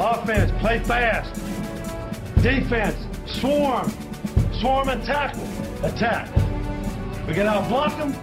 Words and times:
Offense, 0.00 0.50
play 0.60 0.78
fast. 0.78 1.34
Defense, 2.42 2.96
swarm. 3.26 3.92
Swarm 4.58 4.88
and 4.88 5.04
tackle. 5.04 5.46
Attack. 5.84 6.34
We 7.28 7.34
got 7.34 7.46
out 7.46 7.68
block 7.68 7.98
them. 7.98 8.16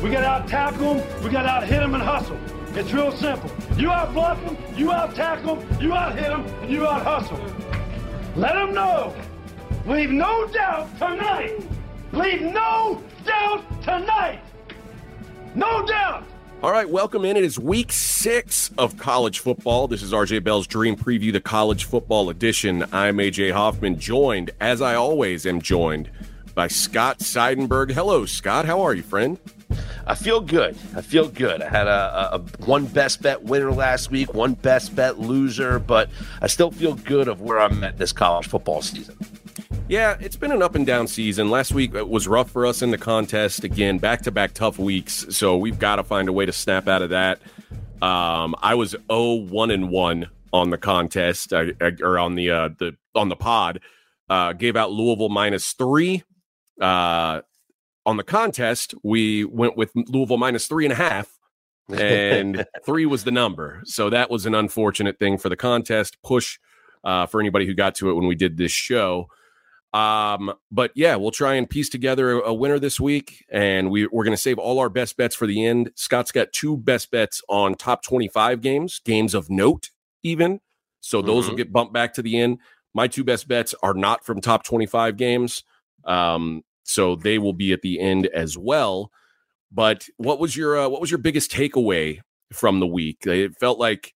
We 0.00 0.10
got 0.10 0.20
to 0.20 0.26
out 0.26 0.48
tackle 0.48 0.94
them. 0.94 1.24
We 1.24 1.30
got 1.30 1.42
to 1.42 1.48
out 1.48 1.64
hit 1.64 1.80
them 1.80 1.94
and 1.94 2.02
hustle. 2.02 2.38
It's 2.76 2.92
real 2.92 3.10
simple. 3.10 3.50
You 3.76 3.90
out 3.90 4.12
block 4.12 4.44
them, 4.44 4.56
you 4.76 4.92
out 4.92 5.16
tackle 5.16 5.56
them, 5.56 5.82
you 5.82 5.92
out 5.92 6.16
hit 6.16 6.28
them, 6.28 6.44
and 6.62 6.70
you 6.70 6.86
out 6.86 7.02
hustle. 7.02 7.40
Let 8.36 8.54
them 8.54 8.72
know. 8.72 9.12
Leave 9.86 10.10
no 10.10 10.46
doubt 10.48 10.96
tonight. 10.98 11.58
Leave 12.12 12.42
no 12.42 13.02
doubt 13.24 13.64
tonight. 13.82 14.40
No 15.56 15.84
doubt. 15.84 16.24
All 16.64 16.72
right, 16.72 16.88
welcome 16.88 17.26
in. 17.26 17.36
It 17.36 17.44
is 17.44 17.58
week 17.58 17.92
six 17.92 18.70
of 18.78 18.96
college 18.96 19.40
football. 19.40 19.86
This 19.86 20.02
is 20.02 20.12
RJ 20.12 20.42
Bell's 20.44 20.66
Dream 20.66 20.96
Preview, 20.96 21.30
the 21.30 21.38
college 21.38 21.84
football 21.84 22.30
edition. 22.30 22.86
I'm 22.90 23.18
AJ 23.18 23.52
Hoffman, 23.52 23.98
joined, 23.98 24.50
as 24.62 24.80
I 24.80 24.94
always 24.94 25.44
am 25.44 25.60
joined, 25.60 26.10
by 26.54 26.68
Scott 26.68 27.18
Seidenberg. 27.18 27.92
Hello, 27.92 28.24
Scott. 28.24 28.64
How 28.64 28.80
are 28.80 28.94
you, 28.94 29.02
friend? 29.02 29.38
I 30.06 30.14
feel 30.14 30.40
good. 30.40 30.74
I 30.96 31.02
feel 31.02 31.28
good. 31.28 31.60
I 31.60 31.68
had 31.68 31.86
a, 31.86 32.36
a, 32.36 32.38
one 32.64 32.86
best 32.86 33.20
bet 33.20 33.42
winner 33.42 33.70
last 33.70 34.10
week, 34.10 34.32
one 34.32 34.54
best 34.54 34.96
bet 34.96 35.18
loser, 35.18 35.78
but 35.78 36.08
I 36.40 36.46
still 36.46 36.70
feel 36.70 36.94
good 36.94 37.28
of 37.28 37.42
where 37.42 37.60
I'm 37.60 37.84
at 37.84 37.98
this 37.98 38.14
college 38.14 38.46
football 38.46 38.80
season. 38.80 39.18
Yeah, 39.86 40.16
it's 40.18 40.36
been 40.36 40.50
an 40.50 40.62
up 40.62 40.74
and 40.74 40.86
down 40.86 41.06
season. 41.06 41.50
Last 41.50 41.74
week 41.74 41.92
was 41.92 42.26
rough 42.26 42.50
for 42.50 42.64
us 42.64 42.80
in 42.80 42.90
the 42.90 42.96
contest. 42.96 43.64
Again, 43.64 43.98
back 43.98 44.22
to 44.22 44.30
back 44.30 44.54
tough 44.54 44.78
weeks. 44.78 45.26
So 45.28 45.58
we've 45.58 45.78
got 45.78 45.96
to 45.96 46.02
find 46.02 46.26
a 46.26 46.32
way 46.32 46.46
to 46.46 46.52
snap 46.52 46.88
out 46.88 47.02
of 47.02 47.10
that. 47.10 47.40
Um, 48.00 48.54
I 48.62 48.76
was 48.76 48.96
0 49.10 49.34
1 49.34 49.70
and 49.70 49.90
1 49.90 50.30
on 50.54 50.70
the 50.70 50.78
contest 50.78 51.52
I, 51.52 51.72
I, 51.82 51.92
or 52.00 52.18
on 52.18 52.34
the 52.34 52.50
uh, 52.50 52.68
the 52.78 52.96
on 53.14 53.28
the 53.28 53.36
pod. 53.36 53.80
Uh, 54.30 54.54
gave 54.54 54.74
out 54.74 54.90
Louisville 54.90 55.28
minus 55.28 55.72
three. 55.74 56.22
Uh, 56.80 57.42
on 58.06 58.16
the 58.16 58.24
contest, 58.24 58.94
we 59.02 59.44
went 59.44 59.76
with 59.76 59.90
Louisville 59.94 60.38
minus 60.38 60.66
three 60.66 60.86
and 60.86 60.92
a 60.92 60.96
half, 60.96 61.28
and 61.90 62.64
three 62.86 63.04
was 63.04 63.24
the 63.24 63.30
number. 63.30 63.82
So 63.84 64.08
that 64.08 64.30
was 64.30 64.46
an 64.46 64.54
unfortunate 64.54 65.18
thing 65.18 65.36
for 65.36 65.50
the 65.50 65.56
contest 65.56 66.16
push 66.22 66.58
uh, 67.04 67.26
for 67.26 67.38
anybody 67.38 67.66
who 67.66 67.74
got 67.74 67.94
to 67.96 68.08
it 68.08 68.14
when 68.14 68.26
we 68.26 68.34
did 68.34 68.56
this 68.56 68.72
show. 68.72 69.28
Um, 69.94 70.52
but 70.72 70.90
yeah, 70.96 71.14
we'll 71.14 71.30
try 71.30 71.54
and 71.54 71.70
piece 71.70 71.88
together 71.88 72.40
a, 72.40 72.52
winner 72.52 72.80
this 72.80 72.98
week, 72.98 73.44
and 73.48 73.92
we, 73.92 74.08
we're 74.08 74.24
going 74.24 74.36
to 74.36 74.42
save 74.42 74.58
all 74.58 74.80
our 74.80 74.88
best 74.88 75.16
bets 75.16 75.36
for 75.36 75.46
the 75.46 75.64
end. 75.64 75.92
Scott's 75.94 76.32
got 76.32 76.52
two 76.52 76.76
best 76.76 77.12
bets 77.12 77.40
on 77.48 77.76
top 77.76 78.02
25 78.02 78.60
games, 78.60 79.00
games 79.04 79.34
of 79.34 79.48
note, 79.48 79.90
even. 80.24 80.60
So 81.00 81.22
those 81.22 81.44
mm-hmm. 81.44 81.50
will 81.50 81.56
get 81.56 81.72
bumped 81.72 81.92
back 81.92 82.14
to 82.14 82.22
the 82.22 82.40
end. 82.40 82.58
My 82.92 83.06
two 83.06 83.22
best 83.22 83.46
bets 83.46 83.72
are 83.84 83.94
not 83.94 84.24
from 84.24 84.40
top 84.40 84.64
25 84.64 85.16
games. 85.16 85.62
Um, 86.04 86.64
so 86.82 87.14
they 87.14 87.38
will 87.38 87.52
be 87.52 87.72
at 87.72 87.82
the 87.82 88.00
end 88.00 88.26
as 88.26 88.58
well. 88.58 89.12
But 89.70 90.08
what 90.16 90.40
was 90.40 90.56
your 90.56 90.78
uh, 90.78 90.88
what 90.88 91.00
was 91.00 91.10
your 91.10 91.18
biggest 91.18 91.52
takeaway 91.52 92.20
from 92.52 92.80
the 92.80 92.86
week? 92.86 93.26
It 93.26 93.56
felt 93.58 93.78
like 93.78 94.12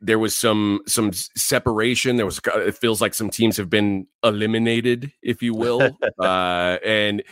there 0.00 0.18
was 0.18 0.34
some 0.34 0.80
some 0.86 1.12
separation. 1.12 2.16
There 2.16 2.26
was 2.26 2.40
it 2.46 2.76
feels 2.76 3.00
like 3.00 3.14
some 3.14 3.30
teams 3.30 3.56
have 3.56 3.70
been 3.70 4.06
eliminated, 4.22 5.12
if 5.22 5.42
you 5.42 5.54
will. 5.54 5.82
uh, 6.18 6.78
and 6.84 7.22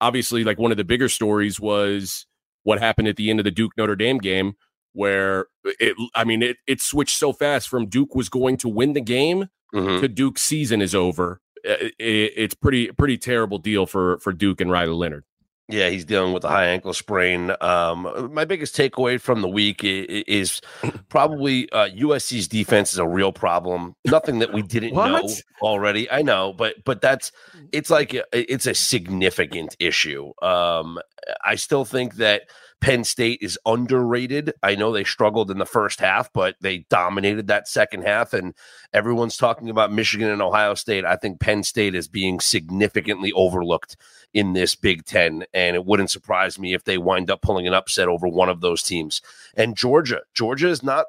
obviously, 0.00 0.44
like 0.44 0.58
one 0.58 0.70
of 0.70 0.76
the 0.76 0.84
bigger 0.84 1.08
stories 1.08 1.60
was 1.60 2.26
what 2.62 2.78
happened 2.78 3.08
at 3.08 3.16
the 3.16 3.30
end 3.30 3.40
of 3.40 3.44
the 3.44 3.50
Duke 3.50 3.72
Notre 3.76 3.96
Dame 3.96 4.18
game, 4.18 4.54
where 4.92 5.46
it 5.64 5.96
I 6.14 6.24
mean 6.24 6.42
it 6.42 6.56
it 6.66 6.80
switched 6.80 7.18
so 7.18 7.32
fast 7.32 7.68
from 7.68 7.86
Duke 7.86 8.14
was 8.14 8.28
going 8.28 8.56
to 8.58 8.68
win 8.68 8.94
the 8.94 9.00
game 9.00 9.48
mm-hmm. 9.74 10.00
to 10.00 10.08
Duke's 10.08 10.42
season 10.42 10.80
is 10.80 10.94
over. 10.94 11.40
It, 11.64 11.94
it, 11.98 12.32
it's 12.36 12.54
pretty 12.54 12.90
pretty 12.92 13.18
terrible 13.18 13.58
deal 13.58 13.86
for 13.86 14.18
for 14.18 14.32
Duke 14.32 14.60
and 14.60 14.70
Riley 14.70 14.92
Leonard. 14.92 15.24
Yeah, 15.70 15.90
he's 15.90 16.06
dealing 16.06 16.32
with 16.32 16.44
a 16.44 16.48
high 16.48 16.68
ankle 16.68 16.94
sprain. 16.94 17.52
Um, 17.60 18.30
my 18.32 18.46
biggest 18.46 18.74
takeaway 18.74 19.20
from 19.20 19.42
the 19.42 19.48
week 19.48 19.80
is 19.84 20.62
probably 21.10 21.70
uh, 21.72 21.90
USC's 21.90 22.48
defense 22.48 22.92
is 22.92 22.98
a 22.98 23.06
real 23.06 23.32
problem. 23.32 23.94
Nothing 24.06 24.38
that 24.38 24.54
we 24.54 24.62
didn't 24.74 24.94
know 24.94 25.28
already. 25.60 26.10
I 26.10 26.22
know, 26.22 26.54
but 26.54 26.82
but 26.84 27.02
that's 27.02 27.32
it's 27.70 27.90
like 27.90 28.16
it's 28.32 28.66
a 28.66 28.74
significant 28.74 29.76
issue. 29.78 30.32
Um, 30.40 30.98
I 31.44 31.56
still 31.56 31.84
think 31.84 32.14
that 32.14 32.44
Penn 32.80 33.02
State 33.04 33.40
is 33.42 33.58
underrated. 33.66 34.52
I 34.62 34.74
know 34.74 34.92
they 34.92 35.04
struggled 35.04 35.50
in 35.50 35.58
the 35.58 35.66
first 35.66 36.00
half, 36.00 36.32
but 36.32 36.56
they 36.60 36.86
dominated 36.90 37.48
that 37.48 37.68
second 37.68 38.02
half. 38.02 38.32
And 38.32 38.54
everyone's 38.92 39.36
talking 39.36 39.68
about 39.68 39.92
Michigan 39.92 40.30
and 40.30 40.40
Ohio 40.40 40.74
State. 40.74 41.04
I 41.04 41.16
think 41.16 41.40
Penn 41.40 41.62
State 41.64 41.94
is 41.94 42.06
being 42.06 42.38
significantly 42.38 43.32
overlooked 43.32 43.96
in 44.32 44.52
this 44.52 44.74
Big 44.74 45.04
Ten. 45.04 45.44
And 45.52 45.74
it 45.74 45.86
wouldn't 45.86 46.10
surprise 46.10 46.58
me 46.58 46.72
if 46.72 46.84
they 46.84 46.98
wind 46.98 47.30
up 47.30 47.42
pulling 47.42 47.66
an 47.66 47.74
upset 47.74 48.08
over 48.08 48.28
one 48.28 48.48
of 48.48 48.60
those 48.60 48.82
teams. 48.82 49.20
And 49.56 49.76
Georgia, 49.76 50.20
Georgia 50.34 50.68
is 50.68 50.82
not 50.82 51.06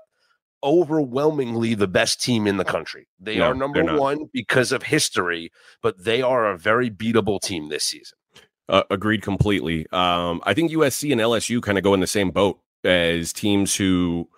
overwhelmingly 0.64 1.74
the 1.74 1.88
best 1.88 2.22
team 2.22 2.48
in 2.48 2.58
the 2.58 2.66
country. 2.66 3.08
They 3.20 3.38
no, 3.38 3.46
are 3.46 3.54
number 3.54 3.98
one 3.98 4.26
because 4.34 4.72
of 4.72 4.84
history, 4.84 5.52
but 5.82 6.04
they 6.04 6.22
are 6.22 6.50
a 6.50 6.58
very 6.58 6.90
beatable 6.90 7.40
team 7.40 7.70
this 7.70 7.86
season. 7.86 8.18
Uh, 8.70 8.84
agreed 8.92 9.24
completely. 9.24 9.88
Um, 9.92 10.42
I 10.44 10.54
think 10.54 10.72
USC 10.72 11.12
and 11.12 11.20
LSU 11.20 11.60
kind 11.60 11.80
of 11.80 11.84
go 11.84 11.96
in 11.96 12.02
the 12.02 12.08
same 12.08 12.30
boat 12.30 12.60
as 12.84 13.34
teams 13.34 13.76
who 13.76 14.30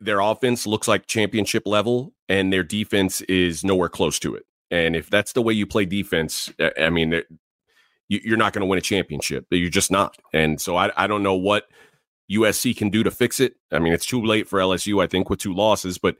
their 0.00 0.20
offense 0.20 0.68
looks 0.68 0.86
like 0.86 1.06
championship 1.06 1.66
level 1.66 2.12
and 2.28 2.52
their 2.52 2.62
defense 2.62 3.22
is 3.22 3.64
nowhere 3.64 3.88
close 3.88 4.20
to 4.20 4.36
it. 4.36 4.44
And 4.70 4.94
if 4.94 5.10
that's 5.10 5.32
the 5.32 5.42
way 5.42 5.52
you 5.52 5.66
play 5.66 5.84
defense, 5.84 6.52
I 6.80 6.90
mean, 6.90 7.22
you're 8.08 8.36
not 8.36 8.52
going 8.52 8.60
to 8.60 8.66
win 8.66 8.78
a 8.78 8.82
championship. 8.82 9.46
You're 9.50 9.68
just 9.68 9.90
not. 9.90 10.16
And 10.32 10.60
so 10.60 10.76
I, 10.76 10.92
I 10.96 11.08
don't 11.08 11.24
know 11.24 11.34
what 11.34 11.68
USC 12.30 12.76
can 12.76 12.90
do 12.90 13.02
to 13.02 13.10
fix 13.10 13.40
it. 13.40 13.56
I 13.72 13.80
mean, 13.80 13.92
it's 13.92 14.06
too 14.06 14.22
late 14.22 14.48
for 14.48 14.60
LSU, 14.60 15.02
I 15.02 15.08
think, 15.08 15.28
with 15.28 15.40
two 15.40 15.54
losses, 15.54 15.98
but 15.98 16.16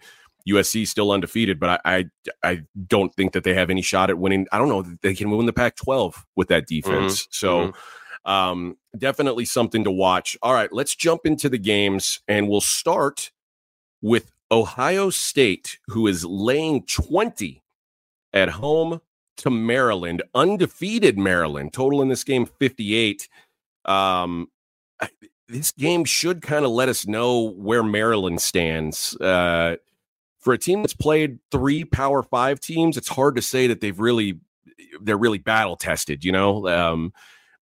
USC 0.48 0.86
still 0.86 1.10
undefeated, 1.10 1.58
but 1.58 1.80
I, 1.84 1.96
I, 1.96 2.04
I 2.42 2.62
don't 2.86 3.14
think 3.14 3.32
that 3.32 3.44
they 3.44 3.54
have 3.54 3.70
any 3.70 3.82
shot 3.82 4.10
at 4.10 4.18
winning. 4.18 4.46
I 4.52 4.58
don't 4.58 4.68
know 4.68 4.82
they 5.02 5.14
can 5.14 5.30
win 5.30 5.46
the 5.46 5.52
Pac-12 5.52 6.14
with 6.36 6.48
that 6.48 6.66
defense. 6.66 7.22
Mm-hmm. 7.22 7.28
So. 7.30 7.58
Mm-hmm. 7.58 7.78
Um, 8.26 8.76
definitely 8.98 9.44
something 9.44 9.84
to 9.84 9.90
watch. 9.92 10.36
All 10.42 10.52
right, 10.52 10.72
let's 10.72 10.96
jump 10.96 11.26
into 11.26 11.48
the 11.48 11.58
games 11.58 12.18
and 12.26 12.48
we'll 12.48 12.60
start 12.60 13.30
with 14.02 14.32
Ohio 14.50 15.10
State, 15.10 15.78
who 15.86 16.08
is 16.08 16.24
laying 16.24 16.84
20 16.86 17.62
at 18.32 18.48
home 18.48 19.00
to 19.38 19.50
Maryland, 19.50 20.22
undefeated 20.34 21.18
Maryland. 21.18 21.72
Total 21.72 22.02
in 22.02 22.08
this 22.08 22.24
game 22.24 22.46
58. 22.46 23.28
Um, 23.84 24.48
this 25.48 25.72
game 25.72 26.04
should 26.04 26.42
kind 26.42 26.64
of 26.64 26.70
let 26.70 26.88
us 26.88 27.06
know 27.06 27.50
where 27.52 27.82
Maryland 27.82 28.40
stands. 28.40 29.16
Uh, 29.16 29.76
for 30.46 30.52
a 30.52 30.58
team 30.58 30.80
that's 30.80 30.94
played 30.94 31.40
three 31.50 31.82
Power 31.82 32.22
Five 32.22 32.60
teams, 32.60 32.96
it's 32.96 33.08
hard 33.08 33.34
to 33.34 33.42
say 33.42 33.66
that 33.66 33.80
they've 33.80 33.98
really 33.98 34.38
they're 35.02 35.16
really 35.16 35.38
battle 35.38 35.74
tested, 35.74 36.24
you 36.24 36.30
know. 36.30 36.68
Um, 36.68 37.12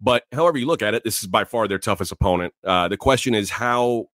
but 0.01 0.23
however 0.31 0.57
you 0.57 0.65
look 0.65 0.81
at 0.81 0.95
it, 0.95 1.03
this 1.03 1.21
is 1.21 1.27
by 1.27 1.43
far 1.43 1.67
their 1.67 1.77
toughest 1.77 2.11
opponent. 2.11 2.55
Uh, 2.63 2.87
the 2.87 2.97
question 2.97 3.35
is 3.35 3.51
how 3.51 4.07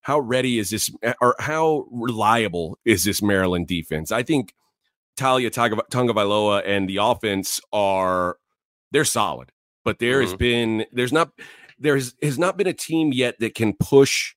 how 0.00 0.20
ready 0.20 0.58
is 0.58 0.70
this 0.70 0.90
or 1.20 1.36
how 1.38 1.84
reliable 1.90 2.78
is 2.86 3.04
this 3.04 3.20
Maryland 3.20 3.66
defense? 3.66 4.10
I 4.10 4.22
think 4.22 4.54
Taulia 5.18 5.50
Tagovailoa 5.50 6.62
and 6.64 6.88
the 6.88 6.96
offense 7.02 7.60
are 7.74 8.38
they're 8.90 9.04
solid, 9.04 9.52
but 9.84 9.98
there 9.98 10.22
mm-hmm. 10.22 10.30
has 10.30 10.34
been 10.34 10.86
there's 10.92 11.12
not 11.12 11.30
there 11.78 11.96
has, 11.96 12.14
has 12.22 12.38
not 12.38 12.56
been 12.56 12.68
a 12.68 12.72
team 12.72 13.12
yet 13.12 13.38
that 13.40 13.54
can 13.54 13.74
push 13.74 14.34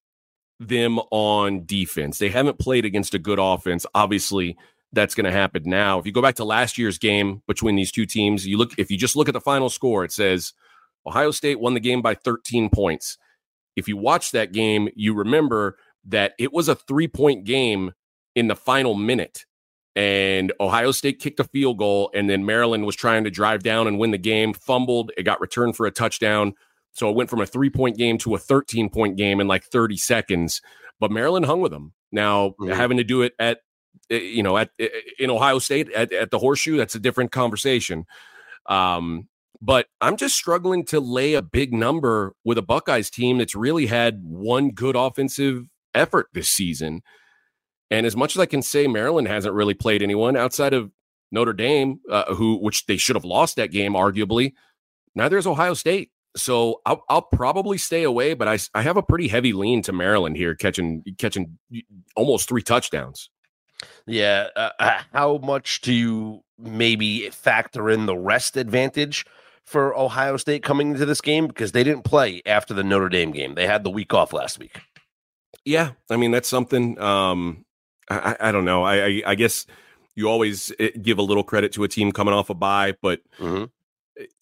them 0.68 1.00
on 1.12 1.66
defense. 1.66 2.20
They 2.20 2.30
haven't 2.30 2.60
played 2.60 2.86
against 2.86 3.14
a 3.14 3.20
good 3.20 3.40
offense. 3.40 3.86
Obviously, 3.94 4.58
that's 4.94 5.16
going 5.16 5.26
to 5.26 5.32
happen 5.32 5.64
now. 5.66 6.00
If 6.00 6.06
you 6.06 6.12
go 6.12 6.22
back 6.22 6.36
to 6.36 6.44
last 6.44 6.78
year's 6.78 6.98
game 6.98 7.42
between 7.48 7.76
these 7.76 7.92
two 7.92 8.06
teams, 8.06 8.46
you 8.46 8.58
look 8.58 8.78
if 8.78 8.92
you 8.92 8.98
just 8.98 9.16
look 9.16 9.28
at 9.28 9.34
the 9.34 9.42
final 9.42 9.70
score, 9.70 10.04
it 10.04 10.12
says 10.12 10.54
Ohio 11.06 11.32
State 11.32 11.60
won 11.60 11.74
the 11.74 11.80
game 11.80 12.02
by 12.02 12.14
13 12.14 12.70
points. 12.70 13.18
If 13.76 13.88
you 13.88 13.98
watch 13.98 14.32
that 14.32 14.52
game, 14.52 14.90
you 14.96 15.14
remember 15.14 15.78
that 16.06 16.34
it 16.38 16.52
was 16.52 16.68
a 16.68 16.76
3-point 16.76 17.46
game 17.46 17.94
in 18.36 18.48
the 18.48 18.56
final 18.56 18.94
minute 18.96 19.46
and 19.96 20.54
Ohio 20.60 20.92
State 20.92 21.20
kicked 21.20 21.40
a 21.40 21.44
field 21.46 21.78
goal 21.78 22.12
and 22.14 22.30
then 22.30 22.46
Maryland 22.46 22.86
was 22.86 22.96
trying 22.96 23.24
to 23.24 23.30
drive 23.30 23.64
down 23.64 23.88
and 23.88 24.00
win 24.00 24.12
the 24.12 24.18
game, 24.18 24.54
fumbled, 24.54 25.12
it 25.18 25.24
got 25.24 25.42
returned 25.42 25.76
for 25.76 25.86
a 25.86 25.92
touchdown. 25.92 26.54
So 26.94 27.10
it 27.10 27.16
went 27.16 27.30
from 27.30 27.42
a 27.42 27.46
three 27.46 27.70
point 27.70 27.98
game 27.98 28.18
to 28.20 28.36
a 28.36 28.38
13 28.38 28.90
point 28.90 29.18
game 29.18 29.40
in 29.40 29.48
like 29.48 29.64
30 29.64 29.98
seconds. 29.98 30.62
But 31.00 31.12
Maryland 31.12 31.46
hung 31.46 31.62
with 31.62 31.72
them. 31.72 31.94
Now, 32.12 32.50
mm-hmm. 32.50 32.72
having 32.72 32.98
to 32.98 33.04
do 33.04 33.22
it 33.22 33.34
at, 33.40 33.60
eh, 34.10 34.18
you 34.18 34.44
know, 34.44 34.58
at 34.58 34.70
eh, 34.80 34.90
in 35.18 35.30
Ohio 35.30 35.60
State 35.60 35.92
at, 35.94 36.12
at 36.12 36.32
the 36.32 36.40
horseshoe, 36.40 36.78
that's 36.78 36.96
a 36.96 37.00
different 37.00 37.32
conversation. 37.32 38.06
Um, 38.68 39.28
but 39.62 39.88
I'm 40.02 40.18
just 40.18 40.36
struggling 40.36 40.86
to 40.86 41.00
lay 41.00 41.36
a 41.36 41.42
big 41.42 41.74
number 41.74 42.34
with 42.44 42.58
a 42.58 42.64
Buckeyes 42.64 43.10
team 43.10 43.38
that's 43.38 43.56
really 43.56 43.86
had 43.86 44.22
one 44.24 44.72
good 44.72 44.96
offensive 44.96 45.68
effort 45.94 46.28
this 46.34 46.50
season. 46.50 47.02
And 47.92 48.06
as 48.06 48.16
much 48.16 48.36
as 48.36 48.40
I 48.40 48.46
can 48.46 48.62
say, 48.62 48.88
Maryland 48.88 49.28
hasn't 49.28 49.54
really 49.54 49.74
played 49.74 50.02
anyone 50.02 50.36
outside 50.36 50.74
of 50.74 50.92
Notre 51.32 51.54
Dame, 51.54 52.00
uh, 52.10 52.34
who 52.34 52.58
which 52.58 52.86
they 52.86 52.98
should 52.98 53.16
have 53.16 53.26
lost 53.26 53.56
that 53.58 53.72
game, 53.72 53.94
arguably. 53.94 54.54
Neither 55.14 55.38
is 55.38 55.48
Ohio 55.48 55.74
State. 55.74 56.12
So 56.36 56.82
I'll, 56.86 57.04
I'll, 57.10 57.22
probably 57.22 57.78
stay 57.78 58.04
away, 58.04 58.34
but 58.34 58.48
I, 58.48 58.58
I 58.74 58.84
have 58.84 58.96
a 58.96 59.04
pretty 59.04 59.28
heavy 59.28 59.52
lean 59.52 59.82
to 59.84 59.92
Maryland 59.92 60.38
here, 60.38 60.56
catching 60.56 61.04
catching 61.18 61.58
almost 62.16 62.48
three 62.48 62.62
touchdowns. 62.62 63.30
Yeah, 64.06 64.48
uh, 64.56 64.70
uh, 64.80 65.02
how 65.12 65.38
much 65.40 65.82
do 65.82 65.94
you 65.94 66.44
maybe 66.58 67.30
factor 67.32 67.90
in 67.90 68.06
the 68.06 68.16
rest 68.16 68.56
advantage 68.56 69.26
for 69.66 69.98
Ohio 69.98 70.38
State 70.38 70.64
coming 70.64 70.92
into 70.92 71.06
this 71.06 71.22
game 71.22 71.48
because 71.48 71.74
they 71.74 71.84
didn't 71.84 72.04
play 72.04 72.42
after 72.46 72.74
the 72.74 72.84
Notre 72.84 73.10
Dame 73.10 73.32
game; 73.32 73.56
they 73.56 73.68
had 73.68 73.84
the 73.84 73.90
week 73.90 74.14
off 74.14 74.32
last 74.32 74.58
week. 74.58 74.80
Yeah, 75.66 75.92
I 76.10 76.16
mean 76.16 76.32
that's 76.32 76.50
something. 76.50 76.98
Um, 77.00 77.66
I, 78.10 78.38
I 78.40 78.52
don't 78.52 78.66
know. 78.66 78.84
I, 78.84 79.06
I, 79.06 79.24
I 79.28 79.36
guess 79.36 79.66
you 80.16 80.28
always 80.30 80.72
eh, 80.80 80.92
give 81.02 81.18
a 81.18 81.24
little 81.24 81.44
credit 81.44 81.74
to 81.74 81.84
a 81.84 81.88
team 81.88 82.12
coming 82.12 82.34
off 82.34 82.50
a 82.50 82.54
bye, 82.54 82.96
but 83.02 83.20
mm-hmm 83.38 83.66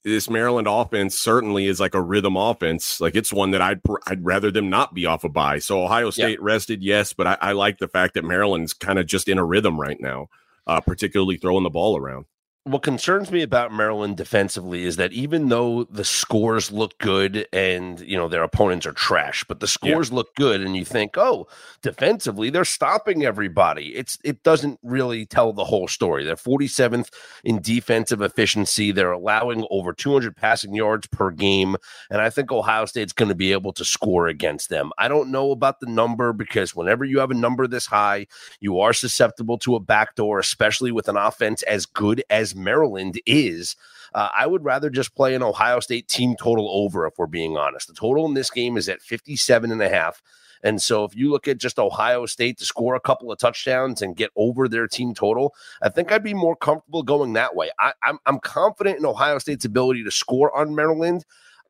this 0.04 0.30
Maryland 0.30 0.68
offense 0.68 1.18
certainly 1.18 1.68
is 1.68 1.80
like 1.80 1.94
a 1.94 2.02
rhythm 2.02 2.36
offense. 2.36 3.00
Like 3.00 3.16
it's 3.16 3.32
one 3.32 3.52
that 3.52 3.62
I'd 3.62 3.82
I'd 4.08 4.26
rather 4.26 4.52
them 4.52 4.70
not 4.70 4.94
be 4.94 5.06
off 5.06 5.24
a 5.24 5.30
bye. 5.30 5.60
So 5.60 5.84
Ohio 5.84 6.10
State 6.10 6.40
yeah. 6.40 6.46
rested, 6.46 6.84
yes, 6.84 7.14
but 7.14 7.28
I, 7.28 7.38
I, 7.42 7.52
like 7.52 7.78
the 7.78 7.88
fact 7.88 8.16
that 8.16 8.24
Maryland's 8.24 8.74
kind 8.74 9.00
of 9.00 9.06
just 9.06 9.28
in 9.28 9.38
a 9.38 9.46
rhythm 9.46 9.80
right 9.80 10.00
now, 10.00 10.30
uh, 10.68 10.82
particularly 10.82 11.38
throwing 11.38 11.64
the 11.64 11.70
ball 11.70 11.98
around 11.98 12.26
what 12.66 12.84
concerns 12.84 13.32
me 13.32 13.42
about 13.42 13.72
Maryland 13.72 14.18
defensively 14.18 14.84
is 14.84 14.98
that 14.98 15.14
even 15.14 15.48
though 15.48 15.86
the 15.86 16.04
scores 16.04 16.72
look 16.72 16.98
good 17.00 17.48
and 17.54 18.00
you 18.02 18.18
know 18.18 18.28
their 18.28 18.44
opponents 18.44 18.86
are 18.86 18.92
trash, 18.92 19.44
but 19.46 19.60
the 19.60 19.68
scores 19.68 20.10
yeah. 20.10 20.16
look 20.16 20.36
good, 20.36 20.62
and 20.62 20.76
you 20.76 20.84
think, 20.84 21.18
oh, 21.18 21.48
defensively 21.82 22.50
they're 22.50 22.66
stopping 22.66 23.26
everybody. 23.26 23.96
It's 23.96 24.18
it 24.24 24.44
doesn't 24.44 24.80
really 24.84 25.26
tell 25.26 25.54
the 25.54 25.64
whole 25.64 25.88
story. 25.88 26.26
They're 26.26 26.36
47th 26.36 27.10
in 27.44 27.62
defensive 27.62 28.22
efficiency. 28.22 28.92
They're 28.92 29.12
allowing 29.12 29.66
over 29.72 29.94
200 29.94 30.36
passing 30.36 30.76
yards 30.76 31.08
per 31.08 31.32
game, 31.32 31.78
and 32.12 32.22
I 32.22 32.30
think 32.30 32.52
Ohio 32.52 32.86
State's 32.86 33.14
going 33.14 33.30
to 33.30 33.36
be 33.36 33.54
able 33.54 33.74
to 33.74 33.86
score 33.86 34.28
against 34.28 34.70
them. 34.70 34.92
I 34.98 35.08
don't 35.08 35.32
know 35.32 35.52
about 35.52 35.80
the 35.80 35.90
number 35.90 36.34
because 36.34 36.76
whenever 36.76 37.06
you 37.06 37.20
have 37.20 37.32
a 37.32 37.36
number 37.36 37.68
this 37.68 37.86
high, 37.86 38.28
you 38.60 38.80
are 38.80 38.94
susceptible 38.94 39.58
to 39.60 39.76
a 39.76 39.80
backdoor, 39.80 40.40
especially 40.40 40.92
with 40.92 41.08
an 41.08 41.18
offense 41.18 41.64
as 41.64 41.86
good 41.86 42.22
as 42.30 42.49
as 42.50 42.56
Maryland 42.56 43.20
is. 43.26 43.76
Uh, 44.14 44.30
I 44.36 44.48
would 44.48 44.64
rather 44.64 44.90
just 44.90 45.16
play 45.16 45.36
an 45.36 45.44
Ohio 45.44 45.80
State 45.80 46.08
team 46.08 46.36
total 46.36 46.68
over 46.70 47.06
if 47.06 47.14
we're 47.18 47.28
being 47.28 47.58
honest. 47.58 47.88
The 47.88 47.94
total 47.94 48.26
in 48.26 48.34
this 48.34 48.50
game 48.50 48.78
is 48.78 48.90
at 48.90 49.02
57 49.02 49.72
and 49.72 49.82
a 49.82 49.90
half. 49.90 50.22
And 50.62 50.82
so 50.82 51.06
if 51.06 51.16
you 51.16 51.30
look 51.30 51.48
at 51.48 51.58
just 51.58 51.80
Ohio 51.80 52.26
State 52.26 52.58
to 52.58 52.66
score 52.66 52.96
a 52.96 53.00
couple 53.00 53.32
of 53.32 53.38
touchdowns 53.38 54.02
and 54.02 54.16
get 54.16 54.32
over 54.36 54.68
their 54.68 54.88
team 54.88 55.14
total, 55.14 55.54
I 55.82 55.90
think 55.90 56.12
I'd 56.12 56.24
be 56.24 56.34
more 56.34 56.56
comfortable 56.56 57.04
going 57.04 57.34
that 57.34 57.56
way. 57.56 57.70
I, 57.80 57.90
am 57.90 57.94
I'm, 58.04 58.20
I'm 58.26 58.40
confident 58.40 58.98
in 58.98 59.06
Ohio 59.06 59.38
State's 59.38 59.66
ability 59.66 60.04
to 60.04 60.12
score 60.12 60.56
on 60.58 60.76
Maryland. 60.76 61.24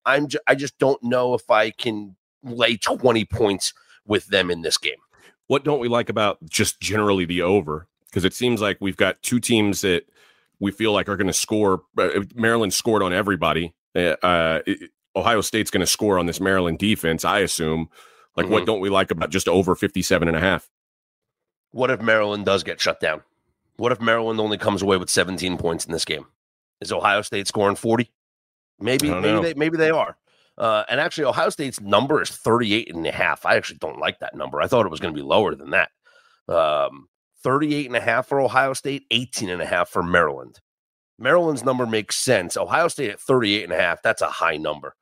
I'm 0.06 0.28
j- 0.28 0.40
I 0.48 0.56
just 0.56 0.80
don't 0.80 1.02
know 1.04 1.34
if 1.36 1.52
I 1.52 1.70
can 1.72 2.16
lay 2.42 2.78
20 2.78 3.26
points 3.26 3.74
with 4.08 4.28
them 4.28 4.50
in 4.50 4.62
this 4.62 4.78
game. 4.78 4.96
What 5.48 5.64
don't 5.64 5.80
we 5.80 5.88
like 5.88 6.10
about 6.10 6.38
just 6.50 6.80
generally 6.80 7.26
the 7.26 7.42
over? 7.42 7.86
Because 8.06 8.26
it 8.26 8.34
seems 8.34 8.60
like 8.60 8.78
we've 8.80 8.98
got 8.98 9.22
two 9.22 9.42
teams 9.42 9.82
that– 9.82 10.10
we 10.60 10.72
feel 10.72 10.92
like 10.92 11.10
are 11.10 11.18
going 11.18 11.28
to 11.28 11.34
score. 11.34 11.84
Uh, 11.98 12.22
Maryland 12.36 12.74
scored 12.74 13.04
on 13.04 13.14
everybody. 13.14 13.74
Uh, 13.96 14.16
uh 14.22 14.60
Ohio 15.16 15.42
State's 15.42 15.72
going 15.72 15.82
to 15.82 15.88
score 15.88 16.20
on 16.20 16.28
this 16.28 16.40
Maryland 16.40 16.80
defense, 16.80 17.26
I 17.26 17.40
assume. 17.40 17.90
Like, 18.36 18.46
mm-hmm. 18.46 18.54
what 18.54 18.66
don't 18.66 18.80
we 18.80 18.90
like 18.90 19.12
about 19.12 19.32
just 19.32 19.48
over 19.48 19.76
57 19.76 20.28
and 20.28 20.38
a 20.38 20.40
half? 20.40 20.70
What 21.72 21.92
if 21.92 22.02
Maryland 22.02 22.46
does 22.46 22.64
get 22.64 22.80
shut 22.80 23.00
down? 23.00 23.22
What 23.78 23.92
if 23.92 24.02
Maryland 24.02 24.40
only 24.40 24.58
comes 24.58 24.82
away 24.82 24.98
with 24.98 25.10
17 25.10 25.58
points 25.58 25.86
in 25.86 25.92
this 25.92 26.06
game? 26.06 26.26
Is 26.82 26.92
Ohio 26.92 27.22
State 27.22 27.48
scoring 27.48 27.76
40? 27.76 28.12
Maybe, 28.80 29.10
maybe 29.10 29.22
know. 29.28 29.42
they, 29.42 29.54
maybe 29.54 29.78
they 29.78 29.90
are. 29.90 30.16
Uh, 30.58 30.84
and 30.90 31.00
actually, 31.00 31.26
Ohio 31.26 31.50
State's 31.50 31.80
number 31.80 32.22
is 32.22 32.30
38 32.30 32.94
and 32.94 33.06
a 33.06 33.12
half. 33.12 33.46
I 33.46 33.56
actually 33.56 33.80
don't 33.80 34.00
like 34.00 34.20
that 34.20 34.36
number. 34.36 34.62
I 34.62 34.68
thought 34.68 34.86
it 34.86 34.92
was 34.92 35.00
going 35.00 35.14
to 35.14 35.18
be 35.18 35.26
lower 35.26 35.56
than 35.56 35.72
that. 35.72 35.92
Um, 36.48 37.08
38 37.44 37.88
and 37.88 37.96
a 37.96 38.02
half 38.02 38.28
for 38.28 38.40
Ohio 38.40 38.74
State, 38.74 39.06
18 39.12 39.50
and 39.50 39.62
a 39.62 39.66
half 39.66 39.90
for 39.90 40.04
Maryland. 40.04 40.60
Maryland's 41.18 41.64
number 41.64 41.86
makes 41.86 42.16
sense. 42.16 42.58
Ohio 42.58 42.88
State 42.88 43.12
at 43.12 43.20
38 43.20 43.64
and 43.64 43.74
a 43.74 43.78
half, 43.78 44.02
that's 44.02 44.22
a 44.22 44.28
high 44.28 44.58
number. 44.58 44.96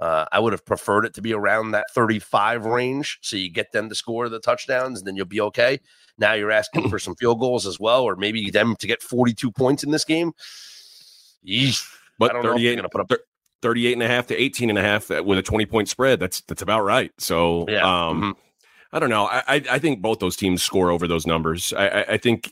Uh, 0.00 0.24
I 0.30 0.38
would 0.38 0.52
have 0.52 0.64
preferred 0.64 1.04
it 1.04 1.14
to 1.14 1.22
be 1.22 1.32
around 1.32 1.72
that 1.72 1.86
35 1.92 2.66
range. 2.66 3.18
So 3.20 3.36
you 3.36 3.50
get 3.50 3.72
them 3.72 3.88
to 3.88 3.94
score 3.96 4.28
the 4.28 4.38
touchdowns 4.38 5.00
and 5.00 5.06
then 5.06 5.16
you'll 5.16 5.26
be 5.26 5.40
okay. 5.40 5.80
Now 6.18 6.34
you're 6.34 6.52
asking 6.52 6.88
for 6.90 7.00
some 7.00 7.16
field 7.16 7.40
goals 7.40 7.66
as 7.66 7.80
well, 7.80 8.04
or 8.04 8.14
maybe 8.14 8.50
them 8.50 8.76
to 8.76 8.86
get 8.86 9.02
42 9.02 9.50
points 9.50 9.82
in 9.82 9.90
this 9.90 10.04
game. 10.04 10.32
Yeesh. 11.46 11.84
But 12.18 12.32
38, 12.32 12.74
going 12.74 12.82
to 12.82 12.88
put 12.88 13.00
up 13.00 13.20
38 13.62 13.92
and 13.92 14.02
a 14.02 14.08
half 14.08 14.26
to 14.28 14.40
18 14.40 14.70
and 14.70 14.78
a 14.78 14.82
half 14.82 15.10
uh, 15.10 15.22
with 15.24 15.38
a 15.38 15.42
20 15.42 15.66
point 15.66 15.88
spread. 15.88 16.20
That's, 16.20 16.42
that's 16.42 16.62
about 16.62 16.84
right. 16.84 17.12
So, 17.18 17.66
yeah. 17.68 17.82
um, 17.82 18.20
mm-hmm 18.20 18.30
I 18.92 18.98
don't 18.98 19.10
know. 19.10 19.26
I, 19.26 19.62
I 19.70 19.78
think 19.78 20.00
both 20.00 20.18
those 20.18 20.36
teams 20.36 20.62
score 20.62 20.90
over 20.90 21.06
those 21.06 21.26
numbers. 21.26 21.72
I, 21.74 21.88
I, 21.88 22.12
I 22.12 22.16
think 22.16 22.50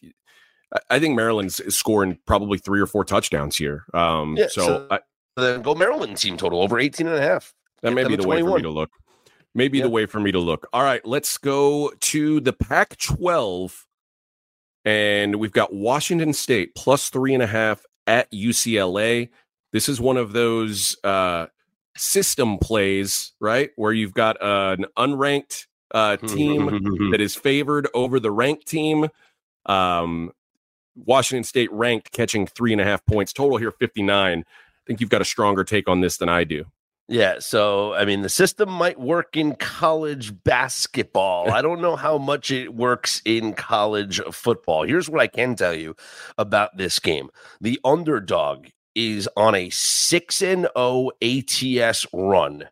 I 0.90 0.98
think 0.98 1.16
Maryland's 1.16 1.62
scoring 1.74 2.18
probably 2.26 2.58
three 2.58 2.80
or 2.80 2.86
four 2.86 3.04
touchdowns 3.04 3.56
here. 3.56 3.84
Um, 3.94 4.36
yeah, 4.36 4.48
so, 4.48 4.66
so 4.66 4.86
I, 4.90 4.98
then 5.36 5.62
go 5.62 5.74
Maryland 5.74 6.16
team 6.16 6.36
total 6.36 6.60
over 6.60 6.78
18 6.78 7.06
and 7.06 7.16
a 7.16 7.22
half. 7.22 7.54
That 7.82 7.92
may 7.92 8.04
be 8.04 8.16
the 8.16 8.22
21. 8.22 8.44
way 8.44 8.50
for 8.50 8.56
me 8.56 8.62
to 8.62 8.70
look. 8.70 8.90
Maybe 9.54 9.78
yeah. 9.78 9.84
the 9.84 9.90
way 9.90 10.06
for 10.06 10.20
me 10.20 10.32
to 10.32 10.38
look. 10.38 10.66
All 10.72 10.82
right, 10.82 11.04
let's 11.06 11.38
go 11.38 11.92
to 12.00 12.40
the 12.40 12.52
Pac 12.52 12.98
12. 12.98 13.86
And 14.84 15.36
we've 15.36 15.52
got 15.52 15.74
Washington 15.74 16.32
State 16.32 16.74
plus 16.74 17.08
three 17.08 17.34
and 17.34 17.42
a 17.42 17.46
half 17.46 17.82
at 18.06 18.30
UCLA. 18.30 19.30
This 19.72 19.88
is 19.88 20.00
one 20.00 20.16
of 20.16 20.32
those 20.32 20.96
uh, 21.02 21.46
system 21.96 22.58
plays, 22.58 23.32
right? 23.40 23.70
Where 23.76 23.92
you've 23.92 24.14
got 24.14 24.40
uh, 24.40 24.76
an 24.78 24.86
unranked 24.96 25.66
uh, 25.92 26.16
team 26.16 27.10
that 27.10 27.20
is 27.20 27.34
favored 27.36 27.88
over 27.94 28.20
the 28.20 28.30
ranked 28.30 28.66
team. 28.66 29.08
Um, 29.66 30.32
Washington 30.96 31.44
State 31.44 31.70
ranked 31.72 32.12
catching 32.12 32.46
three 32.46 32.72
and 32.72 32.80
a 32.80 32.84
half 32.84 33.04
points 33.04 33.32
total 33.32 33.58
here, 33.58 33.70
59. 33.70 34.38
I 34.40 34.44
think 34.86 35.00
you've 35.00 35.10
got 35.10 35.20
a 35.20 35.26
stronger 35.26 35.64
take 35.64 35.88
on 35.88 36.00
this 36.00 36.16
than 36.16 36.28
I 36.28 36.44
do. 36.44 36.64
Yeah, 37.08 37.36
so 37.38 37.94
I 37.94 38.04
mean, 38.04 38.22
the 38.22 38.28
system 38.28 38.68
might 38.68 38.98
work 38.98 39.36
in 39.36 39.54
college 39.54 40.32
basketball. 40.42 41.52
I 41.52 41.62
don't 41.62 41.80
know 41.80 41.94
how 41.94 42.18
much 42.18 42.50
it 42.50 42.74
works 42.74 43.22
in 43.24 43.52
college 43.52 44.20
football. 44.32 44.82
Here's 44.82 45.08
what 45.08 45.20
I 45.20 45.28
can 45.28 45.54
tell 45.54 45.74
you 45.74 45.94
about 46.36 46.76
this 46.76 46.98
game 46.98 47.30
the 47.60 47.78
underdog 47.84 48.66
is 48.96 49.28
on 49.36 49.54
a 49.54 49.70
6 49.70 50.42
and 50.42 50.68
0 50.76 51.10
ATS 51.22 52.06
run 52.12 52.64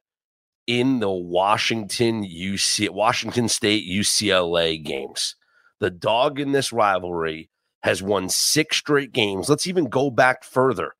in 0.66 1.00
the 1.00 1.10
Washington 1.10 2.24
UC 2.24 2.90
Washington 2.90 3.48
State 3.48 3.86
UCLA 3.88 4.82
games. 4.82 5.36
The 5.80 5.90
dog 5.90 6.40
in 6.40 6.52
this 6.52 6.72
rivalry 6.72 7.50
has 7.82 8.02
won 8.02 8.28
six 8.28 8.78
straight 8.78 9.12
games. 9.12 9.48
Let's 9.48 9.66
even 9.66 9.86
go 9.86 10.10
back 10.10 10.44
further. 10.44 10.94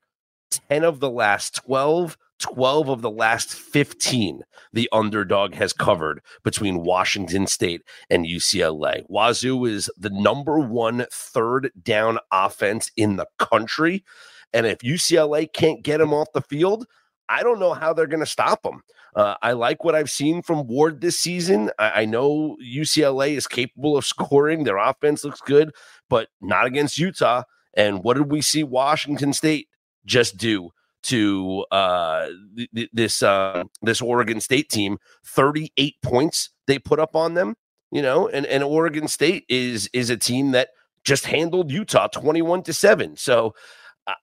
10 0.69 0.85
of 0.85 1.01
the 1.01 1.11
last 1.11 1.55
12, 1.65 2.17
12 2.39 2.89
of 2.89 3.01
the 3.01 3.11
last 3.11 3.55
15, 3.55 4.43
the 4.73 4.89
underdog 4.93 5.55
has 5.55 5.73
covered 5.73 6.21
between 6.43 6.85
Washington 6.85 7.47
State 7.47 7.83
and 8.11 8.27
UCLA. 8.27 9.05
Wazoo 9.09 9.65
is 9.65 9.91
the 9.97 10.11
number 10.11 10.59
one 10.59 11.07
third 11.11 11.71
down 11.83 12.19
offense 12.31 12.91
in 12.97 13.17
the 13.17 13.27
country. 13.39 14.05
And 14.53 14.67
if 14.67 14.79
UCLA 14.79 15.51
can't 15.53 15.83
get 15.83 16.01
him 16.01 16.13
off 16.13 16.33
the 16.33 16.43
field, 16.43 16.87
I 17.29 17.43
don't 17.43 17.59
know 17.59 17.73
how 17.73 17.93
they're 17.93 18.07
going 18.07 18.21
to 18.21 18.27
stop 18.27 18.63
them. 18.63 18.83
Uh, 19.15 19.35
I 19.43 19.53
like 19.53 19.85
what 19.85 19.95
I've 19.95 20.11
seen 20.11 20.43
from 20.43 20.67
Ward 20.67 21.01
this 21.01 21.19
season. 21.19 21.71
I, 21.79 22.03
I, 22.03 22.05
know 22.05 22.57
UCLA 22.61 23.37
is 23.37 23.47
capable 23.47 23.97
of 23.97 24.05
scoring. 24.05 24.65
Their 24.65 24.77
offense 24.77 25.25
looks 25.25 25.41
good, 25.41 25.73
but 26.09 26.29
not 26.41 26.67
against 26.67 26.99
Utah. 26.99 27.45
And 27.75 28.03
what 28.03 28.17
did 28.17 28.31
we 28.31 28.41
see 28.41 28.65
Washington 28.65 29.33
State 29.33 29.69
just 30.05 30.37
do 30.37 30.71
to 31.05 31.65
uh, 31.71 32.29
th- 32.75 32.91
this 32.93 33.23
uh, 33.23 33.65
this 33.83 34.01
Oregon 34.01 34.41
State 34.41 34.69
team? 34.69 34.99
Thirty 35.25 35.73
eight 35.77 35.97
points 36.03 36.51
they 36.67 36.79
put 36.79 36.99
up 36.99 37.15
on 37.15 37.35
them. 37.35 37.55
You 37.93 38.03
know, 38.03 38.29
and 38.29 38.47
and 38.47 38.65
Oregon 38.65 39.07
State 39.07 39.45
is 39.49 39.89
is 39.93 40.11
a 40.11 40.17
team 40.17 40.53
that 40.53 40.71
just 41.05 41.27
handled 41.27 41.71
Utah 41.71 42.09
twenty 42.09 42.43
one 42.43 42.63
to 42.65 42.73
seven. 42.73 43.17
So. 43.17 43.55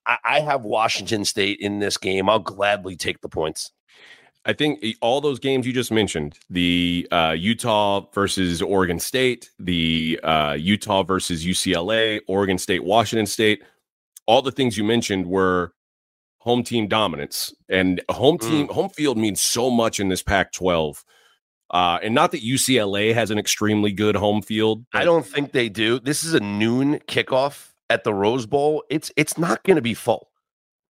I, 0.06 0.18
I 0.24 0.40
have 0.42 0.64
Washington 0.64 1.26
State 1.26 1.58
in 1.60 1.80
this 1.80 1.98
game. 1.98 2.30
I'll 2.30 2.38
gladly 2.38 2.96
take 2.96 3.20
the 3.22 3.28
points. 3.28 3.72
I 4.44 4.54
think 4.54 4.84
all 5.02 5.22
those 5.22 5.40
games 5.40 5.68
you 5.68 5.74
just 5.74 5.92
mentioned 5.92 6.40
the 6.50 7.08
uh, 7.12 7.36
Utah 7.38 8.08
versus 8.14 8.62
Oregon 8.62 9.00
State, 9.00 9.52
the 9.60 10.20
uh, 10.24 10.58
Utah 10.60 11.04
versus 11.04 11.46
UCLA, 11.46 12.22
Oregon 12.28 12.58
State, 12.58 12.84
Washington 12.84 13.28
State 13.28 13.62
all 14.32 14.42
the 14.42 14.52
things 14.52 14.78
you 14.78 14.84
mentioned 14.86 15.26
were 15.26 15.74
home 16.38 16.64
team 16.64 16.88
dominance. 16.88 17.54
And 17.70 18.02
home 18.10 18.38
team, 18.38 18.68
mm. 18.68 18.72
home 18.72 18.90
field 18.90 19.18
means 19.18 19.42
so 19.42 19.70
much 19.70 20.00
in 20.00 20.10
this 20.10 20.24
Pac 20.24 20.52
12. 20.54 21.04
Uh, 21.70 22.00
and 22.02 22.14
not 22.14 22.32
that 22.32 22.42
UCLA 22.42 23.14
has 23.14 23.32
an 23.32 23.38
extremely 23.38 23.92
good 23.92 24.16
home 24.16 24.42
field. 24.42 24.86
I 24.94 25.04
don't 25.04 25.26
think 25.26 25.52
they 25.52 25.70
do. 25.70 26.00
This 26.00 26.24
is 26.24 26.34
a 26.34 26.40
noon 26.40 27.00
kickoff 27.08 27.72
at 27.90 28.04
the 28.04 28.14
Rose 28.14 28.46
Bowl. 28.46 28.84
It's 28.90 29.12
it's 29.16 29.38
not 29.38 29.64
going 29.64 29.76
to 29.76 29.82
be 29.82 29.94
full. 29.94 30.31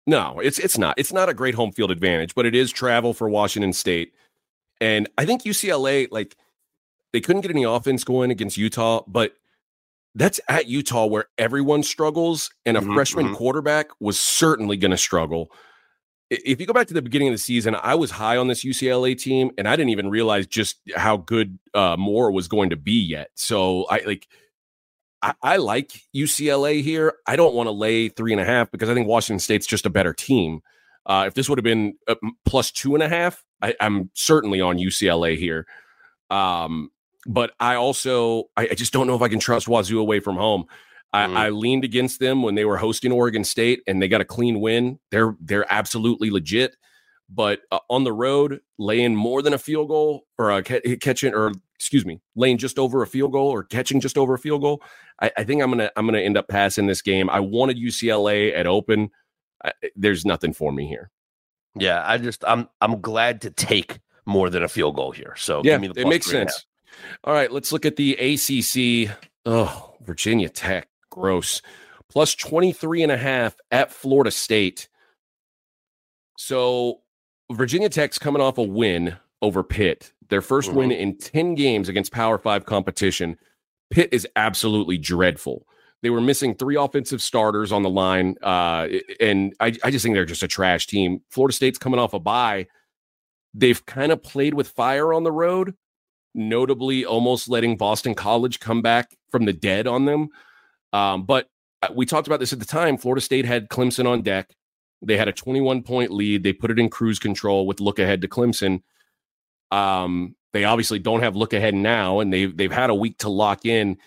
No, 0.08 0.40
it's 0.40 0.58
it's 0.58 0.78
not. 0.78 0.96
It's 0.98 1.12
not 1.12 1.28
a 1.28 1.34
great 1.34 1.54
home 1.54 1.74
field 1.74 1.92
advantage, 1.92 2.34
but 2.34 2.46
it 2.46 2.56
is 2.56 2.72
travel 2.72 3.14
for 3.14 3.30
Washington 3.30 3.74
State. 3.74 4.14
And 4.80 5.10
I 5.18 5.26
think 5.26 5.44
UCLA, 5.44 6.08
like, 6.12 6.36
they 7.12 7.20
couldn't 7.20 7.42
get 7.42 7.52
any 7.52 7.64
offense 7.64 8.04
going 8.04 8.32
against 8.32 8.58
Utah, 8.58 9.04
but 9.06 9.34
that's 10.16 10.40
at 10.48 10.68
Utah 10.68 11.06
where 11.06 11.26
everyone 11.38 11.84
struggles, 11.84 12.50
and 12.66 12.78
a 12.78 12.80
mm-hmm, 12.80 12.94
freshman 12.94 13.26
mm-hmm. 13.28 13.36
quarterback 13.36 13.90
was 14.00 14.20
certainly 14.20 14.78
going 14.78 14.92
to 14.92 14.98
struggle. 14.98 15.52
If 16.30 16.60
you 16.60 16.66
go 16.66 16.74
back 16.74 16.88
to 16.88 16.94
the 16.94 17.02
beginning 17.02 17.30
of 17.30 17.34
the 17.34 17.40
season, 17.40 17.76
I 17.76 17.96
was 17.96 18.12
high 18.12 18.38
on 18.38 18.48
this 18.48 18.64
UCLA 18.64 19.18
team, 19.18 19.52
and 19.58 19.68
I 19.68 19.76
didn't 19.76 19.90
even 19.90 20.10
realize 20.10 20.48
just 20.48 20.78
how 20.96 21.18
good 21.18 21.60
uh, 21.74 21.98
Moore 21.98 22.32
was 22.32 22.48
going 22.48 22.70
to 22.70 22.76
be 22.76 23.00
yet. 23.00 23.30
So 23.36 23.86
I 23.86 24.02
like 24.06 24.28
I, 25.22 25.34
I 25.42 25.58
like 25.58 26.02
UCLA 26.16 26.82
here. 26.82 27.14
I 27.26 27.36
don't 27.36 27.56
want 27.56 27.68
to 27.68 27.72
lay 27.72 28.10
three 28.10 28.32
and 28.32 28.42
a 28.42 28.46
half 28.46 28.72
because 28.72 28.90
I 28.90 28.94
think 28.94 29.08
Washington 29.08 29.40
State's 29.40 29.68
just 29.68 29.86
a 29.86 29.90
better 29.90 30.14
team. 30.14 30.62
Uh, 31.06 31.26
if 31.28 31.34
this 31.34 31.50
would 31.50 31.58
have 31.58 31.64
been 31.64 31.96
uh, 32.08 32.16
plus 32.46 32.72
two 32.72 32.94
and 32.94 33.04
a 33.04 33.10
half, 33.10 33.44
I, 33.62 33.76
am 33.80 34.12
certainly 34.14 34.62
on 34.62 34.78
UCLA 34.78 35.38
here. 35.38 35.66
Um, 36.30 36.92
but 37.26 37.52
I 37.60 37.76
also 37.76 38.46
I, 38.56 38.70
I, 38.72 38.74
just 38.74 38.94
don't 38.94 39.08
know 39.08 39.16
if 39.16 39.22
I 39.22 39.30
can 39.30 39.40
trust 39.40 39.68
Wazoo 39.68 40.00
away 40.00 40.20
from 40.20 40.36
home. 40.36 40.66
I, 41.14 41.26
mm. 41.26 41.38
I, 41.38 41.50
leaned 41.50 41.86
against 41.86 42.20
them 42.20 42.44
when 42.44 42.56
they 42.56 42.66
were 42.66 42.78
hosting 42.78 43.12
Oregon 43.12 43.46
State, 43.46 43.82
and 43.88 44.02
they 44.02 44.10
got 44.10 44.22
a 44.22 44.26
clean 44.26 44.60
win. 44.60 45.00
They're 45.12 45.36
they're 45.40 45.66
absolutely 45.72 46.30
legit. 46.30 46.76
But 47.30 47.62
uh, 47.72 47.80
on 47.90 48.04
the 48.04 48.14
road, 48.14 48.62
laying 48.78 49.16
more 49.16 49.42
than 49.42 49.54
a 49.54 49.58
field 49.58 49.90
goal 49.90 50.26
or 50.38 50.52
a 50.52 50.64
catching 50.64 51.34
or 51.34 51.52
excuse 51.80 52.06
me, 52.06 52.20
laying 52.36 52.58
just 52.58 52.80
over 52.80 53.02
a 53.02 53.08
field 53.08 53.32
goal 53.32 53.50
or 53.50 53.64
catching 53.64 54.00
just 54.00 54.18
over 54.18 54.34
a 54.34 54.40
field 54.40 54.62
goal. 54.62 54.82
I, 55.22 55.32
I 55.38 55.44
think 55.44 55.62
I'm 55.62 55.70
gonna 55.70 55.92
I'm 55.96 56.06
gonna 56.06 56.20
end 56.20 56.38
up 56.38 56.48
passing 56.48 56.88
this 56.88 57.02
game. 57.02 57.30
I 57.30 57.40
wanted 57.40 57.78
UCLA 57.78 58.56
at 58.58 58.68
open. 58.68 59.10
I, 59.64 59.72
eh, 59.84 59.90
there's 59.96 60.26
nothing 60.26 60.54
for 60.54 60.72
me 60.72 60.88
here. 60.88 61.12
Yeah, 61.76 62.04
I 62.06 62.18
just 62.18 62.44
I'm 62.48 62.68
I'm 62.82 63.02
glad 63.02 63.42
to 63.42 63.52
take 63.52 64.00
more 64.26 64.50
than 64.50 64.64
a 64.64 64.68
field 64.68 64.96
goal 64.96 65.12
here. 65.12 65.36
So 65.38 65.62
yeah, 65.64 65.80
it 65.82 66.08
makes 66.08 66.30
sense. 66.30 66.66
All 67.24 67.34
right, 67.34 67.52
let's 67.52 67.72
look 67.72 67.86
at 67.86 67.96
the 67.96 68.14
ACC. 68.14 69.16
Oh, 69.46 69.96
Virginia 70.02 70.50
Tech, 70.50 70.88
gross. 71.10 71.62
Plus 72.10 72.36
23 72.36 73.04
and 73.04 73.12
a 73.12 73.18
half 73.18 73.56
at 73.70 73.92
Florida 73.92 74.32
State. 74.32 74.88
So 76.38 77.02
Virginia 77.52 77.90
Tech's 77.90 78.18
coming 78.18 78.42
off 78.42 78.58
a 78.58 78.64
win 78.64 79.18
over 79.42 79.64
Pitt. 79.64 80.14
Their 80.30 80.42
1st 80.42 80.68
mm-hmm. 80.68 80.76
win 80.76 80.92
in 80.92 81.18
10 81.18 81.56
games 81.56 81.90
against 81.90 82.12
Power 82.12 82.38
5 82.38 82.66
competition. 82.66 83.38
Pitt 83.90 84.10
is 84.12 84.28
absolutely 84.36 84.98
dreadful. 84.98 85.66
They 86.04 86.10
were 86.10 86.22
missing 86.22 86.54
three 86.54 86.76
offensive 86.76 87.22
starters 87.22 87.72
on 87.72 87.84
the 87.84 87.90
line. 87.90 88.36
Uh, 88.42 88.88
and 89.20 89.56
I, 89.60 89.74
I 89.84 89.92
just 89.92 90.04
think 90.04 90.16
they're 90.16 90.26
just 90.26 90.44
a 90.44 90.48
trash 90.48 90.88
team. 90.88 91.22
Florida 91.30 91.56
State's 91.56 91.78
coming 91.80 92.00
off 92.00 92.14
a 92.14 92.20
bye. 92.20 92.68
They've 93.54 93.84
kind 93.86 94.12
of 94.12 94.22
played 94.22 94.54
with 94.54 94.68
fire 94.68 95.14
on 95.14 95.24
the 95.24 95.32
road, 95.32 95.74
notably 96.36 97.06
almost 97.06 97.50
letting 97.50 97.78
Boston 97.78 98.14
College 98.14 98.60
come 98.60 98.82
back 98.82 99.16
from 99.32 99.46
the 99.46 99.54
dead 99.54 99.88
on 99.88 100.06
them. 100.06 100.30
Um, 100.94 101.26
but 101.26 101.50
uh, 101.82 101.88
we 101.96 102.06
talked 102.06 102.28
about 102.28 102.40
this 102.40 102.54
at 102.54 102.60
the 102.60 102.66
time. 102.66 102.98
Florida 102.98 103.22
State 103.22 103.46
had 103.46 103.70
Clemson 103.70 104.08
on 104.08 104.22
deck. 104.22 104.54
They 105.02 105.18
had 105.18 105.28
a 105.28 105.34
21 105.34 105.84
point 105.84 106.12
lead. 106.12 106.44
They 106.44 106.54
put 106.54 106.72
it 106.72 106.80
in 106.80 106.90
cruise 106.90 107.20
control 107.20 107.66
with 107.66 107.80
look 107.80 108.00
ahead 108.00 108.22
to 108.22 108.28
Clemson. 108.28 108.82
Um, 109.72 110.36
they 110.54 110.64
obviously 110.64 111.00
don't 111.00 111.22
have 111.22 111.36
look 111.36 111.54
ahead 111.54 111.76
now, 111.76 112.20
and 112.20 112.32
they've 112.32 112.56
they've 112.56 112.72
had 112.72 112.90
a 112.90 112.96
week 112.96 113.18
to 113.20 113.30
lock 113.30 113.66
in. 113.66 113.98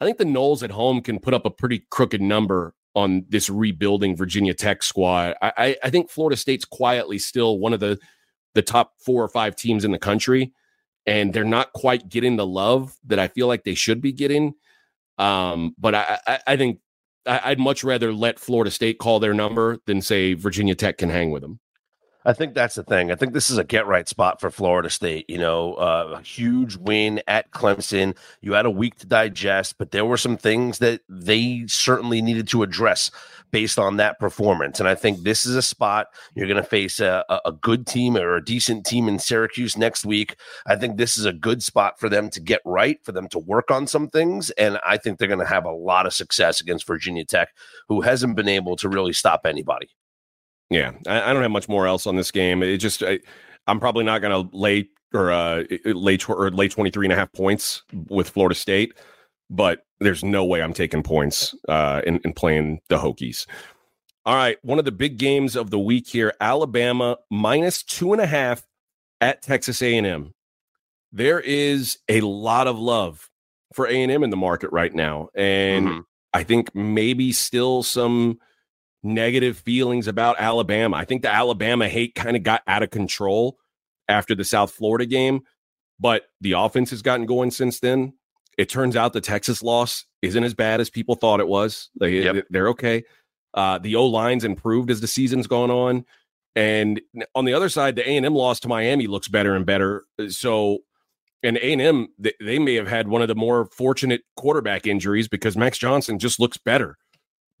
I 0.00 0.04
think 0.04 0.18
the 0.18 0.24
Noles 0.24 0.62
at 0.62 0.70
home 0.70 1.00
can 1.00 1.18
put 1.18 1.34
up 1.34 1.46
a 1.46 1.50
pretty 1.50 1.86
crooked 1.90 2.20
number 2.20 2.74
on 2.94 3.24
this 3.28 3.50
rebuilding 3.50 4.16
Virginia 4.16 4.54
Tech 4.54 4.82
squad. 4.82 5.34
I, 5.42 5.76
I 5.82 5.90
think 5.90 6.10
Florida 6.10 6.36
State's 6.36 6.64
quietly 6.64 7.18
still 7.18 7.58
one 7.58 7.72
of 7.72 7.80
the 7.80 7.98
the 8.54 8.62
top 8.62 8.94
four 8.98 9.22
or 9.22 9.28
five 9.28 9.54
teams 9.54 9.84
in 9.84 9.90
the 9.90 9.98
country, 9.98 10.52
and 11.06 11.32
they're 11.32 11.44
not 11.44 11.72
quite 11.72 12.08
getting 12.08 12.36
the 12.36 12.46
love 12.46 12.96
that 13.06 13.18
I 13.18 13.28
feel 13.28 13.46
like 13.46 13.64
they 13.64 13.74
should 13.74 14.00
be 14.00 14.12
getting. 14.12 14.54
Um, 15.18 15.74
but 15.78 15.94
I, 15.94 16.18
I, 16.26 16.38
I 16.46 16.56
think 16.56 16.80
I'd 17.26 17.58
much 17.58 17.84
rather 17.84 18.12
let 18.12 18.38
Florida 18.38 18.70
State 18.70 18.98
call 18.98 19.20
their 19.20 19.34
number 19.34 19.78
than 19.86 20.00
say 20.00 20.34
Virginia 20.34 20.74
Tech 20.74 20.98
can 20.98 21.10
hang 21.10 21.30
with 21.30 21.42
them. 21.42 21.60
I 22.26 22.32
think 22.32 22.54
that's 22.54 22.74
the 22.74 22.82
thing. 22.82 23.12
I 23.12 23.14
think 23.14 23.34
this 23.34 23.50
is 23.50 23.56
a 23.56 23.62
get 23.62 23.86
right 23.86 24.08
spot 24.08 24.40
for 24.40 24.50
Florida 24.50 24.90
State. 24.90 25.30
You 25.30 25.38
know, 25.38 25.74
uh, 25.74 26.16
a 26.18 26.22
huge 26.22 26.74
win 26.74 27.22
at 27.28 27.52
Clemson. 27.52 28.16
You 28.40 28.54
had 28.54 28.66
a 28.66 28.70
week 28.70 28.96
to 28.96 29.06
digest, 29.06 29.78
but 29.78 29.92
there 29.92 30.04
were 30.04 30.16
some 30.16 30.36
things 30.36 30.78
that 30.78 31.02
they 31.08 31.62
certainly 31.68 32.20
needed 32.20 32.48
to 32.48 32.64
address 32.64 33.12
based 33.52 33.78
on 33.78 33.98
that 33.98 34.18
performance. 34.18 34.80
And 34.80 34.88
I 34.88 34.96
think 34.96 35.22
this 35.22 35.46
is 35.46 35.54
a 35.54 35.62
spot 35.62 36.08
you're 36.34 36.48
going 36.48 36.60
to 36.60 36.68
face 36.68 36.98
a, 36.98 37.24
a 37.44 37.52
good 37.52 37.86
team 37.86 38.16
or 38.16 38.34
a 38.34 38.44
decent 38.44 38.84
team 38.84 39.06
in 39.06 39.20
Syracuse 39.20 39.76
next 39.76 40.04
week. 40.04 40.34
I 40.66 40.74
think 40.74 40.96
this 40.96 41.16
is 41.16 41.26
a 41.26 41.32
good 41.32 41.62
spot 41.62 42.00
for 42.00 42.08
them 42.08 42.28
to 42.30 42.40
get 42.40 42.60
right, 42.64 42.98
for 43.04 43.12
them 43.12 43.28
to 43.28 43.38
work 43.38 43.70
on 43.70 43.86
some 43.86 44.08
things. 44.08 44.50
And 44.50 44.80
I 44.84 44.96
think 44.96 45.20
they're 45.20 45.28
going 45.28 45.38
to 45.38 45.46
have 45.46 45.64
a 45.64 45.70
lot 45.70 46.06
of 46.06 46.12
success 46.12 46.60
against 46.60 46.88
Virginia 46.88 47.24
Tech, 47.24 47.50
who 47.88 48.00
hasn't 48.00 48.34
been 48.34 48.48
able 48.48 48.74
to 48.76 48.88
really 48.88 49.12
stop 49.12 49.46
anybody. 49.46 49.90
Yeah, 50.70 50.92
I, 51.06 51.30
I, 51.30 51.32
don't 51.32 51.42
have 51.42 51.50
much 51.50 51.68
more 51.68 51.86
else 51.86 52.06
on 52.06 52.16
this 52.16 52.30
game. 52.30 52.62
It 52.62 52.78
just 52.78 53.02
I, 53.02 53.20
am 53.68 53.78
probably 53.78 54.04
not 54.04 54.20
going 54.20 54.48
to 54.48 54.56
lay 54.56 54.88
or 55.14 55.30
uh 55.30 55.64
lay 55.84 56.16
tw- 56.16 56.30
or 56.30 56.50
lay 56.50 56.68
23 56.68 57.06
and 57.06 57.12
a 57.12 57.16
half 57.16 57.32
points 57.32 57.82
with 58.08 58.28
Florida 58.28 58.54
State, 58.54 58.94
but 59.48 59.86
there's 60.00 60.24
no 60.24 60.44
way 60.44 60.62
I'm 60.62 60.72
taking 60.72 61.02
points 61.02 61.54
uh 61.68 62.02
in, 62.06 62.20
in 62.24 62.32
playing 62.32 62.80
the 62.88 62.98
Hokies. 62.98 63.46
All 64.24 64.34
right, 64.34 64.58
one 64.62 64.80
of 64.80 64.84
the 64.84 64.92
big 64.92 65.18
games 65.18 65.54
of 65.54 65.70
the 65.70 65.78
week 65.78 66.08
here: 66.08 66.34
Alabama 66.40 67.18
minus 67.30 67.82
two 67.82 68.12
and 68.12 68.20
a 68.20 68.26
half 68.26 68.66
at 69.20 69.42
Texas 69.42 69.80
A&M. 69.80 70.32
There 71.12 71.40
is 71.40 71.98
a 72.08 72.20
lot 72.20 72.66
of 72.66 72.78
love 72.78 73.30
for 73.72 73.86
A&M 73.86 74.22
in 74.24 74.30
the 74.30 74.36
market 74.36 74.70
right 74.72 74.92
now, 74.92 75.28
and 75.34 75.86
mm-hmm. 75.86 76.00
I 76.34 76.42
think 76.42 76.74
maybe 76.74 77.32
still 77.32 77.84
some 77.84 78.38
negative 79.02 79.58
feelings 79.58 80.06
about 80.06 80.36
Alabama. 80.38 80.96
I 80.96 81.04
think 81.04 81.22
the 81.22 81.32
Alabama 81.32 81.88
hate 81.88 82.14
kind 82.14 82.36
of 82.36 82.42
got 82.42 82.62
out 82.66 82.82
of 82.82 82.90
control 82.90 83.58
after 84.08 84.34
the 84.34 84.44
South 84.44 84.72
Florida 84.72 85.06
game, 85.06 85.40
but 85.98 86.24
the 86.40 86.52
offense 86.52 86.90
has 86.90 87.02
gotten 87.02 87.26
going 87.26 87.50
since 87.50 87.80
then. 87.80 88.14
It 88.58 88.68
turns 88.68 88.96
out 88.96 89.12
the 89.12 89.20
Texas 89.20 89.62
loss 89.62 90.06
isn't 90.22 90.42
as 90.42 90.54
bad 90.54 90.80
as 90.80 90.90
people 90.90 91.14
thought 91.14 91.40
it 91.40 91.48
was. 91.48 91.90
They, 92.00 92.22
yep. 92.22 92.46
They're 92.50 92.68
okay. 92.68 93.04
Uh, 93.54 93.78
the 93.78 93.96
O 93.96 94.06
line's 94.06 94.44
improved 94.44 94.90
as 94.90 95.00
the 95.00 95.06
season's 95.06 95.46
gone 95.46 95.70
on. 95.70 96.04
And 96.54 97.00
on 97.34 97.44
the 97.44 97.52
other 97.52 97.68
side, 97.68 97.96
the 97.96 98.08
A&M 98.08 98.34
loss 98.34 98.60
to 98.60 98.68
Miami 98.68 99.06
looks 99.06 99.28
better 99.28 99.54
and 99.54 99.66
better. 99.66 100.04
So, 100.28 100.78
and 101.42 101.58
A&M, 101.58 102.08
they 102.40 102.58
may 102.58 102.74
have 102.74 102.88
had 102.88 103.08
one 103.08 103.20
of 103.20 103.28
the 103.28 103.34
more 103.34 103.66
fortunate 103.66 104.22
quarterback 104.36 104.86
injuries 104.86 105.28
because 105.28 105.54
Max 105.54 105.76
Johnson 105.76 106.18
just 106.18 106.40
looks 106.40 106.56
better 106.56 106.96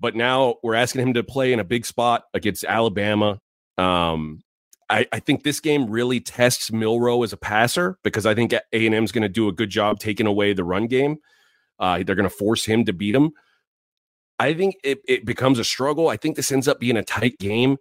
but 0.00 0.14
now 0.14 0.56
we're 0.62 0.74
asking 0.74 1.02
him 1.02 1.14
to 1.14 1.24
play 1.24 1.52
in 1.52 1.60
a 1.60 1.64
big 1.64 1.86
spot 1.86 2.24
against 2.34 2.64
Alabama. 2.64 3.40
Um, 3.78 4.40
I, 4.88 5.06
I, 5.12 5.20
think 5.20 5.42
this 5.42 5.60
game 5.60 5.90
really 5.90 6.20
tests 6.20 6.72
Milroe 6.72 7.22
as 7.22 7.32
a 7.32 7.36
passer 7.36 7.98
because 8.02 8.24
I 8.24 8.34
think 8.34 8.52
A 8.52 8.62
and 8.72 8.94
M 8.94 9.04
is 9.04 9.12
going 9.12 9.22
to 9.22 9.28
do 9.28 9.48
a 9.48 9.52
good 9.52 9.68
job 9.68 9.98
taking 9.98 10.26
away 10.26 10.52
the 10.52 10.64
run 10.64 10.86
game. 10.86 11.18
Uh, 11.78 12.02
they're 12.02 12.14
going 12.14 12.28
to 12.28 12.34
force 12.34 12.64
him 12.64 12.84
to 12.86 12.92
beat 12.92 13.14
him. 13.14 13.32
I 14.38 14.54
think 14.54 14.76
it, 14.84 15.00
it 15.08 15.24
becomes 15.24 15.58
a 15.58 15.64
struggle. 15.64 16.08
I 16.08 16.16
think 16.16 16.36
this 16.36 16.52
ends 16.52 16.68
up 16.68 16.78
being 16.78 16.96
a 16.96 17.02
tight 17.02 17.38
game. 17.38 17.76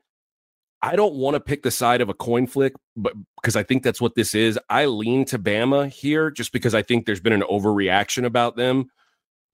I 0.82 0.96
don't 0.96 1.16
want 1.16 1.36
to 1.36 1.40
pick 1.40 1.64
the 1.64 1.72
side 1.72 2.02
of 2.02 2.10
a 2.10 2.14
coin 2.14 2.48
flick, 2.48 2.74
but 2.96 3.14
because 3.42 3.56
I 3.56 3.64
think 3.64 3.84
that's 3.84 4.02
what 4.02 4.16
this 4.16 4.36
is. 4.36 4.60
I 4.70 4.86
lean 4.86 5.26
to 5.26 5.40
Bama 5.40 5.90
here 5.90 6.30
just 6.30 6.52
because 6.52 6.76
I 6.76 6.82
think 6.82 7.06
there's 7.06 7.22
been 7.22 7.34
an 7.34 7.42
overreaction 7.42 8.26
about 8.26 8.56
them. 8.56 8.90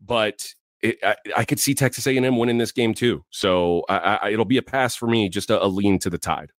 But 0.02 0.54
it, 0.82 0.98
I, 1.04 1.16
I, 1.38 1.46
could 1.46 1.60
see 1.60 1.74
Texas 1.74 2.08
A&M 2.08 2.38
winning 2.38 2.58
this 2.58 2.72
game 2.72 2.94
too. 2.94 3.24
So 3.30 3.84
I, 3.90 4.20
I, 4.24 4.30
it'll 4.32 4.46
be 4.46 4.58
a 4.58 4.64
pass 4.64 4.96
for 4.96 5.08
me, 5.08 5.30
just 5.30 5.50
a, 5.50 5.64
a 5.64 5.68
lean 5.68 6.00
to 6.00 6.10
the 6.10 6.18
tide. 6.18 6.52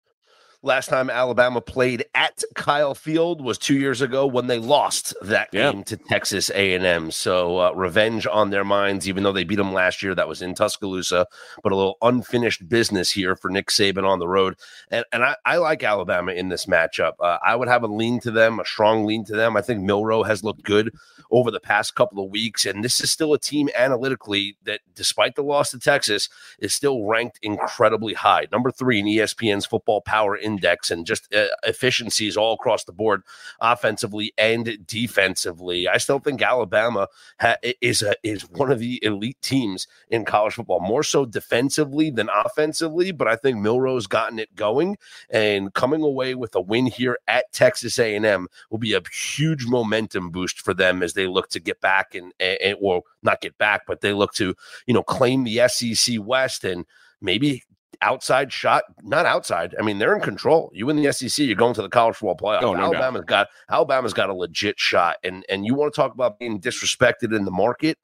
Last 0.64 0.90
time 0.90 1.10
Alabama 1.10 1.60
played 1.60 2.04
at 2.14 2.40
Kyle 2.54 2.94
Field 2.94 3.42
was 3.42 3.58
two 3.58 3.76
years 3.76 4.00
ago 4.00 4.28
when 4.28 4.46
they 4.46 4.60
lost 4.60 5.12
that 5.20 5.50
game 5.50 5.82
to 5.82 5.96
Texas 5.96 6.50
A&M. 6.50 7.10
So 7.10 7.58
uh, 7.58 7.72
revenge 7.72 8.28
on 8.28 8.50
their 8.50 8.62
minds, 8.62 9.08
even 9.08 9.24
though 9.24 9.32
they 9.32 9.42
beat 9.42 9.56
them 9.56 9.72
last 9.72 10.04
year. 10.04 10.14
That 10.14 10.28
was 10.28 10.40
in 10.40 10.54
Tuscaloosa, 10.54 11.26
but 11.64 11.72
a 11.72 11.74
little 11.74 11.98
unfinished 12.00 12.68
business 12.68 13.10
here 13.10 13.34
for 13.34 13.50
Nick 13.50 13.70
Saban 13.70 14.06
on 14.08 14.20
the 14.20 14.28
road. 14.28 14.54
And, 14.88 15.04
and 15.12 15.24
I, 15.24 15.34
I 15.44 15.56
like 15.56 15.82
Alabama 15.82 16.30
in 16.30 16.48
this 16.48 16.66
matchup. 16.66 17.14
Uh, 17.18 17.38
I 17.44 17.56
would 17.56 17.66
have 17.66 17.82
a 17.82 17.88
lean 17.88 18.20
to 18.20 18.30
them, 18.30 18.60
a 18.60 18.64
strong 18.64 19.04
lean 19.04 19.24
to 19.24 19.32
them. 19.34 19.56
I 19.56 19.62
think 19.62 19.82
Milroe 19.82 20.22
has 20.22 20.44
looked 20.44 20.62
good 20.62 20.94
over 21.32 21.50
the 21.50 21.58
past 21.58 21.96
couple 21.96 22.24
of 22.24 22.30
weeks, 22.30 22.66
and 22.66 22.84
this 22.84 23.00
is 23.00 23.10
still 23.10 23.32
a 23.32 23.38
team 23.38 23.68
analytically 23.74 24.56
that, 24.62 24.80
despite 24.94 25.34
the 25.34 25.42
loss 25.42 25.72
to 25.72 25.80
Texas, 25.80 26.28
is 26.60 26.72
still 26.72 27.04
ranked 27.04 27.40
incredibly 27.42 28.14
high. 28.14 28.46
Number 28.52 28.70
three 28.70 29.00
in 29.00 29.06
ESPN's 29.06 29.66
Football 29.66 30.02
Power 30.02 30.36
in 30.36 30.51
index 30.52 30.90
and 30.90 31.06
just 31.06 31.32
uh, 31.34 31.46
efficiencies 31.64 32.36
all 32.36 32.54
across 32.54 32.84
the 32.84 32.92
board, 32.92 33.22
offensively 33.60 34.32
and 34.38 34.78
defensively. 34.86 35.88
I 35.88 35.98
still 35.98 36.18
think 36.18 36.42
Alabama 36.42 37.08
ha- 37.40 37.56
is 37.80 38.02
a, 38.02 38.14
is 38.22 38.48
one 38.50 38.70
of 38.70 38.78
the 38.78 38.98
elite 39.02 39.40
teams 39.42 39.86
in 40.08 40.24
college 40.24 40.54
football, 40.54 40.80
more 40.80 41.02
so 41.02 41.24
defensively 41.24 42.10
than 42.10 42.28
offensively. 42.44 43.12
But 43.12 43.28
I 43.28 43.36
think 43.36 43.58
Milroe's 43.58 44.06
gotten 44.06 44.38
it 44.38 44.54
going, 44.54 44.98
and 45.30 45.72
coming 45.74 46.02
away 46.02 46.34
with 46.34 46.54
a 46.54 46.60
win 46.60 46.86
here 46.86 47.18
at 47.28 47.52
Texas 47.52 47.98
A&M 47.98 48.48
will 48.70 48.78
be 48.78 48.94
a 48.94 49.02
huge 49.12 49.66
momentum 49.66 50.30
boost 50.30 50.60
for 50.60 50.74
them 50.74 51.02
as 51.02 51.14
they 51.14 51.26
look 51.26 51.48
to 51.50 51.60
get 51.60 51.80
back 51.80 52.14
and, 52.14 52.32
and 52.40 52.76
or 52.80 53.02
not 53.22 53.40
get 53.40 53.56
back, 53.58 53.82
but 53.86 54.00
they 54.00 54.12
look 54.12 54.34
to 54.34 54.54
you 54.86 54.94
know 54.94 55.02
claim 55.02 55.44
the 55.44 55.68
SEC 55.68 56.16
West 56.20 56.64
and 56.64 56.84
maybe 57.20 57.62
outside 58.00 58.52
shot, 58.52 58.84
not 59.02 59.26
outside. 59.26 59.74
I 59.78 59.82
mean, 59.82 59.98
they're 59.98 60.14
in 60.14 60.20
control. 60.20 60.70
You 60.74 60.88
in 60.90 60.96
the 60.96 61.12
SEC, 61.12 61.44
you're 61.44 61.56
going 61.56 61.74
to 61.74 61.82
the 61.82 61.88
college 61.88 62.16
football 62.16 62.36
playoff. 62.36 62.62
Oh, 62.62 62.74
no 62.74 62.84
Alabama's 62.84 63.20
doubt. 63.20 63.26
got 63.26 63.48
Alabama's 63.70 64.14
got 64.14 64.30
a 64.30 64.34
legit 64.34 64.78
shot. 64.78 65.16
And 65.22 65.44
and 65.48 65.66
you 65.66 65.74
want 65.74 65.92
to 65.92 66.00
talk 66.00 66.14
about 66.14 66.38
being 66.38 66.60
disrespected 66.60 67.36
in 67.36 67.44
the 67.44 67.50
market? 67.50 67.98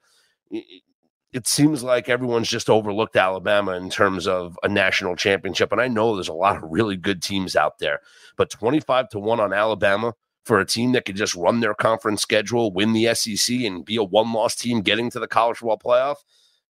It 1.33 1.47
seems 1.47 1.83
like 1.83 2.09
everyone's 2.09 2.49
just 2.49 2.71
overlooked 2.71 3.17
Alabama 3.17 3.73
in 3.73 3.91
terms 3.91 4.27
of 4.27 4.59
a 4.63 4.69
national 4.69 5.15
championship. 5.15 5.73
And 5.73 5.81
I 5.81 5.89
know 5.89 6.15
there's 6.15 6.29
a 6.29 6.33
lot 6.33 6.57
of 6.57 6.63
really 6.65 6.97
good 6.97 7.23
teams 7.23 7.55
out 7.55 7.79
there, 7.79 8.01
but 8.37 8.49
25 8.49 9.11
to 9.11 9.19
1 9.19 9.39
on 9.39 9.53
Alabama 9.53 10.15
for 10.47 10.59
a 10.59 10.65
team 10.65 10.93
that 10.93 11.05
could 11.05 11.17
just 11.17 11.35
run 11.35 11.61
their 11.61 11.75
conference 11.75 12.23
schedule, 12.23 12.73
win 12.73 12.95
the 12.95 13.15
SEC, 13.15 13.55
and 13.61 13.85
be 13.85 13.97
a 13.97 14.03
one 14.03 14.33
loss 14.33 14.55
team 14.55 14.81
getting 14.81 15.11
to 15.11 15.21
the 15.21 15.29
college 15.29 15.59
football 15.59 15.79
playoff 15.79 16.17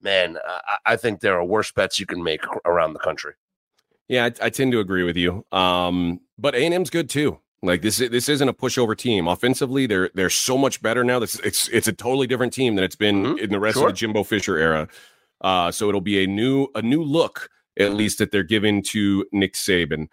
man, 0.02 0.38
I, 0.46 0.78
I 0.86 0.96
think 0.96 1.22
there 1.22 1.38
are 1.38 1.44
worse 1.44 1.72
bets 1.72 2.00
you 2.00 2.06
can 2.06 2.24
make 2.24 2.42
around 2.66 2.94
the 2.94 3.00
country. 3.00 3.34
Yeah, 4.08 4.26
I, 4.26 4.46
I 4.46 4.50
tend 4.50 4.72
to 4.72 4.80
agree 4.80 5.04
with 5.04 5.18
you. 5.18 5.46
Um, 5.52 6.22
but 6.38 6.56
A 6.56 6.60
and 6.60 6.74
M's 6.74 6.90
good 6.90 7.10
too. 7.10 7.40
Like 7.64 7.82
this, 7.82 7.98
this 7.98 8.30
isn't 8.30 8.48
a 8.48 8.54
pushover 8.54 8.96
team. 8.96 9.28
Offensively, 9.28 9.88
they're 9.88 10.12
they're 10.14 10.30
so 10.30 10.58
much 10.58 10.82
better 10.82 11.04
now. 11.04 11.20
This 11.20 11.40
it's 11.40 11.68
it's 11.70 11.88
a 11.88 11.94
totally 11.94 12.28
different 12.28 12.54
team 12.54 12.76
than 12.76 12.84
it's 12.84 12.96
been 12.96 13.24
mm-hmm. 13.24 13.38
in 13.40 13.50
the 13.50 13.60
rest 13.60 13.78
sure. 13.78 13.88
of 13.88 13.94
the 13.94 13.98
Jimbo 13.98 14.24
Fisher 14.24 14.58
era. 14.58 14.88
Uh, 15.42 15.72
so 15.72 15.90
it'll 15.90 16.00
be 16.00 16.24
a 16.24 16.28
new 16.28 16.68
a 16.76 16.82
new 16.82 17.02
look 17.02 17.50
at 17.80 17.94
least 17.94 18.18
that 18.18 18.32
they're 18.32 18.44
giving 18.44 18.82
to 18.82 19.26
Nick 19.32 19.54
Saban. 19.54 20.08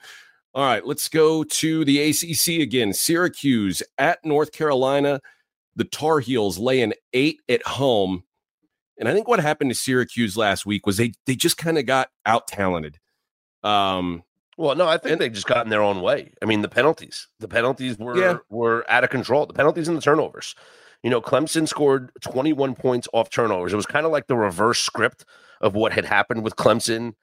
All 0.55 0.65
right, 0.65 0.87
let's 0.87 1.09
go 1.09 1.43
to 1.45 1.85
the 1.85 2.01
ACC 2.01 2.61
again. 2.63 2.93
Syracuse 2.93 3.83
at 3.99 4.25
North 4.25 4.53
Carolina. 4.53 5.21
The 5.77 5.85
Tar 5.85 6.21
Heels 6.21 6.59
lay 6.59 6.83
an 6.83 6.93
eight 7.13 7.41
at 7.49 7.67
home. 7.67 8.23
And 8.99 9.09
I 9.09 9.15
think 9.15 9.27
what 9.27 9.41
happened 9.41 9.71
to 9.71 9.75
Syracuse 9.75 10.37
last 10.37 10.65
week 10.67 10.87
was 10.87 10.97
they 10.97 11.13
they 11.27 11.35
just 11.35 11.57
kind 11.57 11.79
of 11.79 11.87
got 11.87 12.11
out 12.27 12.47
talented. 12.47 12.99
Um, 13.63 14.23
well, 14.57 14.77
no, 14.77 14.87
I 14.87 14.99
think 14.99 15.13
and, 15.13 15.21
they 15.21 15.31
just 15.31 15.47
got 15.47 15.65
in 15.65 15.71
their 15.71 15.83
own 15.83 16.01
way. 16.01 16.33
I 16.41 16.45
mean, 16.45 16.63
the 16.63 16.69
penalties, 16.69 17.29
the 17.41 17.49
penalties 17.49 17.99
were 17.99 18.17
yeah. 18.17 18.39
were 18.49 18.85
out 18.89 19.05
of 19.05 19.11
control. 19.11 19.47
The 19.47 19.55
penalties 19.55 19.89
and 19.89 19.97
the 19.97 20.03
turnovers. 20.03 20.55
You 21.03 21.11
know, 21.11 21.21
Clemson 21.21 21.69
scored 21.69 22.13
21 22.23 22.77
points 22.77 23.09
off 23.13 23.29
turnovers. 23.29 23.73
It 23.73 23.77
was 23.77 23.85
kind 23.85 24.07
of 24.07 24.13
like 24.13 24.27
the 24.27 24.37
reverse 24.37 24.81
script 24.81 25.27
of 25.61 25.75
what 25.75 25.93
had 25.93 26.07
happened 26.07 26.43
with 26.43 26.57
Clemson 26.57 27.15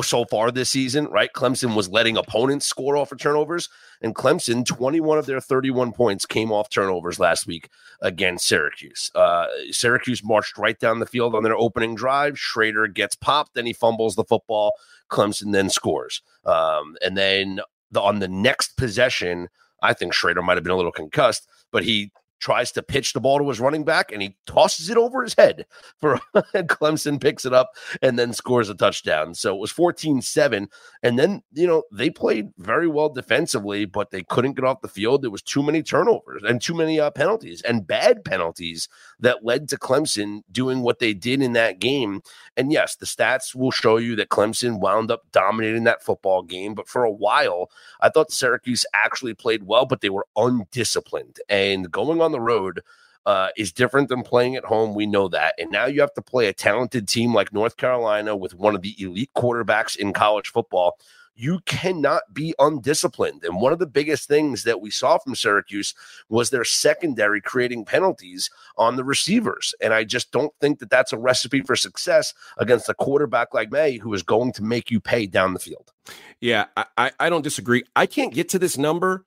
so 0.00 0.24
far 0.24 0.50
this 0.50 0.70
season, 0.70 1.06
right? 1.06 1.30
Clemson 1.34 1.76
was 1.76 1.88
letting 1.88 2.16
opponents 2.16 2.66
score 2.66 2.96
off 2.96 3.12
of 3.12 3.18
turnovers, 3.18 3.68
and 4.00 4.14
Clemson, 4.14 4.64
21 4.64 5.18
of 5.18 5.26
their 5.26 5.40
31 5.40 5.92
points 5.92 6.24
came 6.24 6.50
off 6.50 6.70
turnovers 6.70 7.18
last 7.18 7.46
week 7.46 7.68
against 8.00 8.46
Syracuse. 8.46 9.10
Uh, 9.14 9.46
Syracuse 9.70 10.24
marched 10.24 10.56
right 10.56 10.78
down 10.78 10.98
the 10.98 11.06
field 11.06 11.34
on 11.34 11.42
their 11.42 11.56
opening 11.56 11.94
drive. 11.94 12.34
Shrader 12.34 12.92
gets 12.92 13.14
popped, 13.14 13.54
then 13.54 13.66
he 13.66 13.72
fumbles 13.72 14.14
the 14.14 14.24
football. 14.24 14.72
Clemson 15.10 15.52
then 15.52 15.68
scores. 15.68 16.22
Um, 16.44 16.96
and 17.04 17.16
then 17.16 17.60
the, 17.90 18.00
on 18.00 18.20
the 18.20 18.28
next 18.28 18.76
possession, 18.76 19.48
I 19.82 19.92
think 19.92 20.14
Shrader 20.14 20.42
might 20.42 20.56
have 20.56 20.64
been 20.64 20.72
a 20.72 20.76
little 20.76 20.92
concussed, 20.92 21.46
but 21.70 21.84
he 21.84 22.12
tries 22.42 22.72
to 22.72 22.82
pitch 22.82 23.12
the 23.12 23.20
ball 23.20 23.38
to 23.38 23.48
his 23.48 23.60
running 23.60 23.84
back 23.84 24.10
and 24.10 24.20
he 24.20 24.36
tosses 24.46 24.90
it 24.90 24.96
over 24.96 25.22
his 25.22 25.34
head 25.34 25.64
for 26.00 26.20
Clemson 26.34 27.20
picks 27.20 27.46
it 27.46 27.54
up 27.54 27.70
and 28.02 28.18
then 28.18 28.32
scores 28.32 28.68
a 28.68 28.74
touchdown. 28.74 29.32
So 29.32 29.54
it 29.54 29.60
was 29.60 29.72
14-7 29.72 30.66
and 31.04 31.18
then, 31.18 31.42
you 31.52 31.68
know, 31.68 31.84
they 31.92 32.10
played 32.10 32.48
very 32.58 32.88
well 32.88 33.08
defensively, 33.08 33.84
but 33.84 34.10
they 34.10 34.24
couldn't 34.24 34.54
get 34.54 34.64
off 34.64 34.80
the 34.82 34.88
field. 34.88 35.22
There 35.22 35.30
was 35.30 35.42
too 35.42 35.62
many 35.62 35.82
turnovers 35.84 36.42
and 36.42 36.60
too 36.60 36.74
many 36.74 36.98
uh, 36.98 37.12
penalties 37.12 37.62
and 37.62 37.86
bad 37.86 38.24
penalties 38.24 38.88
that 39.20 39.44
led 39.44 39.68
to 39.68 39.76
Clemson 39.76 40.42
doing 40.50 40.82
what 40.82 40.98
they 40.98 41.14
did 41.14 41.40
in 41.42 41.52
that 41.52 41.78
game. 41.78 42.22
And 42.56 42.72
yes, 42.72 42.96
the 42.96 43.06
stats 43.06 43.54
will 43.54 43.70
show 43.70 43.98
you 43.98 44.16
that 44.16 44.30
Clemson 44.30 44.80
wound 44.80 45.12
up 45.12 45.22
dominating 45.30 45.84
that 45.84 46.02
football 46.02 46.42
game, 46.42 46.74
but 46.74 46.88
for 46.88 47.04
a 47.04 47.12
while, 47.12 47.70
I 48.00 48.08
thought 48.08 48.32
Syracuse 48.32 48.84
actually 48.92 49.34
played 49.34 49.62
well, 49.62 49.86
but 49.86 50.00
they 50.00 50.10
were 50.10 50.26
undisciplined. 50.34 51.38
And 51.48 51.90
going 51.90 52.20
on 52.20 52.31
the 52.32 52.40
road 52.40 52.82
uh, 53.26 53.48
is 53.56 53.72
different 53.72 54.08
than 54.08 54.22
playing 54.22 54.56
at 54.56 54.64
home. 54.64 54.94
We 54.94 55.06
know 55.06 55.28
that. 55.28 55.54
And 55.58 55.70
now 55.70 55.86
you 55.86 56.00
have 56.00 56.14
to 56.14 56.22
play 56.22 56.48
a 56.48 56.52
talented 56.52 57.08
team 57.08 57.34
like 57.34 57.52
North 57.52 57.76
Carolina 57.76 58.36
with 58.36 58.54
one 58.54 58.74
of 58.74 58.82
the 58.82 58.94
elite 58.98 59.30
quarterbacks 59.36 59.96
in 59.96 60.12
college 60.12 60.48
football. 60.48 60.98
You 61.34 61.60
cannot 61.60 62.34
be 62.34 62.54
undisciplined. 62.58 63.42
And 63.42 63.60
one 63.60 63.72
of 63.72 63.78
the 63.78 63.86
biggest 63.86 64.28
things 64.28 64.64
that 64.64 64.82
we 64.82 64.90
saw 64.90 65.16
from 65.16 65.34
Syracuse 65.34 65.94
was 66.28 66.50
their 66.50 66.64
secondary 66.64 67.40
creating 67.40 67.86
penalties 67.86 68.50
on 68.76 68.96
the 68.96 69.04
receivers. 69.04 69.74
And 69.80 69.94
I 69.94 70.04
just 70.04 70.30
don't 70.30 70.52
think 70.60 70.78
that 70.80 70.90
that's 70.90 71.12
a 71.12 71.18
recipe 71.18 71.62
for 71.62 71.74
success 71.74 72.34
against 72.58 72.88
a 72.90 72.94
quarterback 72.94 73.54
like 73.54 73.70
Maye, 73.70 73.96
who 73.96 74.12
is 74.12 74.22
going 74.22 74.52
to 74.54 74.62
make 74.62 74.90
you 74.90 75.00
pay 75.00 75.26
down 75.26 75.54
the 75.54 75.60
field. 75.60 75.92
Yeah, 76.40 76.66
I, 76.98 77.12
I 77.18 77.30
don't 77.30 77.42
disagree. 77.42 77.84
I 77.96 78.06
can't 78.06 78.34
get 78.34 78.50
to 78.50 78.58
this 78.58 78.76
number 78.76 79.24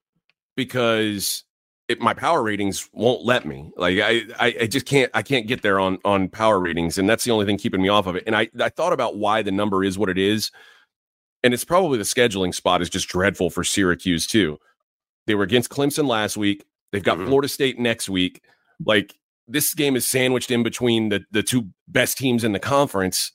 because 0.56 1.45
it, 1.88 2.02
my 2.02 2.14
power 2.14 2.42
ratings 2.42 2.90
won't 2.94 3.24
let 3.24 3.46
me. 3.46 3.72
Like 3.78 4.00
I, 4.00 4.24
I, 4.40 4.56
I, 4.62 4.68
just 4.68 4.86
can't. 4.86 5.12
I 5.14 5.22
can't 5.22 5.48
get 5.48 5.62
there 5.62 5.80
on 5.80 6.00
on 6.04 6.30
power 6.30 6.60
ratings, 6.60 6.98
and 6.98 7.08
that's 7.08 7.24
the 7.24 7.32
only 7.32 7.46
thing 7.46 7.58
keeping 7.58 7.82
me 7.82 7.90
off 7.90 8.08
of 8.08 8.16
it. 8.16 8.24
And 8.26 8.36
I, 8.36 8.50
I 8.60 8.70
thought 8.70 8.94
about 8.94 9.18
why 9.18 9.42
the 9.42 9.52
number 9.52 9.84
is 9.84 9.98
what 9.98 10.10
it 10.10 10.18
is, 10.18 10.52
and 11.44 11.54
it's 11.54 11.64
probably 11.64 11.98
the 11.98 12.04
scheduling 12.04 12.54
spot 12.54 12.82
is 12.82 12.90
just 12.90 13.08
dreadful 13.08 13.50
for 13.50 13.64
Syracuse 13.64 14.26
too. 14.26 14.58
They 15.28 15.36
were 15.36 15.44
against 15.44 15.70
Clemson 15.70 16.08
last 16.08 16.38
week. 16.38 16.66
They've 16.92 17.04
got 17.04 17.18
mm-hmm. 17.18 17.28
Florida 17.28 17.48
State 17.48 17.80
next 17.80 18.10
week. 18.10 18.42
Like 18.84 19.16
this 19.48 19.74
game 19.76 19.96
is 19.96 20.08
sandwiched 20.08 20.52
in 20.52 20.64
between 20.64 21.10
the 21.10 21.24
the 21.32 21.44
two 21.44 21.70
best 21.88 22.18
teams 22.18 22.44
in 22.44 22.52
the 22.52 22.60
conference. 22.60 23.32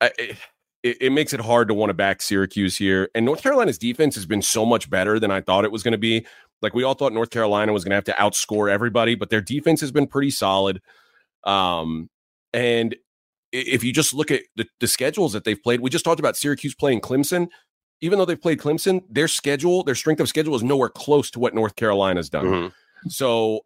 I, 0.00 0.36
it, 0.82 0.98
it, 1.00 1.10
makes 1.10 1.32
it 1.32 1.40
hard 1.40 1.68
to 1.68 1.74
want 1.74 1.90
to 1.90 1.94
back 1.94 2.22
Syracuse 2.22 2.76
here. 2.76 3.08
And 3.14 3.24
North 3.24 3.42
Carolina's 3.42 3.78
defense 3.78 4.14
has 4.16 4.26
been 4.26 4.42
so 4.42 4.66
much 4.66 4.90
better 4.90 5.18
than 5.20 5.30
I 5.30 5.40
thought 5.40 5.64
it 5.64 5.72
was 5.72 5.82
going 5.82 5.92
to 5.92 5.98
be. 5.98 6.26
Like 6.60 6.74
we 6.74 6.84
all 6.84 6.94
thought 6.94 7.12
North 7.12 7.30
Carolina 7.30 7.72
was 7.72 7.84
going 7.84 7.90
to 7.90 7.96
have 7.96 8.04
to 8.04 8.12
outscore 8.12 8.70
everybody, 8.70 9.14
but 9.14 9.30
their 9.30 9.40
defense 9.40 9.80
has 9.80 9.92
been 9.92 10.06
pretty 10.06 10.30
solid. 10.30 10.80
Um, 11.44 12.08
and 12.52 12.94
if 13.52 13.84
you 13.84 13.92
just 13.92 14.14
look 14.14 14.30
at 14.30 14.42
the, 14.56 14.66
the 14.80 14.86
schedules 14.86 15.32
that 15.32 15.44
they've 15.44 15.60
played, 15.60 15.80
we 15.80 15.90
just 15.90 16.04
talked 16.04 16.20
about 16.20 16.36
Syracuse 16.36 16.74
playing 16.74 17.00
Clemson. 17.00 17.48
Even 18.00 18.18
though 18.18 18.24
they've 18.24 18.40
played 18.40 18.58
Clemson, 18.58 19.02
their 19.08 19.28
schedule, 19.28 19.84
their 19.84 19.94
strength 19.94 20.20
of 20.20 20.28
schedule 20.28 20.56
is 20.56 20.62
nowhere 20.64 20.88
close 20.88 21.30
to 21.30 21.38
what 21.38 21.54
North 21.54 21.76
Carolina's 21.76 22.28
done. 22.28 22.46
Mm-hmm. 22.46 23.08
So 23.08 23.60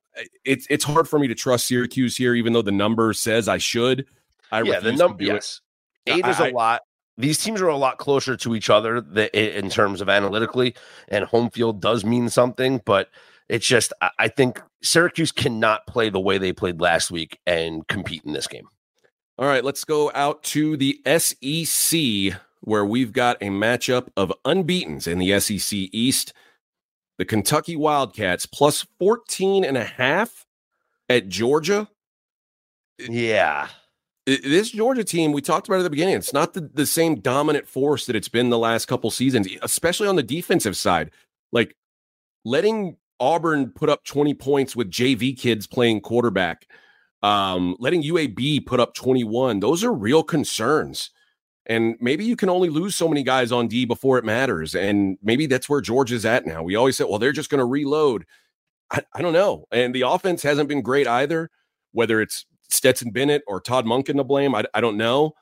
it's 0.45 0.67
it's 0.69 0.85
hard 0.85 1.09
for 1.09 1.19
me 1.19 1.29
to 1.29 1.35
trust 1.35 1.67
Syracuse 1.67 2.17
here, 2.17 2.35
even 2.35 2.53
though 2.53 2.63
the 2.63 2.73
number 2.73 3.15
says 3.15 3.49
I 3.49 3.57
should. 3.59 4.07
I 4.53 4.63
yeah, 4.63 4.81
the 4.81 4.93
number 4.93 5.25
yes, 5.25 5.63
it. 6.05 6.17
eight 6.17 6.27
is 6.27 6.39
a 6.39 6.51
lot 6.51 6.83
these 7.19 7.43
teams 7.43 7.61
are 7.61 7.69
a 7.69 7.77
lot 7.77 7.99
closer 7.99 8.37
to 8.37 8.55
each 8.55 8.69
other 8.69 8.99
in 9.33 9.71
terms 9.71 10.01
of 10.01 10.09
analytically, 10.09 10.75
and 11.09 11.25
home 11.25 11.51
field 11.51 11.81
does 11.81 12.05
mean 12.05 12.29
something. 12.29 12.83
But 12.85 13.09
it's 13.49 13.67
just, 13.67 13.93
I 14.19 14.29
think 14.29 14.61
Syracuse 14.83 15.33
cannot 15.33 15.87
play 15.87 16.11
the 16.11 16.21
way 16.21 16.39
they 16.39 16.53
played 16.53 16.81
last 16.81 17.11
week 17.11 17.39
and 17.47 17.87
compete 17.89 18.25
in 18.25 18.33
this 18.33 18.47
game. 18.47 18.69
All 19.39 19.47
right, 19.47 19.65
let's 19.65 19.85
go 19.85 20.11
out 20.15 20.43
to 20.45 20.77
the 20.77 21.01
SEC 21.19 22.41
where 22.61 22.85
we've 22.85 23.13
got 23.13 23.37
a 23.41 23.47
matchup 23.47 24.09
of 24.17 24.33
unbeatens 24.45 25.07
in 25.07 25.19
the 25.19 25.39
SEC 25.41 25.79
East. 25.93 26.33
The 27.19 27.25
Kentucky 27.25 27.77
Wildcats 27.77 28.45
plus 28.45 28.87
14 28.99 29.65
and 29.65 29.77
a 29.77 29.85
half 29.85 30.47
at 31.09 31.29
Georgia. 31.29 31.89
Yeah 32.99 33.69
this 34.27 34.71
Georgia 34.71 35.05
team, 35.05 35.33
we 35.33 35.41
talked 35.41 35.69
about 35.69 35.79
at 35.79 35.85
the 35.85 35.91
beginning, 35.91 36.17
it's 36.17 36.33
not 36.33 36.53
the, 36.53 36.69
the 36.75 36.87
same 36.87 37.21
dominant 37.21 37.69
force 37.69 38.07
that 38.07 38.17
it's 38.17 38.29
been 38.29 38.51
the 38.51 38.59
last 38.59 38.87
couple 38.87 39.11
seasons, 39.11 39.49
especially 39.63 40.09
on 40.09 40.17
the 40.17 40.23
defensive 40.23 40.77
side. 40.77 41.13
Like 41.53 41.77
letting 42.45 42.97
Auburn 43.21 43.71
put 43.71 43.89
up 43.89 44.05
20 44.05 44.35
points 44.35 44.75
with 44.75 44.91
JV 44.91 45.39
kids 45.39 45.67
playing 45.67 46.01
quarterback, 46.01 46.67
um, 47.23 47.77
letting 47.79 48.03
UAB 48.03 48.67
put 48.67 48.81
up 48.81 48.95
21, 48.95 49.61
those 49.61 49.85
are 49.85 49.93
real 49.93 50.25
concerns. 50.25 51.11
And 51.67 51.97
maybe 52.01 52.25
you 52.25 52.37
can 52.37 52.49
only 52.49 52.69
lose 52.69 52.95
so 52.95 53.09
many 53.09 53.23
guys 53.23 53.51
on 53.51 53.69
D 53.69 53.85
before 53.85 54.19
it 54.19 54.25
matters. 54.25 54.75
And 54.75 55.19
maybe 55.23 55.47
that's 55.47 55.69
where 55.69 55.81
Georgia's 55.81 56.25
at 56.25 56.47
now. 56.47 56.63
We 56.63 56.77
always 56.77 56.97
said, 56.97 57.07
well, 57.09 57.19
they're 57.19 57.33
just 57.33 57.51
going 57.51 57.59
to 57.59 57.65
reload. 57.65 58.25
I, 58.91 59.03
I 59.15 59.23
don't 59.23 59.33
know. 59.33 59.67
And 59.73 59.95
the 59.95 60.03
offense 60.03 60.43
hasn't 60.43 60.69
been 60.69 60.83
great 60.83 61.09
either, 61.09 61.51
whether 61.93 62.21
it's 62.21 62.47
Stetson 62.69 63.11
Bennett 63.11 63.43
or 63.47 63.61
Todd 63.61 63.87
Monken 63.87 64.17
to 64.17 64.25
blame. 64.25 64.55
I, 64.55 64.65
I 64.75 64.81
don't 64.81 64.97
know. 64.97 65.35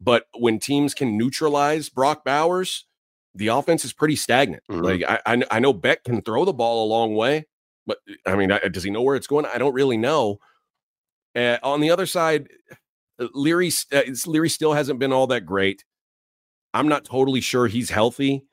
But 0.00 0.26
when 0.36 0.58
teams 0.58 0.94
can 0.94 1.16
neutralize 1.16 1.88
Brock 1.88 2.24
Bowers, 2.24 2.86
the 3.34 3.48
offense 3.48 3.84
is 3.84 3.92
pretty 3.92 4.16
stagnant. 4.16 4.62
Mm-hmm. 4.70 4.82
Like 4.82 5.02
I, 5.06 5.20
I, 5.26 5.42
I 5.50 5.60
know 5.60 5.72
Beck 5.72 6.04
can 6.04 6.22
throw 6.22 6.44
the 6.44 6.52
ball 6.52 6.84
a 6.84 6.88
long 6.88 7.14
way, 7.14 7.46
but 7.86 7.98
I 8.26 8.36
mean, 8.36 8.50
does 8.70 8.82
he 8.82 8.90
know 8.90 9.02
where 9.02 9.16
it's 9.16 9.26
going? 9.26 9.46
I 9.46 9.58
don't 9.58 9.74
really 9.74 9.96
know. 9.96 10.38
Uh, 11.34 11.58
on 11.62 11.80
the 11.80 11.90
other 11.90 12.06
side, 12.06 12.48
Leary 13.18 13.70
uh, 13.92 14.02
Leary 14.26 14.48
still 14.48 14.72
hasn't 14.72 14.98
been 14.98 15.12
all 15.12 15.26
that 15.28 15.46
great. 15.46 15.84
I'm 16.74 16.88
not 16.88 17.04
totally 17.04 17.40
sure 17.40 17.66
he's 17.66 17.90
healthy, 17.90 18.44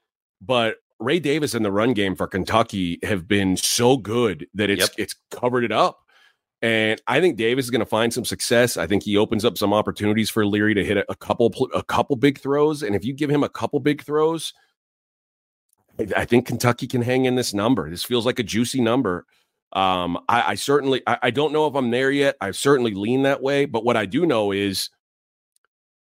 but 0.41 0.77
Ray 0.99 1.19
Davis 1.19 1.53
and 1.53 1.63
the 1.63 1.71
run 1.71 1.93
game 1.93 2.15
for 2.15 2.27
Kentucky 2.27 2.99
have 3.03 3.27
been 3.27 3.57
so 3.57 3.97
good 3.97 4.47
that 4.53 4.69
it's 4.69 4.81
yep. 4.81 4.91
it's 4.97 5.15
covered 5.31 5.63
it 5.63 5.71
up. 5.71 5.99
And 6.61 7.01
I 7.07 7.21
think 7.21 7.37
Davis 7.37 7.65
is 7.65 7.71
going 7.71 7.79
to 7.79 7.85
find 7.85 8.13
some 8.13 8.25
success. 8.25 8.75
I 8.75 8.85
think 8.85 9.03
he 9.03 9.15
opens 9.15 9.45
up 9.45 9.57
some 9.57 9.73
opportunities 9.73 10.29
for 10.29 10.45
Leary 10.45 10.73
to 10.73 10.83
hit 10.83 10.97
a, 11.07 11.15
couple 11.15 11.53
a 11.73 11.83
couple 11.83 12.17
big 12.17 12.39
throws. 12.39 12.83
And 12.83 12.95
if 12.95 13.05
you 13.05 13.13
give 13.13 13.29
him 13.29 13.43
a 13.43 13.49
couple 13.49 13.79
big 13.79 14.03
throws, 14.03 14.53
I, 15.97 16.07
I 16.17 16.25
think 16.25 16.45
Kentucky 16.45 16.85
can 16.85 17.01
hang 17.01 17.25
in 17.25 17.35
this 17.35 17.53
number. 17.53 17.89
This 17.89 18.03
feels 18.03 18.25
like 18.25 18.39
a 18.39 18.43
juicy 18.43 18.81
number. 18.81 19.25
Um, 19.71 20.17
I, 20.27 20.41
I 20.51 20.55
certainly 20.55 21.01
I, 21.05 21.17
I, 21.23 21.29
don't 21.29 21.53
know 21.53 21.67
if 21.67 21.75
I'm 21.75 21.91
there 21.91 22.09
yet. 22.09 22.35
I 22.41 22.51
certainly 22.51 22.95
lean 22.95 23.21
that 23.23 23.41
way, 23.41 23.65
but 23.65 23.85
what 23.85 23.95
I 23.95 24.07
do 24.07 24.25
know 24.25 24.51
is 24.51 24.89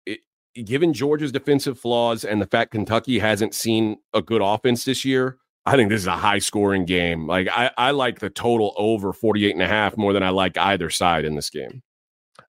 it, 0.07 0.21
given 0.55 0.95
Georgia's 0.95 1.31
defensive 1.31 1.79
flaws 1.79 2.25
and 2.25 2.41
the 2.41 2.47
fact 2.47 2.73
Kentucky 2.73 3.19
hasn't 3.19 3.55
seen 3.55 3.99
a 4.15 4.23
good 4.23 4.41
offense 4.41 4.85
this 4.85 5.05
year, 5.05 5.37
I 5.67 5.77
think 5.77 5.91
this 5.91 6.01
is 6.01 6.07
a 6.07 6.17
high 6.17 6.39
scoring 6.39 6.85
game. 6.85 7.27
Like 7.27 7.49
I, 7.49 7.71
I 7.77 7.91
like 7.91 8.19
the 8.19 8.31
total 8.31 8.75
over 8.77 9.13
48 9.13 9.53
and 9.53 9.63
a 9.63 9.69
half 9.69 9.97
more 9.97 10.13
than 10.13 10.23
I 10.23 10.31
like 10.31 10.57
either 10.57 10.91
side 10.91 11.25
in 11.25 11.35
this 11.35 11.51
game. 11.51 11.83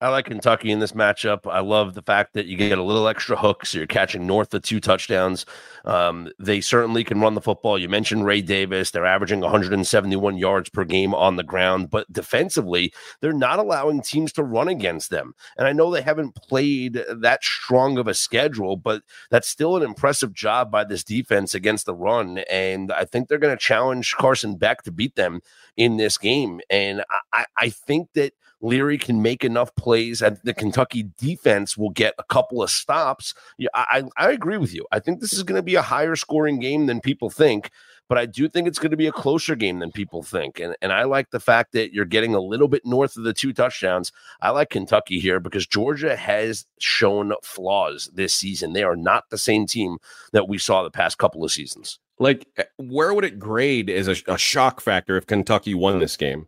I 0.01 0.09
like 0.09 0.25
Kentucky 0.25 0.71
in 0.71 0.79
this 0.79 0.91
matchup. 0.91 1.51
I 1.51 1.59
love 1.59 1.93
the 1.93 2.01
fact 2.01 2.33
that 2.33 2.45
you 2.45 2.57
get 2.57 2.77
a 2.77 2.83
little 2.83 3.07
extra 3.07 3.35
hook, 3.35 3.65
so 3.65 3.77
you're 3.77 3.87
catching 3.87 4.27
north 4.27 4.53
of 4.53 4.61
two 4.61 4.79
touchdowns. 4.79 5.45
Um, 5.85 6.29
they 6.39 6.61
certainly 6.61 7.03
can 7.03 7.19
run 7.19 7.33
the 7.33 7.41
football. 7.41 7.79
You 7.79 7.89
mentioned 7.89 8.25
Ray 8.25 8.41
Davis; 8.41 8.91
they're 8.91 9.05
averaging 9.05 9.41
171 9.41 10.37
yards 10.37 10.69
per 10.69 10.83
game 10.83 11.13
on 11.13 11.35
the 11.35 11.43
ground, 11.43 11.89
but 11.89 12.11
defensively, 12.11 12.93
they're 13.21 13.33
not 13.33 13.59
allowing 13.59 14.01
teams 14.01 14.31
to 14.33 14.43
run 14.43 14.67
against 14.67 15.09
them. 15.09 15.33
And 15.57 15.67
I 15.67 15.73
know 15.73 15.91
they 15.91 16.01
haven't 16.01 16.35
played 16.35 17.01
that 17.09 17.43
strong 17.43 17.97
of 17.97 18.07
a 18.07 18.13
schedule, 18.13 18.77
but 18.77 19.03
that's 19.29 19.47
still 19.47 19.77
an 19.77 19.83
impressive 19.83 20.33
job 20.33 20.71
by 20.71 20.83
this 20.83 21.03
defense 21.03 21.53
against 21.53 21.85
the 21.85 21.95
run. 21.95 22.39
And 22.49 22.91
I 22.91 23.05
think 23.05 23.27
they're 23.27 23.37
going 23.37 23.55
to 23.55 23.61
challenge 23.63 24.15
Carson 24.15 24.55
Beck 24.55 24.83
to 24.83 24.91
beat 24.91 25.15
them 25.15 25.41
in 25.75 25.97
this 25.97 26.17
game. 26.17 26.59
And 26.69 27.03
I, 27.31 27.45
I 27.55 27.69
think 27.69 28.09
that 28.13 28.33
Leary 28.61 28.97
can 28.97 29.21
make 29.21 29.43
enough 29.43 29.73
plays 29.75 30.21
and 30.21 30.39
the 30.43 30.53
Kentucky 30.53 31.09
defense 31.17 31.77
will 31.77 31.89
get 31.89 32.13
a 32.17 32.23
couple 32.23 32.63
of 32.63 32.69
stops. 32.69 33.33
Yeah, 33.57 33.69
I, 33.73 34.03
I 34.17 34.31
agree 34.31 34.57
with 34.57 34.73
you. 34.73 34.85
I 34.91 34.99
think 34.99 35.19
this 35.19 35.33
is 35.33 35.43
going 35.43 35.57
to 35.57 35.63
be 35.63 35.75
a 35.75 35.81
higher 35.81 36.15
scoring 36.15 36.59
game 36.59 36.87
than 36.87 36.99
people 36.99 37.29
think, 37.29 37.69
but 38.09 38.17
I 38.17 38.25
do 38.25 38.49
think 38.49 38.67
it's 38.67 38.79
going 38.79 38.91
to 38.91 38.97
be 38.97 39.07
a 39.07 39.11
closer 39.11 39.55
game 39.55 39.79
than 39.79 39.91
people 39.91 40.23
think. 40.23 40.59
And, 40.59 40.75
and 40.81 40.91
I 40.91 41.03
like 41.03 41.29
the 41.29 41.39
fact 41.39 41.73
that 41.73 41.93
you're 41.93 42.05
getting 42.05 42.33
a 42.33 42.39
little 42.39 42.67
bit 42.67 42.85
north 42.85 43.17
of 43.17 43.23
the 43.23 43.33
two 43.33 43.53
touchdowns. 43.53 44.11
I 44.41 44.49
like 44.49 44.69
Kentucky 44.69 45.19
here 45.19 45.39
because 45.39 45.67
Georgia 45.67 46.15
has 46.15 46.65
shown 46.79 47.33
flaws 47.43 48.09
this 48.13 48.33
season. 48.33 48.73
They 48.73 48.83
are 48.83 48.95
not 48.95 49.25
the 49.29 49.37
same 49.37 49.67
team 49.67 49.97
that 50.33 50.47
we 50.47 50.57
saw 50.57 50.83
the 50.83 50.91
past 50.91 51.17
couple 51.17 51.43
of 51.43 51.51
seasons. 51.51 51.99
Like, 52.19 52.47
eh, 52.57 52.63
where 52.77 53.13
would 53.13 53.25
it 53.25 53.37
grade 53.37 53.89
as 53.89 54.07
a, 54.07 54.15
a 54.27 54.37
shock 54.37 54.81
factor 54.81 55.17
if 55.17 55.27
Kentucky 55.27 55.75
won 55.75 55.99
this 55.99 56.17
game? 56.17 56.47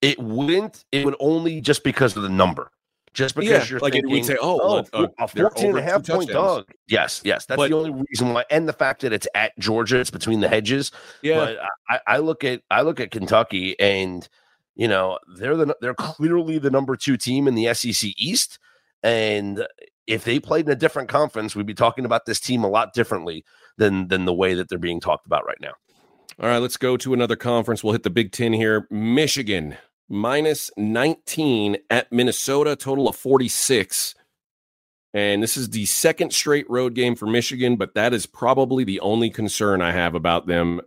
It 0.00 0.18
wouldn't. 0.18 0.84
It 0.92 1.04
would 1.04 1.16
only 1.20 1.60
just 1.60 1.84
because 1.84 2.16
of 2.16 2.22
the 2.22 2.28
number. 2.28 2.70
Just 3.12 3.34
because 3.34 3.50
yeah, 3.50 3.64
you're 3.64 3.80
like 3.80 3.92
thinking, 3.92 4.10
we'd 4.10 4.24
say, 4.24 4.36
oh, 4.40 4.84
oh 4.92 5.08
a 5.18 5.26
14 5.26 5.70
and 5.70 5.78
a 5.78 5.82
half 5.82 6.06
point 6.06 6.30
dog. 6.30 6.66
Yes, 6.86 7.20
yes. 7.24 7.44
That's 7.44 7.56
but, 7.56 7.68
the 7.68 7.76
only 7.76 7.90
reason 8.08 8.32
why. 8.32 8.44
And 8.50 8.68
the 8.68 8.72
fact 8.72 9.00
that 9.02 9.12
it's 9.12 9.26
at 9.34 9.58
Georgia, 9.58 9.98
it's 9.98 10.12
between 10.12 10.40
the 10.40 10.48
hedges. 10.48 10.92
Yeah. 11.20 11.38
But 11.38 11.58
I, 11.88 12.00
I 12.06 12.18
look 12.18 12.44
at 12.44 12.62
I 12.70 12.82
look 12.82 13.00
at 13.00 13.10
Kentucky 13.10 13.78
and 13.80 14.28
you 14.76 14.86
know, 14.86 15.18
they're 15.36 15.56
the 15.56 15.76
they're 15.80 15.92
clearly 15.92 16.58
the 16.58 16.70
number 16.70 16.94
two 16.96 17.16
team 17.16 17.48
in 17.48 17.56
the 17.56 17.74
SEC 17.74 18.12
East. 18.16 18.60
And 19.02 19.66
if 20.06 20.24
they 20.24 20.38
played 20.38 20.66
in 20.66 20.72
a 20.72 20.76
different 20.76 21.08
conference, 21.08 21.56
we'd 21.56 21.66
be 21.66 21.74
talking 21.74 22.04
about 22.04 22.26
this 22.26 22.38
team 22.38 22.62
a 22.62 22.68
lot 22.68 22.94
differently 22.94 23.44
than 23.76 24.06
than 24.06 24.24
the 24.24 24.32
way 24.32 24.54
that 24.54 24.68
they're 24.68 24.78
being 24.78 25.00
talked 25.00 25.26
about 25.26 25.44
right 25.44 25.60
now. 25.60 25.72
All 26.40 26.48
right, 26.48 26.56
let's 26.56 26.78
go 26.78 26.96
to 26.96 27.12
another 27.12 27.36
conference. 27.36 27.84
We'll 27.84 27.92
hit 27.92 28.02
the 28.02 28.08
Big 28.08 28.32
Ten 28.32 28.54
here. 28.54 28.86
Michigan 28.90 29.76
minus 30.08 30.70
19 30.78 31.76
at 31.90 32.10
Minnesota, 32.10 32.76
total 32.76 33.10
of 33.10 33.16
46. 33.16 34.14
And 35.12 35.42
this 35.42 35.58
is 35.58 35.68
the 35.68 35.84
second 35.84 36.32
straight 36.32 36.68
road 36.70 36.94
game 36.94 37.14
for 37.14 37.26
Michigan, 37.26 37.76
but 37.76 37.92
that 37.94 38.14
is 38.14 38.24
probably 38.24 38.84
the 38.84 39.00
only 39.00 39.28
concern 39.28 39.82
I 39.82 39.92
have 39.92 40.14
about 40.14 40.46
them. 40.46 40.80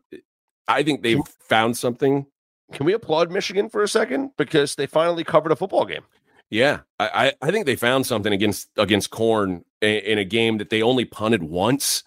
I 0.67 0.81
think 0.81 1.03
they've 1.03 1.21
found 1.47 1.77
something. 1.77 2.25
Can 2.71 2.87
we 2.87 2.93
applaud 2.93 3.29
Michigan 3.29 3.69
for 3.69 3.83
a 3.83 3.87
second? 3.87 4.31
Because 4.37 4.73
they 4.73 4.87
finally 4.87 5.23
covered 5.23 5.51
a 5.51 5.55
football 5.55 5.85
game. 5.85 6.01
Yeah, 6.49 6.79
I, 6.99 7.33
I 7.43 7.51
think 7.51 7.67
they 7.67 7.75
found 7.75 8.07
something 8.07 8.33
against 8.33 8.69
against 8.77 9.11
Corn 9.11 9.65
in 9.81 10.17
a 10.17 10.25
game 10.25 10.57
that 10.57 10.71
they 10.71 10.81
only 10.81 11.05
punted 11.05 11.43
once. 11.43 12.03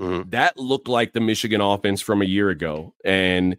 Mm-hmm. 0.00 0.30
That 0.30 0.56
looked 0.56 0.88
like 0.88 1.12
the 1.12 1.20
Michigan 1.20 1.60
offense 1.60 2.00
from 2.00 2.22
a 2.22 2.26
year 2.26 2.50
ago. 2.50 2.94
And 3.04 3.56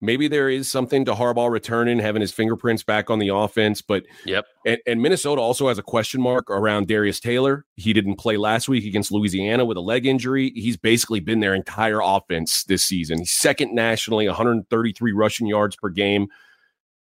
maybe 0.00 0.28
there 0.28 0.48
is 0.48 0.70
something 0.70 1.04
to 1.06 1.14
Harbaugh 1.14 1.50
returning, 1.50 1.98
having 1.98 2.20
his 2.20 2.32
fingerprints 2.32 2.82
back 2.82 3.10
on 3.10 3.18
the 3.18 3.28
offense. 3.28 3.82
But 3.82 4.04
yep. 4.24 4.46
And, 4.64 4.78
and, 4.86 5.02
Minnesota 5.02 5.40
also 5.40 5.68
has 5.68 5.78
a 5.78 5.82
question 5.82 6.20
mark 6.20 6.50
around 6.50 6.88
Darius 6.88 7.20
Taylor. 7.20 7.64
He 7.76 7.92
didn't 7.92 8.16
play 8.16 8.36
last 8.36 8.68
week 8.68 8.84
against 8.84 9.10
Louisiana 9.10 9.64
with 9.64 9.76
a 9.76 9.82
leg 9.82 10.06
injury. 10.06 10.52
He's 10.54 10.76
basically 10.76 11.20
been 11.20 11.40
their 11.40 11.54
entire 11.54 12.00
offense 12.02 12.64
this 12.64 12.84
season. 12.84 13.18
He's 13.18 13.32
second 13.32 13.74
nationally, 13.74 14.26
133 14.26 15.12
rushing 15.12 15.46
yards 15.46 15.76
per 15.76 15.88
game. 15.88 16.28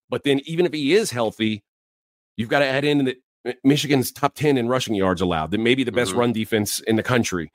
But 0.09 0.23
then 0.23 0.41
even 0.45 0.65
if 0.65 0.73
he 0.73 0.93
is 0.93 1.11
healthy, 1.11 1.63
you've 2.37 2.49
got 2.49 2.59
to 2.59 2.65
add 2.65 2.85
in 2.85 3.05
that 3.05 3.17
Michigan's 3.63 4.11
top 4.11 4.35
10 4.35 4.57
in 4.57 4.67
rushing 4.67 4.95
yards 4.95 5.21
allowed, 5.21 5.51
that 5.51 5.59
maybe 5.59 5.83
the 5.83 5.91
best 5.91 6.11
mm-hmm. 6.11 6.19
run 6.19 6.33
defense 6.33 6.79
in 6.81 6.95
the 6.95 7.03
country. 7.03 7.51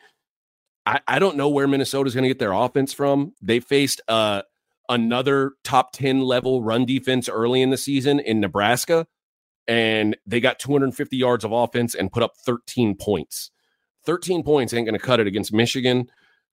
I, 0.86 1.00
I 1.06 1.18
don't 1.18 1.36
know 1.36 1.48
where 1.48 1.68
Minnesota's 1.68 2.14
going 2.14 2.22
to 2.22 2.28
get 2.28 2.38
their 2.38 2.52
offense 2.52 2.92
from. 2.92 3.34
They 3.40 3.60
faced 3.60 4.00
uh, 4.08 4.42
another 4.88 5.52
top 5.64 5.92
10 5.92 6.20
level 6.22 6.62
run 6.62 6.84
defense 6.84 7.28
early 7.28 7.62
in 7.62 7.70
the 7.70 7.76
season 7.76 8.20
in 8.20 8.40
Nebraska, 8.40 9.06
and 9.68 10.16
they 10.26 10.40
got 10.40 10.58
250 10.58 11.16
yards 11.16 11.44
of 11.44 11.52
offense 11.52 11.94
and 11.94 12.12
put 12.12 12.22
up 12.22 12.32
13 12.44 12.96
points. 12.96 13.50
13 14.06 14.42
points 14.42 14.72
ain't 14.72 14.86
going 14.86 14.98
to 14.98 15.04
cut 15.04 15.20
it 15.20 15.26
against 15.26 15.52
Michigan. 15.52 16.10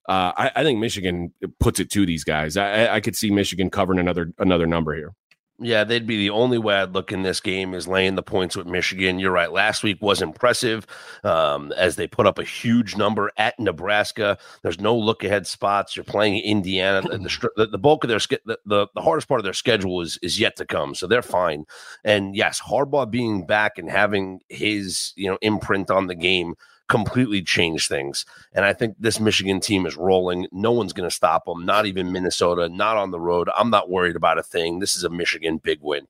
Uh, 0.07 0.31
I, 0.37 0.51
I, 0.57 0.63
think 0.63 0.79
Michigan 0.79 1.33
puts 1.59 1.79
it 1.81 1.89
to 1.91 2.05
these 2.05 2.23
guys. 2.23 2.55
I, 2.55 2.95
I 2.95 2.99
could 3.01 3.15
see 3.15 3.29
Michigan 3.29 3.69
covering 3.69 3.99
another 3.99 4.31
another 4.37 4.65
number 4.65 4.95
here. 4.95 5.13
Yeah, 5.59 5.83
they'd 5.83 6.05
be 6.05 6.17
the 6.17 6.29
only 6.29 6.59
way 6.59 6.75
I'd 6.75 6.93
look 6.93 7.11
in 7.11 7.23
this 7.23 7.39
game 7.39 7.73
is 7.73 7.87
laying 7.87 8.13
the 8.13 8.21
points 8.21 8.55
with 8.55 8.67
Michigan. 8.67 9.17
You're 9.17 9.31
right. 9.31 9.51
Last 9.51 9.81
week 9.81 9.99
was 10.03 10.21
impressive 10.21 10.85
um, 11.23 11.71
as 11.75 11.95
they 11.95 12.05
put 12.05 12.27
up 12.27 12.37
a 12.37 12.43
huge 12.43 12.95
number 12.95 13.31
at 13.37 13.59
Nebraska. 13.59 14.37
There's 14.61 14.79
no 14.79 14.95
look 14.95 15.23
ahead 15.23 15.47
spots. 15.47 15.95
You're 15.95 16.03
playing 16.03 16.43
Indiana. 16.43 17.01
The, 17.01 17.49
the, 17.55 17.65
the 17.65 17.77
bulk 17.79 18.03
of 18.03 18.09
their 18.09 18.19
the, 18.45 18.59
the, 18.67 18.87
the 18.93 19.01
hardest 19.01 19.27
part 19.27 19.39
of 19.39 19.45
their 19.45 19.53
schedule 19.53 19.99
is 20.01 20.19
is 20.21 20.39
yet 20.39 20.57
to 20.57 20.65
come, 20.65 20.93
so 20.93 21.07
they're 21.07 21.23
fine. 21.23 21.65
And 22.03 22.35
yes, 22.35 22.61
Harbaugh 22.61 23.09
being 23.09 23.47
back 23.47 23.79
and 23.79 23.89
having 23.89 24.41
his 24.49 25.13
you 25.15 25.27
know 25.27 25.39
imprint 25.41 25.89
on 25.89 26.05
the 26.05 26.15
game 26.15 26.53
completely 26.87 27.41
change 27.41 27.87
things. 27.87 28.25
And 28.53 28.63
I 28.63 28.73
think 28.73 28.95
this 28.99 29.19
Michigan 29.19 29.59
team 29.59 29.85
is 29.85 29.97
rolling. 29.97 30.47
No 30.51 30.71
one's 30.71 30.93
going 30.93 31.09
to 31.09 31.15
stop 31.15 31.45
them, 31.45 31.65
not 31.65 31.85
even 31.85 32.11
Minnesota, 32.11 32.69
not 32.69 32.97
on 32.97 33.11
the 33.11 33.19
road. 33.19 33.49
I'm 33.55 33.69
not 33.69 33.89
worried 33.89 34.15
about 34.15 34.37
a 34.37 34.43
thing. 34.43 34.79
This 34.79 34.95
is 34.95 35.03
a 35.03 35.09
Michigan 35.09 35.57
big 35.57 35.79
win. 35.81 36.07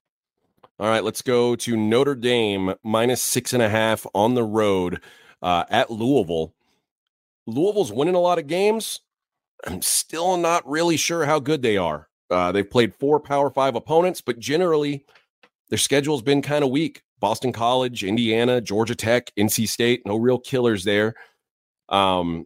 All 0.79 0.87
right, 0.87 1.03
let's 1.03 1.23
go 1.23 1.55
to 1.55 1.75
Notre 1.75 2.13
Dame 2.13 2.75
minus 2.83 3.21
six 3.21 3.53
and 3.53 3.63
a 3.63 3.69
half 3.69 4.05
on 4.13 4.35
the 4.35 4.43
road 4.43 5.01
uh, 5.41 5.63
at 5.69 5.89
Louisville. 5.89 6.53
Louisville's 7.47 7.91
winning 7.91 8.13
a 8.13 8.19
lot 8.19 8.37
of 8.37 8.45
games. 8.45 8.99
I'm 9.65 9.81
still 9.81 10.37
not 10.37 10.69
really 10.69 10.97
sure 10.97 11.25
how 11.25 11.39
good 11.39 11.63
they 11.63 11.77
are. 11.77 12.09
Uh, 12.29 12.51
they've 12.51 12.69
played 12.69 12.93
four 12.93 13.19
Power 13.19 13.49
Five 13.49 13.75
opponents, 13.75 14.21
but 14.21 14.37
generally 14.37 15.05
their 15.69 15.79
schedule's 15.79 16.21
been 16.21 16.43
kind 16.43 16.63
of 16.63 16.69
weak. 16.69 17.01
Boston 17.19 17.51
College, 17.51 18.03
Indiana, 18.03 18.61
Georgia 18.61 18.95
Tech, 18.95 19.31
NC 19.37 19.67
State, 19.67 20.01
no 20.05 20.17
real 20.17 20.39
killers 20.39 20.83
there. 20.83 21.15
Um, 21.89 22.45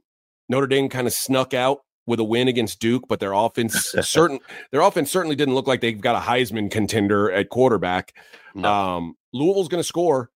Notre 0.50 0.68
Dame 0.68 0.90
kind 0.90 1.08
of 1.08 1.14
snuck 1.14 1.54
out 1.54 1.80
with 2.08 2.20
a 2.20 2.24
win 2.24 2.48
against 2.48 2.80
Duke, 2.80 3.08
but 3.08 3.20
their 3.20 3.34
offense 3.34 3.94
certain 4.02 4.40
their 4.72 4.82
offense 4.82 5.12
certainly 5.12 5.36
didn't 5.36 5.56
look 5.56 5.68
like 5.68 5.82
they've 5.82 6.00
got 6.00 6.16
a 6.16 6.20
Heisman 6.20 6.72
contender 6.72 7.32
at 7.32 7.50
quarterback. 7.50 8.16
No. 8.56 8.72
Um, 8.72 9.16
Louisville's 9.34 9.70
going 9.70 9.82
to 9.82 9.88
score. 9.88 10.30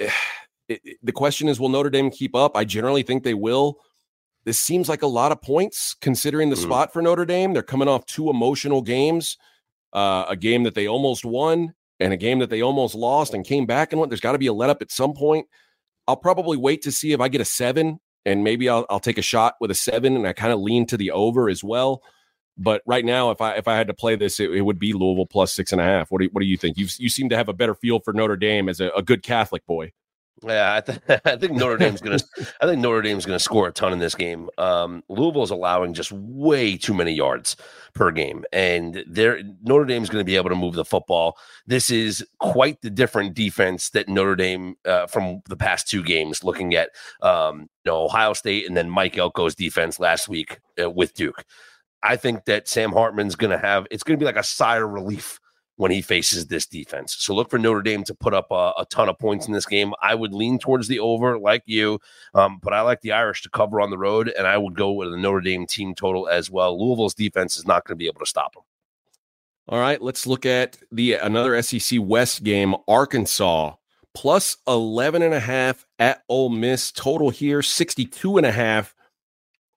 It, 0.66 0.80
it, 0.82 0.96
the 1.02 1.12
question 1.12 1.50
is, 1.50 1.60
will 1.60 1.68
Notre 1.68 1.90
Dame 1.90 2.10
keep 2.10 2.34
up? 2.34 2.56
I 2.56 2.64
generally 2.64 3.02
think 3.02 3.22
they 3.22 3.34
will. 3.34 3.80
This 4.46 4.58
seems 4.58 4.88
like 4.88 5.02
a 5.02 5.06
lot 5.06 5.30
of 5.30 5.42
points 5.42 5.94
considering 6.00 6.48
the 6.48 6.56
mm. 6.56 6.62
spot 6.62 6.90
for 6.90 7.02
Notre 7.02 7.26
Dame. 7.26 7.52
They're 7.52 7.62
coming 7.62 7.86
off 7.86 8.06
two 8.06 8.30
emotional 8.30 8.80
games, 8.80 9.36
uh, 9.92 10.24
a 10.26 10.36
game 10.36 10.62
that 10.62 10.74
they 10.74 10.88
almost 10.88 11.26
won 11.26 11.74
and 12.00 12.12
a 12.12 12.16
game 12.16 12.40
that 12.40 12.50
they 12.50 12.62
almost 12.62 12.94
lost 12.94 13.34
and 13.34 13.44
came 13.44 13.66
back 13.66 13.92
and 13.92 14.00
went. 14.00 14.10
There's 14.10 14.20
got 14.20 14.32
to 14.32 14.38
be 14.38 14.46
a 14.46 14.52
let 14.52 14.70
up 14.70 14.82
at 14.82 14.90
some 14.90 15.14
point. 15.14 15.46
I'll 16.06 16.16
probably 16.16 16.56
wait 16.56 16.82
to 16.82 16.92
see 16.92 17.12
if 17.12 17.20
I 17.20 17.28
get 17.28 17.40
a 17.40 17.46
seven 17.46 18.00
and 18.24 18.44
maybe 18.44 18.68
I'll, 18.68 18.86
I'll 18.88 19.00
take 19.00 19.18
a 19.18 19.22
shot 19.22 19.54
with 19.60 19.70
a 19.70 19.74
seven, 19.74 20.16
and 20.16 20.26
I 20.26 20.32
kind 20.32 20.52
of 20.52 20.60
lean 20.60 20.86
to 20.86 20.96
the 20.96 21.10
over 21.10 21.48
as 21.48 21.62
well. 21.62 22.02
But 22.56 22.82
right 22.86 23.04
now, 23.04 23.30
if 23.30 23.40
I 23.40 23.54
if 23.54 23.66
I 23.66 23.76
had 23.76 23.88
to 23.88 23.94
play 23.94 24.16
this, 24.16 24.38
it, 24.38 24.50
it, 24.50 24.62
would 24.62 24.78
be 24.78 24.92
Louisville 24.92 25.26
plus 25.26 25.52
six 25.52 25.72
and 25.72 25.80
a 25.80 25.84
half. 25.84 26.10
What 26.10 26.18
do 26.18 26.24
you, 26.24 26.30
what 26.32 26.40
do 26.40 26.46
you 26.46 26.56
think? 26.56 26.78
You 26.78 26.86
you 26.98 27.08
seem 27.08 27.28
to 27.30 27.36
have 27.36 27.48
a 27.48 27.52
better 27.52 27.74
feel 27.74 28.00
for 28.00 28.12
Notre 28.12 28.36
Dame 28.36 28.68
as 28.68 28.80
a, 28.80 28.90
a 28.90 29.02
good 29.02 29.22
Catholic 29.22 29.66
boy. 29.66 29.92
Yeah, 30.46 30.74
I, 30.76 30.80
th- 30.80 30.98
I 31.24 31.36
think 31.36 31.52
Notre 31.52 31.76
Dame's 31.76 32.00
gonna. 32.00 32.18
I 32.60 32.66
think 32.66 32.80
Notre 32.80 33.02
Dame's 33.02 33.24
gonna 33.24 33.38
score 33.38 33.68
a 33.68 33.72
ton 33.72 33.92
in 33.92 33.98
this 33.98 34.14
game. 34.14 34.48
Um, 34.58 35.02
Louisville's 35.08 35.50
allowing 35.50 35.94
just 35.94 36.12
way 36.12 36.76
too 36.76 36.94
many 36.94 37.12
yards 37.12 37.56
per 37.94 38.10
game, 38.10 38.44
and 38.52 39.04
they're 39.08 39.40
Notre 39.62 39.84
Dame's 39.84 40.10
going 40.10 40.20
to 40.20 40.26
be 40.26 40.36
able 40.36 40.50
to 40.50 40.56
move 40.56 40.74
the 40.74 40.84
football. 40.84 41.38
This 41.66 41.90
is 41.90 42.26
quite 42.38 42.80
the 42.82 42.90
different 42.90 43.34
defense 43.34 43.90
that 43.90 44.08
Notre 44.08 44.36
Dame 44.36 44.76
uh, 44.84 45.06
from 45.06 45.40
the 45.48 45.56
past 45.56 45.88
two 45.88 46.02
games. 46.02 46.44
Looking 46.44 46.74
at 46.74 46.90
um, 47.22 47.62
you 47.84 47.90
know 47.90 48.04
Ohio 48.04 48.32
State 48.32 48.66
and 48.66 48.76
then 48.76 48.90
Mike 48.90 49.14
Elko's 49.14 49.54
defense 49.54 49.98
last 49.98 50.28
week 50.28 50.60
uh, 50.82 50.90
with 50.90 51.14
Duke. 51.14 51.44
I 52.02 52.16
think 52.16 52.44
that 52.44 52.68
Sam 52.68 52.92
Hartman's 52.92 53.34
going 53.34 53.50
to 53.50 53.58
have. 53.58 53.86
It's 53.90 54.02
going 54.02 54.18
to 54.18 54.22
be 54.22 54.26
like 54.26 54.36
a 54.36 54.44
sigh 54.44 54.76
of 54.76 54.90
relief 54.90 55.40
when 55.76 55.90
he 55.90 56.00
faces 56.00 56.46
this 56.46 56.66
defense. 56.66 57.16
So 57.18 57.34
look 57.34 57.50
for 57.50 57.58
Notre 57.58 57.82
Dame 57.82 58.04
to 58.04 58.14
put 58.14 58.32
up 58.32 58.46
a, 58.50 58.72
a 58.78 58.86
ton 58.90 59.08
of 59.08 59.18
points 59.18 59.46
in 59.46 59.52
this 59.52 59.66
game. 59.66 59.92
I 60.00 60.14
would 60.14 60.32
lean 60.32 60.58
towards 60.58 60.86
the 60.86 61.00
over, 61.00 61.38
like 61.38 61.62
you, 61.66 61.98
um, 62.34 62.60
but 62.62 62.72
I 62.72 62.82
like 62.82 63.00
the 63.00 63.12
Irish 63.12 63.42
to 63.42 63.50
cover 63.50 63.80
on 63.80 63.90
the 63.90 63.98
road, 63.98 64.32
and 64.36 64.46
I 64.46 64.56
would 64.56 64.74
go 64.74 64.92
with 64.92 65.10
the 65.10 65.16
Notre 65.16 65.40
Dame 65.40 65.66
team 65.66 65.94
total 65.94 66.28
as 66.28 66.50
well. 66.50 66.78
Louisville's 66.78 67.14
defense 67.14 67.56
is 67.56 67.66
not 67.66 67.84
going 67.84 67.96
to 67.96 68.02
be 68.02 68.06
able 68.06 68.20
to 68.20 68.26
stop 68.26 68.54
them. 68.54 68.62
All 69.66 69.80
right, 69.80 70.00
let's 70.00 70.26
look 70.26 70.44
at 70.44 70.78
the 70.92 71.14
another 71.14 71.60
SEC 71.62 71.98
West 72.00 72.44
game. 72.44 72.74
Arkansas 72.86 73.74
plus 74.14 74.56
11 74.66 75.22
and 75.22 75.34
a 75.34 75.40
half 75.40 75.84
at 75.98 76.22
Ole 76.28 76.50
Miss. 76.50 76.92
Total 76.92 77.30
here 77.30 77.62
62 77.62 78.36
and 78.36 78.46
a 78.46 78.52
half. 78.52 78.94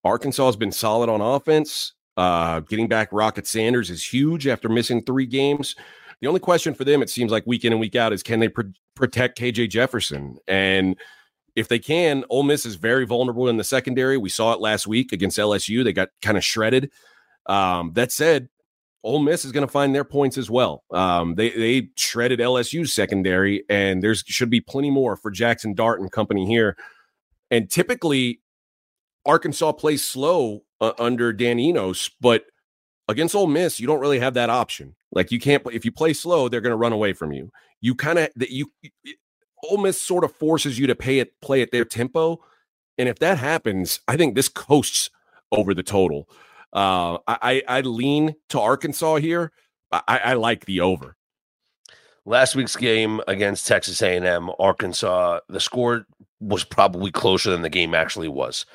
Arkansas 0.04 0.46
has 0.46 0.56
been 0.56 0.72
solid 0.72 1.10
on 1.10 1.22
offense. 1.22 1.94
Uh, 2.18 2.62
getting 2.62 2.88
back 2.88 3.10
Rocket 3.12 3.46
Sanders 3.46 3.90
is 3.90 4.04
huge 4.04 4.48
after 4.48 4.68
missing 4.68 5.04
three 5.04 5.28
games. 5.28 5.76
The 6.20 6.28
only 6.28 6.40
question 6.40 6.74
for 6.74 6.84
them, 6.84 7.04
it 7.04 7.12
seems 7.12 7.32
like 7.32 7.46
week 7.46 7.64
in 7.64 7.72
and 7.72 7.80
week 7.80 7.96
out, 7.96 8.12
is 8.12 8.24
can 8.24 8.40
they 8.40 8.50
pr- 8.50 8.62
protect 8.96 9.40
KJ 9.40 9.70
Jefferson? 9.70 10.38
And 10.48 10.98
if 11.56 11.68
they 11.68 11.80
can, 11.80 12.26
Ole 12.30 12.44
Miss 12.44 12.66
is 12.66 12.76
very 12.76 13.06
vulnerable 13.06 13.48
in 13.48 13.58
the 13.58 13.64
secondary. 13.64 14.18
We 14.18 14.30
saw 14.30 14.54
it 14.54 14.60
last 14.60 14.88
week 14.88 15.12
against 15.12 15.38
LSU. 15.38 15.84
They 15.84 15.94
got 15.94 16.10
kind 16.22 16.38
of 16.38 16.44
shredded. 16.44 16.92
Um, 17.46 17.94
that 17.94 18.12
said, 18.12 18.50
Ole 19.04 19.20
Miss 19.20 19.46
is 19.46 19.52
going 19.52 19.66
to 19.66 19.72
find 19.72 19.94
their 19.94 20.04
points 20.04 20.38
as 20.38 20.50
well. 20.50 20.84
Um, 20.92 21.36
they 21.36 21.52
they 21.52 21.90
shredded 21.96 22.40
LSU's 22.40 22.94
secondary, 22.94 23.64
and 23.70 24.04
there's 24.04 24.24
should 24.28 24.50
be 24.50 24.60
plenty 24.60 24.90
more 24.90 25.16
for 25.16 25.32
Jackson 25.32 25.74
Dart 25.74 26.02
and 26.02 26.12
company 26.12 26.46
here. 26.46 26.76
And 27.50 27.70
typically, 27.70 28.42
Arkansas 29.26 29.72
plays 29.74 30.04
slow 30.04 30.64
uh, 30.82 30.94
under 31.00 31.34
Dan 31.34 31.60
Enos, 31.60 32.10
but 32.22 32.46
against 33.08 33.36
Ole 33.36 33.48
Miss, 33.48 33.80
you 33.80 33.88
don't 33.88 34.00
really 34.00 34.20
have 34.20 34.34
that 34.36 34.50
option. 34.50 34.96
Like 35.12 35.32
you 35.32 35.40
can't 35.40 35.64
if 35.72 35.86
you 35.86 35.92
play 35.92 36.14
slow, 36.14 36.50
they're 36.50 36.62
going 36.62 36.72
to 36.72 36.78
run 36.78 36.94
away 36.94 37.14
from 37.14 37.32
you. 37.32 37.52
You 37.82 37.96
kind 37.96 38.20
of 38.20 38.30
that 38.36 38.52
you 38.52 38.72
Ole 39.70 39.78
Miss 39.78 40.00
sort 40.00 40.24
of 40.24 40.36
forces 40.36 40.78
you 40.78 40.88
to 40.88 40.96
pay 40.96 41.20
it 41.20 41.40
play 41.42 41.62
at 41.62 41.72
their 41.72 41.86
tempo, 41.86 42.40
and 42.98 43.08
if 43.08 43.20
that 43.20 43.38
happens, 43.38 44.02
I 44.08 44.18
think 44.18 44.36
this 44.36 44.50
coasts 44.50 45.10
over 45.52 45.74
the 45.74 45.84
total. 45.84 46.30
Uh, 46.74 47.18
I 47.28 47.64
I 47.68 47.82
lean 47.82 48.36
to 48.50 48.60
Arkansas 48.60 49.16
here. 49.16 49.52
I, 49.92 50.20
I 50.26 50.34
like 50.34 50.66
the 50.66 50.82
over. 50.82 51.16
Last 52.26 52.56
week's 52.56 52.76
game 52.76 53.22
against 53.26 53.68
Texas 53.68 54.02
A&M, 54.02 54.50
Arkansas, 54.60 55.40
the 55.48 55.62
score 55.62 56.06
was 56.42 56.66
probably 56.66 57.10
closer 57.10 57.52
than 57.52 57.62
the 57.62 57.70
game 57.70 57.96
actually 57.96 58.28
was. 58.28 58.66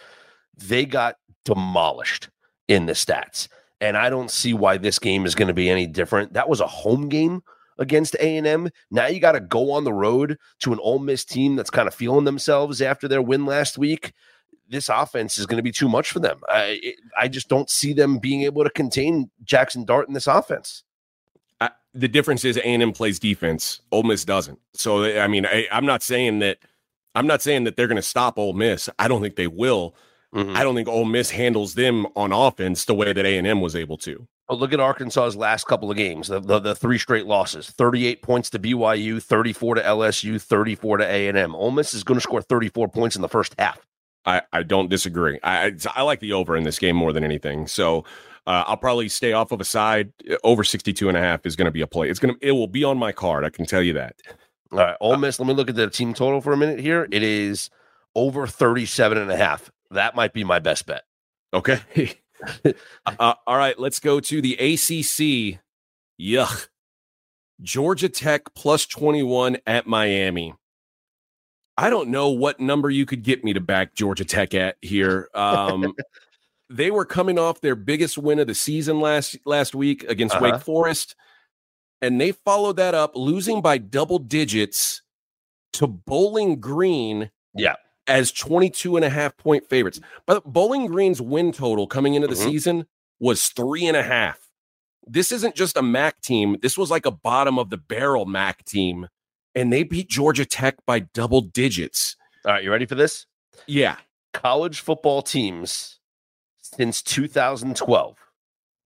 They 0.57 0.87
got 0.87 1.17
demolished 1.45 2.29
in 2.69 2.87
the 2.87 2.93
stats. 2.93 3.49
And 3.81 3.97
I 3.97 4.11
don't 4.11 4.31
see 4.31 4.55
why 4.55 4.77
this 4.77 4.99
game 4.99 5.27
is 5.27 5.35
going 5.35 5.49
to 5.49 5.55
be 5.55 5.69
any 5.69 5.87
different. 5.87 6.35
That 6.35 6.49
was 6.49 6.61
a 6.61 6.67
home 6.67 7.09
game 7.09 7.43
against 7.79 8.15
A&M. 8.21 8.71
Now 8.91 9.07
you 9.07 9.21
got 9.21 9.33
to 9.33 9.41
go 9.41 9.73
on 9.73 9.85
the 9.85 9.93
road 9.93 10.39
to 10.61 10.73
an 10.73 10.79
Ole 10.81 11.01
Miss 11.01 11.25
team 11.25 11.57
that's 11.57 11.71
kind 11.71 11.89
of 11.89 11.95
feeling 11.95 12.25
themselves 12.25 12.81
after 12.81 13.09
their 13.09 13.23
win 13.23 13.45
last 13.45 13.79
week. 13.79 14.13
This 14.69 14.89
offense 14.89 15.37
is 15.37 15.47
going 15.47 15.57
to 15.57 15.63
be 15.63 15.73
too 15.73 15.89
much 15.89 16.13
for 16.13 16.21
them. 16.21 16.41
I 16.49 16.95
I 17.19 17.29
just 17.29 17.49
don't 17.49 17.69
see 17.69 17.93
them 17.93 18.19
being 18.19 18.43
able 18.43 18.65
to 18.65 18.71
contain 18.71 19.31
Jackson 19.45 19.85
Dart 19.85 20.09
in 20.09 20.15
this 20.15 20.27
offense. 20.27 20.85
I, 21.61 21.71
the 21.93 22.09
difference 22.09 22.45
is 22.45 22.57
A&M 22.57 22.93
plays 22.93 23.19
defense. 23.19 23.83
Ole 23.91 24.05
Miss 24.05 24.25
doesn't. 24.25 24.59
So 24.73 25.05
I 25.05 25.27
mean, 25.27 25.45
I, 25.45 25.67
I'm 25.71 25.85
not 25.85 26.03
saying 26.03 26.39
that 26.39 26.59
I'm 27.15 27.27
not 27.27 27.43
saying 27.43 27.65
that 27.65 27.77
they're 27.77 27.89
going 27.89 27.97
to 27.97 28.03
stop 28.03 28.39
Ole 28.39 28.55
Miss. 28.55 28.89
I 28.99 29.09
don't 29.09 29.21
think 29.21 29.37
they 29.37 29.49
will. 29.49 29.95
Mm-hmm. 30.35 30.57
I 30.57 30.63
don't 30.63 30.75
think 30.75 30.89
Ole 30.89 31.05
Miss 31.05 31.31
handles 31.31 31.75
them 31.75 32.07
on 32.17 32.33
offense 32.33 32.87
the 32.87 32.95
way 32.95 33.13
that 33.13 33.25
A 33.25 33.37
and 33.39 33.47
M 33.47 33.61
was 33.61 33.77
able 33.77 33.99
to. 33.99 34.27
But 34.49 34.59
look 34.59 34.73
at 34.73 34.81
Arkansas's 34.81 35.37
last 35.37 35.67
couple 35.67 35.91
of 35.91 35.97
games, 35.97 36.29
the, 36.29 36.41
the, 36.41 36.59
the 36.59 36.75
three 36.75 36.99
straight 36.99 37.27
losses: 37.27 37.71
thirty-eight 37.71 38.23
points 38.23 38.51
to 38.51 38.59
BYU, 38.59 39.23
thirty-four 39.23 39.75
to 39.77 39.83
LSU, 39.83 40.41
thirty-four 40.41 40.99
to 40.99 41.05
A 41.05 41.29
and 41.29 41.37
M. 41.37 41.55
Ole 41.55 41.71
Miss 41.71 41.95
is 41.95 42.03
going 42.05 42.17
to 42.17 42.23
score 42.23 42.43
thirty-four 42.43 42.89
points 42.89 43.15
in 43.17 43.23
the 43.23 43.29
first 43.29 43.55
half. 43.59 43.79
I, 44.25 44.43
I 44.53 44.63
don't 44.63 44.89
disagree. 44.89 45.39
I 45.43 45.73
I 45.95 46.03
like 46.03 46.21
the 46.21 46.33
over 46.33 46.57
in 46.57 46.65
this 46.65 46.79
game 46.79 46.97
more 46.97 47.13
than 47.13 47.25
anything. 47.25 47.67
So 47.67 48.05
uh, 48.47 48.65
I'll 48.67 48.77
probably 48.77 49.09
stay 49.09 49.33
off 49.33 49.53
of 49.53 49.61
a 49.61 49.65
side. 49.65 50.13
Over 50.45 50.65
62 50.65 51.09
and 51.09 51.17
a 51.17 51.21
half 51.21 51.45
is 51.47 51.57
going 51.57 51.67
to 51.67 51.73
be 51.73 51.81
a 51.81 51.87
play. 51.87 52.09
It's 52.09 52.19
going 52.19 52.35
to 52.35 52.47
it 52.47 52.53
will 52.53 52.69
be 52.69 52.85
on 52.85 52.99
my 52.99 53.13
card. 53.13 53.45
I 53.45 53.51
can 53.51 53.67
tell 53.67 53.83
you 53.83 53.93
that. 53.95 54.17
All 54.71 54.79
right, 54.79 54.97
Ole 55.01 55.17
Miss. 55.17 55.39
let 55.39 55.47
me 55.47 55.55
look 55.55 55.69
at 55.69 55.77
the 55.77 55.91
team 55.91 56.15
total 56.15 56.41
for 56.41 56.53
a 56.53 56.57
minute 56.57 56.81
here. 56.81 57.07
It 57.11 57.23
is 57.23 57.69
over 58.15 58.47
37 58.47 59.19
and 59.19 59.31
a 59.31 59.37
half. 59.37 59.71
That 59.93 60.17
might 60.17 60.33
be 60.33 60.45
my 60.45 60.59
best 60.59 60.87
bet. 60.87 61.03
Okay. 61.55 61.81
uh, 63.07 63.35
all 63.47 63.57
right, 63.57 63.79
let's 63.79 64.01
go 64.01 64.21
to 64.21 64.41
the 64.41 64.55
ACC. 64.55 65.61
Yuck. 66.21 66.69
Georgia 67.61 68.09
Tech 68.09 68.55
plus 68.55 68.87
21 68.87 69.59
at 69.67 69.87
Miami. 69.87 70.55
I 71.77 71.91
don't 71.91 72.09
know 72.09 72.31
what 72.31 72.61
number 72.61 72.91
you 72.91 73.07
could 73.07 73.23
get 73.23 73.45
me 73.45 73.53
to 73.53 73.61
back 73.61 73.95
Georgia 73.95 74.25
Tech 74.25 74.55
at 74.55 74.77
here. 74.83 75.29
Um, 75.35 75.95
they 76.71 76.91
were 76.91 77.05
coming 77.05 77.39
off 77.39 77.61
their 77.61 77.77
biggest 77.77 78.19
win 78.19 78.39
of 78.39 78.47
the 78.47 78.55
season 78.55 79.01
last 79.01 79.37
last 79.47 79.75
week 79.75 80.05
against 80.05 80.35
uh-huh. 80.35 80.53
Wake 80.53 80.61
Forest, 80.61 81.15
and 82.03 82.21
they 82.21 82.33
followed 82.33 82.77
that 82.77 82.95
up 82.95 83.13
losing 83.15 83.63
by 83.63 83.79
double 83.79 84.19
digits 84.19 85.03
to 85.75 85.87
Bowling 85.87 86.61
Green. 86.61 87.31
Yeah 87.55 87.77
as 88.07 88.33
22 88.33 88.97
and 88.97 89.05
a 89.05 89.11
half 89.11 89.37
point 89.37 89.69
favorites. 89.69 90.01
But 90.27 90.45
Bowling 90.45 90.87
Green's 90.87 91.21
win 91.21 91.53
total 91.53 91.87
coming 91.87 92.15
into 92.15 92.29
the 92.29 92.35
mm-hmm. 92.35 92.49
season 92.49 92.87
was 93.21 93.49
three 93.49 93.87
and 93.87 93.97
a 93.97 94.03
half. 94.03 94.39
This 95.07 95.33
isn't 95.33 95.55
just 95.55 95.77
a 95.77 95.83
MAC 95.83 96.21
team. 96.21 96.57
This 96.63 96.79
was 96.79 96.91
like 96.91 97.07
a 97.07 97.11
bottom 97.11 97.59
of 97.59 97.71
the 97.71 97.77
barrel 97.77 98.25
MAC 98.25 98.65
team, 98.65 99.09
and 99.55 99.73
they 99.73 99.83
beat 99.83 100.09
Georgia 100.09 100.45
Tech 100.45 100.77
by 100.87 101.01
double 101.01 101.41
digits. 101.41 102.17
All 102.45 102.53
right, 102.53 102.65
you 102.65 102.71
ready 102.71 102.87
for 102.87 102.95
this? 102.95 103.27
Yeah. 103.67 103.97
College 104.33 104.81
football 104.81 105.23
teams 105.23 105.99
since 106.61 107.03
2012, 107.03 108.17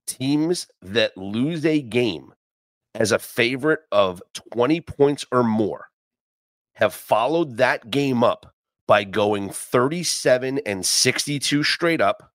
teams 0.07 0.67
that 0.83 1.17
lose 1.17 1.65
a 1.65 1.81
game 1.81 2.35
as 2.95 3.13
a 3.13 3.19
favorite 3.19 3.81
of 3.93 4.23
20 4.53 4.81
points 4.81 5.25
or 5.31 5.45
more 5.45 5.89
have 6.75 6.95
followed 6.95 7.57
that 7.59 7.91
game 7.91 8.25
up 8.25 8.55
by 8.87 9.05
going 9.05 9.51
37 9.51 10.61
and 10.65 10.87
62 10.87 11.63
straight 11.63 12.01
up, 12.01 12.33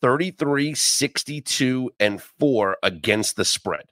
33, 0.00 0.74
62, 0.74 1.90
and 1.98 2.22
4 2.22 2.76
against 2.82 3.36
the 3.36 3.44
spread. 3.44 3.86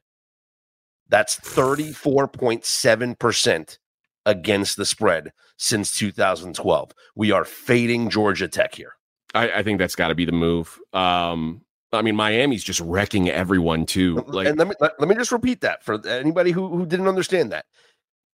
That's 1.09 1.39
34.7% 1.39 3.79
against 4.25 4.77
the 4.77 4.85
spread 4.85 5.33
since 5.57 5.97
2012. 5.97 6.91
We 7.15 7.31
are 7.31 7.45
fading 7.45 8.11
Georgia 8.11 8.49
Tech 8.49 8.75
here. 8.75 8.95
I, 9.35 9.51
I 9.51 9.63
think 9.63 9.79
that's 9.79 9.95
got 9.95 10.09
to 10.09 10.15
be 10.15 10.25
the 10.25 10.33
move. 10.33 10.79
Um, 10.93 11.63
I 11.93 12.03
mean, 12.03 12.17
Miami's 12.17 12.65
just 12.65 12.81
wrecking 12.81 13.31
everyone 13.31 13.87
too. 13.87 14.17
Like, 14.27 14.49
and 14.49 14.59
let 14.59 14.69
me 14.69 14.75
let, 14.81 14.99
let 14.99 15.09
me 15.09 15.15
just 15.15 15.33
repeat 15.33 15.61
that 15.61 15.85
for 15.85 16.05
anybody 16.07 16.51
who, 16.51 16.69
who 16.69 16.85
didn't 16.85 17.09
understand 17.09 17.53
that 17.53 17.67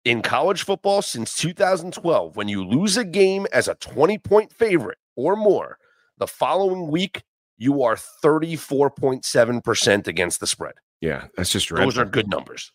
in 0.05 0.21
college 0.21 0.63
football 0.63 1.01
since 1.01 1.35
2012, 1.35 2.35
when 2.35 2.47
you 2.47 2.65
lose 2.65 2.97
a 2.97 3.03
game 3.03 3.47
as 3.51 3.67
a 3.67 3.75
20 3.75 4.17
point 4.19 4.53
favorite 4.53 4.97
or 5.15 5.35
more, 5.35 5.77
the 6.17 6.27
following 6.27 6.87
week, 6.87 7.23
you 7.57 7.83
are 7.83 7.95
34.7% 7.95 10.07
against 10.07 10.39
the 10.39 10.47
spread. 10.47 10.75
Yeah, 11.01 11.27
that's 11.35 11.51
just 11.51 11.71
right. 11.71 11.83
Those 11.83 11.97
are 11.97 12.05
good 12.05 12.29
numbers 12.29 12.71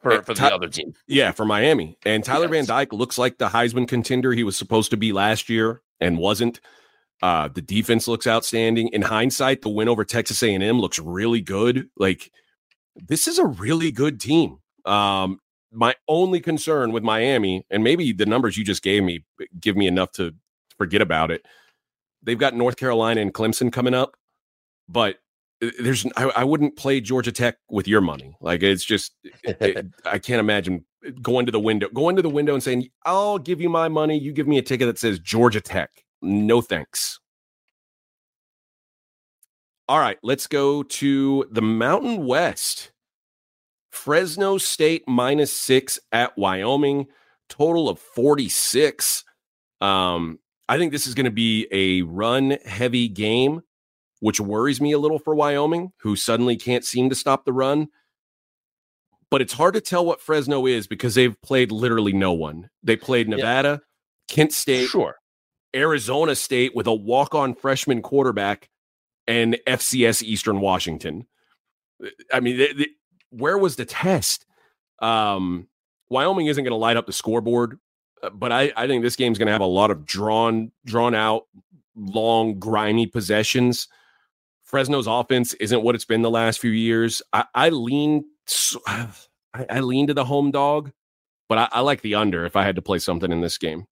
for, 0.00 0.22
for 0.22 0.34
the 0.34 0.54
other 0.54 0.68
team. 0.68 0.92
Yeah, 1.06 1.32
for 1.32 1.44
Miami. 1.44 1.98
And 2.04 2.24
Tyler 2.24 2.44
yes. 2.44 2.50
Van 2.50 2.64
Dyke 2.66 2.92
looks 2.92 3.18
like 3.18 3.38
the 3.38 3.48
Heisman 3.48 3.88
contender 3.88 4.32
he 4.32 4.44
was 4.44 4.56
supposed 4.56 4.90
to 4.90 4.96
be 4.96 5.12
last 5.12 5.48
year 5.48 5.82
and 6.00 6.18
wasn't. 6.18 6.60
Uh, 7.22 7.48
the 7.48 7.62
defense 7.62 8.06
looks 8.06 8.26
outstanding. 8.26 8.88
In 8.88 9.02
hindsight, 9.02 9.62
the 9.62 9.70
win 9.70 9.88
over 9.88 10.04
Texas 10.04 10.42
A&M 10.42 10.78
looks 10.78 10.98
really 10.98 11.40
good. 11.40 11.88
Like 11.96 12.30
this 12.94 13.26
is 13.26 13.38
a 13.38 13.46
really 13.46 13.90
good 13.90 14.20
team. 14.20 14.58
Um, 14.84 15.40
my 15.76 15.94
only 16.08 16.40
concern 16.40 16.92
with 16.92 17.02
Miami, 17.02 17.64
and 17.70 17.84
maybe 17.84 18.12
the 18.12 18.26
numbers 18.26 18.56
you 18.56 18.64
just 18.64 18.82
gave 18.82 19.02
me 19.02 19.24
give 19.60 19.76
me 19.76 19.86
enough 19.86 20.10
to 20.12 20.34
forget 20.78 21.02
about 21.02 21.30
it. 21.30 21.44
they've 22.22 22.38
got 22.38 22.54
North 22.54 22.76
Carolina 22.76 23.20
and 23.20 23.32
Clemson 23.32 23.72
coming 23.72 23.94
up, 23.94 24.16
but 24.88 25.16
uh, 25.62 25.70
there's 25.80 26.06
I, 26.16 26.24
I 26.24 26.44
wouldn't 26.44 26.76
play 26.76 27.00
Georgia 27.00 27.32
Tech 27.32 27.56
with 27.70 27.86
your 27.86 28.00
money. 28.00 28.36
Like 28.40 28.62
it's 28.62 28.84
just 28.84 29.12
it, 29.44 29.86
I 30.04 30.18
can't 30.18 30.40
imagine 30.40 30.84
going 31.22 31.46
to 31.46 31.52
the 31.52 31.60
window, 31.60 31.88
going 31.90 32.16
to 32.16 32.22
the 32.22 32.30
window 32.30 32.54
and 32.54 32.62
saying, 32.62 32.88
"I'll 33.04 33.38
give 33.38 33.60
you 33.60 33.68
my 33.68 33.88
money. 33.88 34.18
You 34.18 34.32
give 34.32 34.48
me 34.48 34.58
a 34.58 34.62
ticket 34.62 34.86
that 34.86 34.98
says 34.98 35.18
Georgia 35.18 35.60
Tech." 35.60 35.90
No 36.22 36.60
thanks. 36.60 37.20
All 39.88 40.00
right, 40.00 40.18
let's 40.22 40.48
go 40.48 40.82
to 40.82 41.46
the 41.50 41.62
Mountain 41.62 42.26
West. 42.26 42.90
Fresno 43.96 44.58
State 44.58 45.02
minus 45.08 45.52
six 45.52 45.98
at 46.12 46.36
Wyoming, 46.36 47.06
total 47.48 47.88
of 47.88 47.98
46. 47.98 49.24
Um, 49.80 50.38
I 50.68 50.78
think 50.78 50.92
this 50.92 51.06
is 51.06 51.14
going 51.14 51.24
to 51.24 51.30
be 51.30 51.66
a 51.72 52.02
run 52.02 52.58
heavy 52.64 53.08
game, 53.08 53.62
which 54.20 54.38
worries 54.38 54.80
me 54.80 54.92
a 54.92 54.98
little 54.98 55.18
for 55.18 55.34
Wyoming, 55.34 55.92
who 56.00 56.14
suddenly 56.14 56.56
can't 56.56 56.84
seem 56.84 57.08
to 57.08 57.16
stop 57.16 57.44
the 57.44 57.52
run. 57.52 57.88
But 59.30 59.40
it's 59.40 59.54
hard 59.54 59.74
to 59.74 59.80
tell 59.80 60.04
what 60.04 60.20
Fresno 60.20 60.66
is 60.66 60.86
because 60.86 61.14
they've 61.14 61.40
played 61.42 61.72
literally 61.72 62.12
no 62.12 62.32
one. 62.32 62.70
They 62.82 62.96
played 62.96 63.28
Nevada, 63.28 63.80
yeah. 63.80 64.34
Kent 64.34 64.52
State, 64.52 64.88
sure. 64.88 65.16
Arizona 65.74 66.36
State 66.36 66.76
with 66.76 66.86
a 66.86 66.94
walk 66.94 67.34
on 67.34 67.54
freshman 67.54 68.02
quarterback 68.02 68.68
and 69.26 69.58
FCS 69.66 70.22
Eastern 70.22 70.60
Washington. 70.60 71.26
I 72.32 72.40
mean, 72.40 72.58
they, 72.58 72.72
they, 72.72 72.86
where 73.36 73.58
was 73.58 73.76
the 73.76 73.84
test? 73.84 74.46
Um, 75.00 75.68
Wyoming 76.08 76.46
isn't 76.46 76.62
going 76.62 76.72
to 76.72 76.76
light 76.76 76.96
up 76.96 77.06
the 77.06 77.12
scoreboard, 77.12 77.78
uh, 78.22 78.30
but 78.30 78.52
I, 78.52 78.72
I 78.76 78.86
think 78.86 79.02
this 79.02 79.16
game's 79.16 79.38
going 79.38 79.46
to 79.46 79.52
have 79.52 79.60
a 79.60 79.66
lot 79.66 79.90
of 79.90 80.06
drawn, 80.06 80.72
drawn 80.84 81.14
out, 81.14 81.46
long, 81.94 82.58
grimy 82.58 83.06
possessions. 83.06 83.88
Fresno's 84.64 85.06
offense 85.06 85.54
isn't 85.54 85.82
what 85.82 85.94
it's 85.94 86.04
been 86.04 86.22
the 86.22 86.30
last 86.30 86.60
few 86.60 86.70
years. 86.70 87.22
I, 87.32 87.44
I 87.54 87.68
lean, 87.70 88.24
I, 88.86 89.08
I, 89.54 89.80
lean 89.80 90.06
to 90.08 90.14
the 90.14 90.24
home 90.24 90.50
dog, 90.50 90.92
but 91.48 91.58
I, 91.58 91.68
I 91.72 91.80
like 91.80 92.02
the 92.02 92.14
under 92.14 92.44
if 92.44 92.56
I 92.56 92.64
had 92.64 92.76
to 92.76 92.82
play 92.82 92.98
something 92.98 93.30
in 93.30 93.40
this 93.40 93.58
game. 93.58 93.86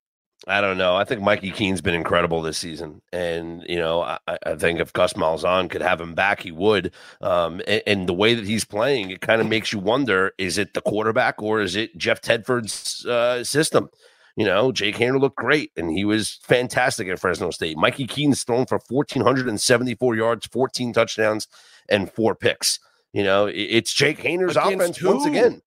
I 0.46 0.60
don't 0.60 0.78
know. 0.78 0.96
I 0.96 1.04
think 1.04 1.22
Mikey 1.22 1.50
Keene's 1.50 1.80
been 1.80 1.94
incredible 1.94 2.42
this 2.42 2.58
season, 2.58 3.00
and 3.12 3.64
you 3.68 3.78
know, 3.78 4.02
I, 4.02 4.18
I 4.44 4.54
think 4.56 4.80
if 4.80 4.92
Gus 4.92 5.14
Malzahn 5.14 5.70
could 5.70 5.82
have 5.82 6.00
him 6.00 6.14
back, 6.14 6.40
he 6.40 6.50
would. 6.50 6.92
Um, 7.20 7.60
and, 7.66 7.82
and, 7.86 8.08
the 8.08 8.14
way 8.14 8.34
that 8.34 8.46
he's 8.46 8.64
playing, 8.64 9.10
it 9.10 9.20
kind 9.20 9.40
of 9.40 9.48
makes 9.48 9.72
you 9.72 9.78
wonder: 9.78 10.32
is 10.38 10.58
it 10.58 10.74
the 10.74 10.80
quarterback 10.80 11.42
or 11.42 11.60
is 11.60 11.76
it 11.76 11.96
Jeff 11.96 12.20
Tedford's 12.20 13.06
uh, 13.06 13.42
system? 13.44 13.88
You 14.36 14.44
know, 14.44 14.72
Jake 14.72 14.96
Haener 14.96 15.20
looked 15.20 15.36
great, 15.36 15.70
and 15.76 15.90
he 15.90 16.04
was 16.04 16.40
fantastic 16.42 17.08
at 17.08 17.20
Fresno 17.20 17.50
State. 17.50 17.76
Mikey 17.76 18.06
Keene's 18.06 18.44
thrown 18.44 18.66
for 18.66 18.78
fourteen 18.78 19.22
hundred 19.22 19.48
and 19.48 19.60
seventy-four 19.60 20.14
yards, 20.14 20.46
fourteen 20.46 20.92
touchdowns, 20.92 21.48
and 21.88 22.12
four 22.12 22.34
picks. 22.34 22.78
You 23.12 23.22
know, 23.22 23.46
it's 23.46 23.94
Jake 23.94 24.18
Against 24.18 24.56
offense 24.56 24.96
who? 24.96 25.08
once 25.08 25.24
again. 25.24 25.62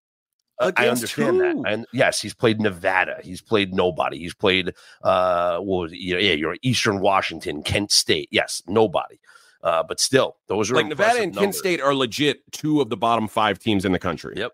I 0.60 0.88
understand 0.88 1.38
who? 1.38 1.62
that. 1.62 1.72
And 1.72 1.86
yes, 1.94 2.22
he's 2.22 2.34
played 2.34 2.60
Nevada. 2.60 3.20
He's 3.24 3.42
played 3.42 3.74
nobody. 3.74 4.18
He's 4.20 4.34
played 4.34 4.74
uh 5.04 5.60
well, 5.62 5.88
you 5.92 6.16
know, 6.16 6.20
yeah, 6.20 6.34
you're 6.34 6.58
Eastern 6.62 7.00
Washington, 7.00 7.64
Kent 7.64 7.92
State. 7.92 8.30
Yes, 8.32 8.62
nobody. 8.68 9.20
Uh, 9.64 9.84
but 9.84 10.00
still, 10.00 10.38
those 10.48 10.72
are 10.72 10.76
like 10.76 10.86
Nevada 10.86 11.22
and 11.22 11.34
numbers. 11.34 11.42
Kent 11.42 11.56
State 11.56 11.82
are 11.82 11.94
legit 11.94 12.52
two 12.52 12.80
of 12.80 12.90
the 12.90 12.98
bottom 12.98 13.28
five 13.28 13.60
teams 13.60 13.86
in 13.86 13.92
the 13.92 14.00
country. 14.00 14.36
Yep. 14.38 14.54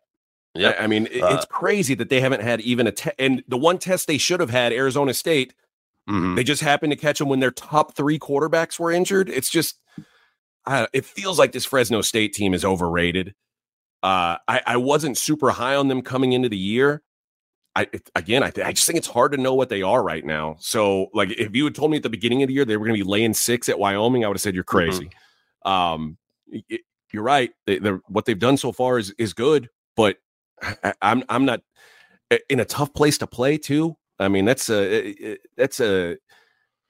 Yeah, 0.56 0.76
I, 0.80 0.86
mean, 0.86 1.08
uh, 1.08 1.34
it's 1.36 1.46
crazy 1.46 1.96
that 1.96 2.10
they 2.10 2.22
haven't 2.22 2.44
had 2.44 2.62
even 2.62 2.86
a 2.86 2.92
test. 2.92 3.16
And 3.18 3.44
the 3.48 3.58
one 3.58 3.80
test 3.80 4.06
they 4.06 4.20
should 4.20 4.40
have 4.40 4.52
had, 4.52 4.72
Arizona 4.72 5.14
State, 5.14 5.56
mm-hmm. 6.08 6.36
they 6.36 6.44
just 6.44 6.62
happened 6.62 6.92
to 6.92 6.96
catch 6.96 7.18
them 7.18 7.28
when 7.28 7.40
their 7.40 7.52
top 7.52 7.96
three 7.96 8.20
quarterbacks 8.20 8.80
were 8.80 8.92
injured. 8.92 9.30
It's 9.30 9.50
just, 9.50 9.80
it 10.68 11.06
feels 11.06 11.40
like 11.40 11.54
this 11.54 11.66
Fresno 11.66 12.02
State 12.02 12.34
team 12.34 12.54
is 12.54 12.64
overrated. 12.64 13.34
Uh, 14.04 14.38
I, 14.50 14.62
I 14.68 14.78
wasn't 14.78 15.18
super 15.18 15.50
high 15.50 15.76
on 15.76 15.88
them 15.88 16.02
coming 16.02 16.34
into 16.34 16.50
the 16.50 16.58
year. 16.58 17.02
I 17.76 17.88
again, 18.16 18.44
I, 18.44 18.52
th- 18.52 18.68
I 18.68 18.74
just 18.74 18.86
think 18.86 18.98
it's 18.98 19.08
hard 19.08 19.32
to 19.32 19.38
know 19.38 19.56
what 19.56 19.70
they 19.70 19.82
are 19.82 20.04
right 20.04 20.24
now. 20.24 20.58
So, 20.60 21.08
like, 21.14 21.32
if 21.32 21.56
you 21.56 21.64
had 21.64 21.74
told 21.74 21.90
me 21.90 21.98
at 21.98 22.04
the 22.04 22.10
beginning 22.10 22.44
of 22.44 22.48
the 22.48 22.54
year 22.54 22.66
they 22.66 22.78
were 22.78 22.86
going 22.86 23.00
to 23.00 23.04
be 23.04 23.10
laying 23.10 23.34
six 23.34 23.70
at 23.70 23.80
Wyoming, 23.80 24.26
I 24.26 24.28
would 24.28 24.36
have 24.36 24.42
said 24.42 24.54
you're 24.54 24.66
mm-hmm. 24.66 24.78
crazy. 24.78 25.10
Mm-hmm. 25.66 25.72
Um, 25.72 26.18
it, 26.52 26.82
you're 27.14 27.24
right. 27.24 27.52
They, 27.66 27.78
what 27.78 28.26
they've 28.26 28.38
done 28.38 28.58
so 28.58 28.74
far 28.74 29.00
is 29.00 29.12
is 29.18 29.34
good, 29.34 29.70
but 29.96 30.18
I, 30.62 30.94
I'm 31.02 31.24
I'm 31.30 31.46
not 31.46 31.62
in 32.50 32.60
a 32.60 32.66
tough 32.66 32.94
place 32.94 33.18
to 33.20 33.28
play 33.28 33.58
too. 33.58 33.96
I 34.20 34.28
mean, 34.28 34.46
that's 34.46 34.70
a 34.70 35.38
that's 35.56 35.80
a 35.80 36.18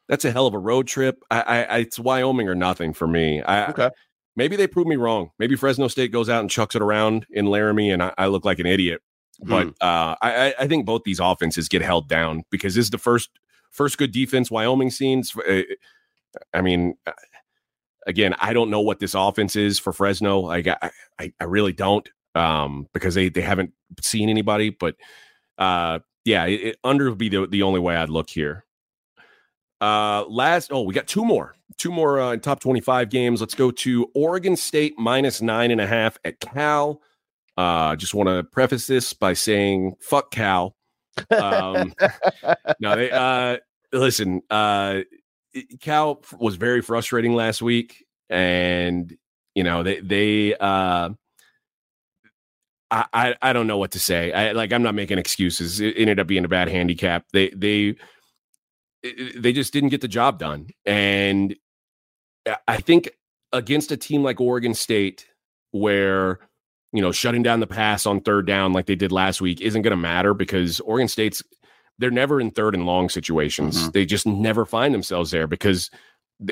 that's 0.09 0.25
a 0.25 0.31
hell 0.31 0.47
of 0.47 0.53
a 0.55 0.59
road 0.59 0.87
trip. 0.87 1.23
I, 1.29 1.41
I 1.41 1.77
it's 1.77 1.99
Wyoming 1.99 2.49
or 2.49 2.55
nothing 2.55 2.93
for 2.93 3.07
me. 3.07 3.41
I, 3.41 3.67
okay 3.67 3.89
maybe 4.35 4.55
they 4.55 4.67
prove 4.67 4.87
me 4.87 4.95
wrong. 4.95 5.31
Maybe 5.39 5.55
Fresno 5.55 5.87
State 5.87 6.11
goes 6.11 6.29
out 6.29 6.41
and 6.41 6.49
chucks 6.49 6.75
it 6.75 6.81
around 6.81 7.25
in 7.29 7.45
Laramie, 7.45 7.91
and 7.91 8.01
I, 8.03 8.13
I 8.17 8.27
look 8.27 8.45
like 8.45 8.59
an 8.59 8.65
idiot. 8.65 9.01
But 9.39 9.65
hmm. 9.65 9.69
uh, 9.81 10.15
I, 10.21 10.53
I, 10.59 10.67
think 10.67 10.85
both 10.85 11.01
these 11.05 11.19
offenses 11.19 11.67
get 11.67 11.81
held 11.81 12.07
down 12.07 12.43
because 12.51 12.75
this 12.75 12.85
is 12.85 12.91
the 12.91 12.99
first 12.99 13.29
first 13.71 13.97
good 13.97 14.11
defense 14.11 14.51
Wyoming 14.51 14.91
scenes. 14.91 15.35
Uh, 15.35 15.63
I 16.53 16.61
mean, 16.61 16.95
uh, 17.07 17.13
again, 18.05 18.35
I 18.39 18.53
don't 18.53 18.69
know 18.69 18.81
what 18.81 18.99
this 18.99 19.15
offense 19.15 19.55
is 19.55 19.79
for 19.79 19.91
Fresno. 19.91 20.39
Like 20.39 20.67
I, 20.67 20.91
I, 21.19 21.33
I 21.39 21.43
really 21.45 21.73
don't 21.73 22.07
um, 22.35 22.87
because 22.93 23.15
they 23.15 23.29
they 23.29 23.41
haven't 23.41 23.73
seen 24.01 24.29
anybody. 24.29 24.69
But 24.69 24.95
uh, 25.57 25.99
yeah, 26.25 26.45
it, 26.45 26.61
it, 26.61 26.79
under 26.83 27.09
would 27.09 27.17
be 27.17 27.29
the 27.29 27.47
the 27.47 27.63
only 27.63 27.79
way 27.79 27.95
I'd 27.95 28.09
look 28.09 28.29
here. 28.29 28.65
Uh, 29.83 30.23
last, 30.29 30.71
oh, 30.71 30.83
we 30.83 30.93
got 30.93 31.07
two 31.07 31.25
more, 31.25 31.55
two 31.77 31.91
more 31.91 32.17
uh, 32.17 32.37
top 32.37 32.61
25 32.61 33.09
games. 33.09 33.41
Let's 33.41 33.53
go 33.53 33.69
to 33.69 34.09
Oregon 34.15 34.55
State 34.55 34.97
minus 34.97 35.41
nine 35.41 35.71
and 35.71 35.81
a 35.81 35.85
half 35.85 36.17
at 36.23 36.39
Cal. 36.39 37.01
Uh, 37.57 37.97
just 37.97 38.13
want 38.13 38.29
to 38.29 38.45
preface 38.45 38.87
this 38.87 39.11
by 39.11 39.33
saying, 39.33 39.95
fuck 39.99 40.31
Cal. 40.31 40.77
Um, 41.29 41.93
no, 42.79 42.95
they, 42.95 43.11
uh, 43.11 43.57
listen, 43.91 44.41
uh, 44.49 45.01
Cal 45.81 46.23
was 46.39 46.55
very 46.55 46.81
frustrating 46.81 47.33
last 47.33 47.61
week. 47.61 48.05
And, 48.29 49.13
you 49.53 49.65
know, 49.65 49.83
they, 49.83 49.99
they, 49.99 50.55
uh, 50.55 51.09
I, 52.89 53.05
I, 53.11 53.35
I 53.41 53.51
don't 53.51 53.67
know 53.67 53.79
what 53.79 53.91
to 53.91 53.99
say. 53.99 54.31
I 54.31 54.53
like, 54.53 54.71
I'm 54.71 54.83
not 54.83 54.95
making 54.95 55.17
excuses. 55.17 55.81
It 55.81 55.95
ended 55.97 56.21
up 56.21 56.27
being 56.27 56.45
a 56.45 56.47
bad 56.47 56.69
handicap. 56.69 57.25
They, 57.33 57.49
they, 57.49 57.95
they 59.35 59.53
just 59.53 59.73
didn't 59.73 59.89
get 59.89 60.01
the 60.01 60.07
job 60.07 60.39
done. 60.39 60.69
And 60.85 61.55
I 62.67 62.77
think 62.77 63.09
against 63.51 63.91
a 63.91 63.97
team 63.97 64.23
like 64.23 64.39
Oregon 64.39 64.73
State, 64.73 65.27
where 65.71 66.39
you 66.91 67.01
know 67.01 67.11
shutting 67.11 67.43
down 67.43 67.59
the 67.59 67.67
pass 67.67 68.05
on 68.05 68.21
third 68.21 68.47
down 68.47 68.73
like 68.73 68.85
they 68.85 68.95
did 68.95 69.11
last 69.11 69.41
week 69.41 69.61
isn't 69.61 69.81
going 69.81 69.91
to 69.91 69.97
matter 69.97 70.33
because 70.33 70.79
Oregon 70.81 71.07
State's 71.07 71.43
they're 71.99 72.11
never 72.11 72.39
in 72.41 72.51
third 72.51 72.75
and 72.75 72.85
long 72.85 73.09
situations. 73.09 73.77
Mm-hmm. 73.77 73.91
They 73.91 74.05
just 74.05 74.25
never 74.25 74.65
find 74.65 74.93
themselves 74.93 75.31
there 75.31 75.47
because 75.47 75.89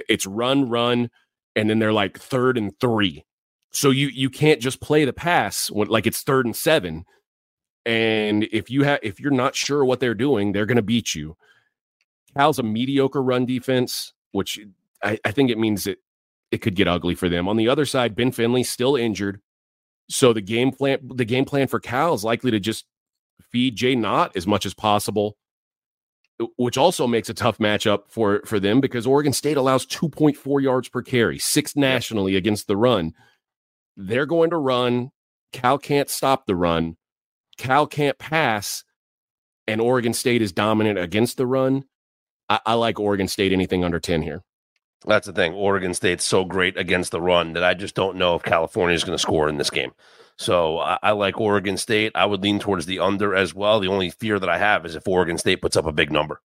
it's 0.07 0.25
run, 0.25 0.69
run, 0.69 1.09
and 1.55 1.69
then 1.69 1.79
they're 1.79 1.93
like 1.93 2.19
third 2.19 2.57
and 2.57 2.77
three. 2.79 3.25
So 3.71 3.89
you 3.89 4.07
you 4.07 4.29
can't 4.29 4.61
just 4.61 4.81
play 4.81 5.05
the 5.05 5.13
pass 5.13 5.71
when, 5.71 5.87
like 5.87 6.05
it's 6.05 6.21
third 6.21 6.45
and 6.45 6.55
seven. 6.55 7.05
And 7.85 8.43
if 8.51 8.69
you 8.69 8.83
have 8.83 8.99
if 9.01 9.19
you're 9.19 9.31
not 9.31 9.55
sure 9.55 9.83
what 9.83 9.99
they're 9.99 10.13
doing, 10.13 10.51
they're 10.51 10.65
going 10.65 10.75
to 10.75 10.81
beat 10.81 11.15
you. 11.15 11.35
Cal's 12.35 12.59
a 12.59 12.63
mediocre 12.63 13.21
run 13.21 13.45
defense, 13.45 14.13
which 14.31 14.59
I, 15.03 15.19
I 15.25 15.31
think 15.31 15.49
it 15.49 15.57
means 15.57 15.83
that 15.85 15.97
it 16.51 16.59
could 16.61 16.75
get 16.75 16.87
ugly 16.87 17.15
for 17.15 17.29
them. 17.29 17.47
On 17.47 17.57
the 17.57 17.69
other 17.69 17.85
side, 17.85 18.15
Ben 18.15 18.31
Finley 18.31 18.63
still 18.63 18.95
injured. 18.95 19.41
So 20.09 20.33
the 20.33 20.41
game 20.41 20.71
plan 20.71 20.99
the 21.03 21.25
game 21.25 21.45
plan 21.45 21.67
for 21.67 21.79
Cal 21.79 22.13
is 22.13 22.23
likely 22.23 22.51
to 22.51 22.59
just 22.59 22.85
feed 23.51 23.77
Jaydn 23.77 24.05
Ott 24.05 24.35
as 24.35 24.45
much 24.45 24.65
as 24.65 24.73
possible, 24.73 25.37
which 26.57 26.77
also 26.77 27.07
makes 27.07 27.29
a 27.29 27.33
tough 27.33 27.59
matchup 27.59 28.03
for 28.09 28.41
for 28.45 28.59
them 28.59 28.81
because 28.81 29.07
Oregon 29.07 29.31
State 29.31 29.57
allows 29.57 29.85
2.4 29.85 30.61
yards 30.61 30.89
per 30.89 31.01
carry, 31.01 31.39
sixth 31.39 31.77
nationally 31.77 32.35
against 32.35 32.67
the 32.67 32.75
run. 32.75 33.13
They're 33.95 34.25
going 34.25 34.49
to 34.49 34.57
run. 34.57 35.11
Cal 35.53 35.77
can't 35.77 36.09
stop 36.09 36.45
the 36.45 36.55
run. 36.55 36.97
Cal 37.57 37.87
can't 37.87 38.17
pass, 38.17 38.83
and 39.67 39.79
Oregon 39.79 40.13
State 40.13 40.41
is 40.41 40.51
dominant 40.51 40.99
against 40.99 41.37
the 41.37 41.47
run. 41.47 41.85
I, 42.51 42.59
I 42.65 42.73
like 42.73 42.99
Oregon 42.99 43.29
State 43.29 43.53
anything 43.53 43.85
under 43.85 43.99
10 43.99 44.21
here. 44.21 44.43
That's 45.05 45.25
the 45.25 45.33
thing. 45.33 45.53
Oregon 45.53 45.93
State's 45.93 46.25
so 46.25 46.43
great 46.43 46.77
against 46.77 47.11
the 47.11 47.21
run 47.21 47.53
that 47.53 47.63
I 47.63 47.73
just 47.73 47.95
don't 47.95 48.17
know 48.17 48.35
if 48.35 48.43
California 48.43 48.93
is 48.93 49.03
going 49.03 49.15
to 49.15 49.21
score 49.21 49.47
in 49.47 49.57
this 49.57 49.69
game. 49.69 49.93
So 50.37 50.79
I, 50.79 50.97
I, 51.01 51.11
like 51.11 51.39
Oregon 51.39 51.77
State. 51.77 52.11
I 52.13 52.25
would 52.25 52.43
lean 52.43 52.59
towards 52.59 52.85
the 52.85 52.99
under 52.99 53.33
as 53.33 53.53
well. 53.53 53.79
The 53.79 53.87
only 53.87 54.09
fear 54.09 54.37
that 54.37 54.49
I 54.49 54.57
have 54.57 54.85
is 54.85 54.95
if 54.95 55.07
Oregon 55.07 55.37
State 55.37 55.61
puts 55.61 55.77
up 55.77 55.85
a 55.85 55.91
big 55.91 56.11
number. 56.11 56.41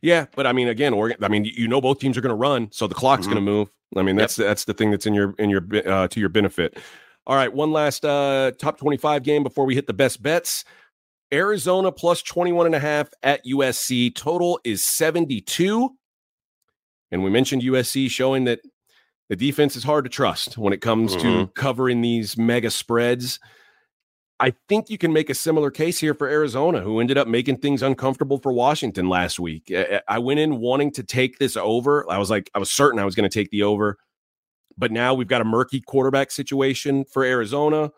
Yeah, 0.00 0.26
but 0.36 0.46
I 0.46 0.52
mean, 0.52 0.68
again, 0.68 0.94
Oregon. 0.94 1.22
I 1.22 1.28
mean, 1.28 1.44
you 1.44 1.68
know, 1.68 1.80
both 1.80 1.98
teams 1.98 2.16
are 2.16 2.22
going 2.22 2.30
to 2.30 2.36
run, 2.36 2.70
so 2.70 2.86
the 2.86 2.94
clock's 2.94 3.22
mm-hmm. 3.22 3.34
going 3.34 3.44
to 3.44 3.50
move. 3.50 3.70
I 3.96 4.02
mean, 4.02 4.16
that's 4.16 4.38
yep. 4.38 4.48
that's 4.48 4.64
the 4.64 4.72
thing 4.72 4.90
that's 4.90 5.04
in 5.04 5.12
your 5.12 5.34
in 5.38 5.50
your 5.50 5.62
uh, 5.86 6.08
to 6.08 6.20
your 6.20 6.30
benefit. 6.30 6.78
All 7.26 7.36
right, 7.36 7.52
one 7.52 7.70
last 7.70 8.04
uh, 8.04 8.52
top 8.58 8.78
twenty 8.78 8.96
five 8.96 9.24
game 9.24 9.42
before 9.42 9.66
we 9.66 9.74
hit 9.74 9.86
the 9.86 9.92
best 9.92 10.22
bets. 10.22 10.64
Arizona 11.32 11.90
plus 11.90 12.22
21 12.22 12.66
and 12.66 12.74
a 12.74 12.80
half 12.80 13.08
at 13.22 13.44
USC. 13.44 14.14
Total 14.14 14.60
is 14.64 14.84
72. 14.84 15.90
And 17.10 17.22
we 17.22 17.30
mentioned 17.30 17.62
USC 17.62 18.10
showing 18.10 18.44
that 18.44 18.60
the 19.28 19.36
defense 19.36 19.76
is 19.76 19.84
hard 19.84 20.04
to 20.04 20.10
trust 20.10 20.58
when 20.58 20.72
it 20.72 20.80
comes 20.80 21.16
mm-hmm. 21.16 21.22
to 21.22 21.46
covering 21.54 22.02
these 22.02 22.36
mega 22.36 22.70
spreads. 22.70 23.40
I 24.40 24.52
think 24.68 24.90
you 24.90 24.98
can 24.98 25.12
make 25.12 25.30
a 25.30 25.34
similar 25.34 25.70
case 25.70 25.98
here 25.98 26.12
for 26.12 26.28
Arizona, 26.28 26.80
who 26.80 27.00
ended 27.00 27.16
up 27.16 27.28
making 27.28 27.58
things 27.58 27.82
uncomfortable 27.82 28.38
for 28.38 28.52
Washington 28.52 29.08
last 29.08 29.38
week. 29.38 29.72
I 30.08 30.18
went 30.18 30.40
in 30.40 30.58
wanting 30.58 30.90
to 30.92 31.02
take 31.04 31.38
this 31.38 31.56
over. 31.56 32.10
I 32.10 32.18
was 32.18 32.30
like, 32.30 32.50
I 32.54 32.58
was 32.58 32.70
certain 32.70 32.98
I 32.98 33.04
was 33.04 33.14
going 33.14 33.28
to 33.28 33.32
take 33.32 33.50
the 33.50 33.62
over. 33.62 33.96
But 34.76 34.90
now 34.90 35.14
we've 35.14 35.28
got 35.28 35.40
a 35.40 35.44
murky 35.44 35.80
quarterback 35.80 36.32
situation 36.32 37.04
for 37.04 37.22
Arizona. 37.22 37.92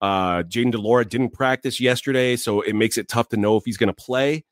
Uh, 0.00 0.42
Jayden 0.44 0.70
de 0.70 0.78
Laura 0.78 1.04
didn't 1.04 1.30
practice 1.30 1.80
yesterday, 1.80 2.36
so 2.36 2.60
it 2.60 2.74
makes 2.74 2.98
it 2.98 3.08
tough 3.08 3.28
to 3.30 3.36
know 3.36 3.56
if 3.56 3.64
he's 3.64 3.76
going 3.76 3.88
to 3.88 3.94
play. 3.94 4.44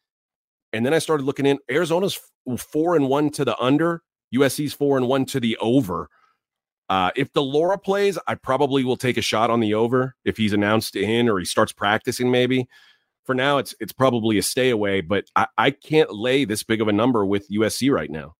And 0.72 0.84
then 0.84 0.92
I 0.92 0.99
started 0.99 1.24
looking 1.24 1.47
in. 1.47 1.59
Arizona's 1.70 2.18
four 2.59 2.97
and 2.97 3.09
one 3.09 3.30
to 3.30 3.44
the 3.44 3.59
under. 3.59 4.03
USC's 4.34 4.72
four 4.72 4.97
and 4.97 5.07
one 5.07 5.24
to 5.26 5.40
the 5.40 5.57
over. 5.59 6.09
Uh, 6.88 7.11
if 7.16 7.32
de 7.32 7.40
Laura 7.40 7.78
plays, 7.78 8.18
I 8.26 8.34
probably 8.34 8.84
will 8.84 8.97
take 8.97 9.16
a 9.16 9.22
shot 9.22 9.51
on 9.51 9.61
the 9.61 9.74
over 9.74 10.14
if 10.24 10.36
he's 10.36 10.53
announced 10.53 10.94
in 10.97 11.28
or 11.28 11.38
he 11.38 11.44
starts 11.44 11.72
practicing. 11.72 12.30
Maybe 12.30 12.68
for 13.24 13.34
now, 13.34 13.59
it's 13.59 13.74
it's 13.80 13.92
probably 13.92 14.38
a 14.38 14.42
stay 14.42 14.70
away. 14.70 15.01
But 15.01 15.24
I, 15.34 15.47
I 15.59 15.70
can't 15.70 16.12
lay 16.12 16.44
this 16.44 16.62
big 16.62 16.80
of 16.80 16.88
a 16.88 16.92
number 16.92 17.24
with 17.26 17.51
USC 17.51 17.92
right 17.92 18.11
now. 18.11 18.34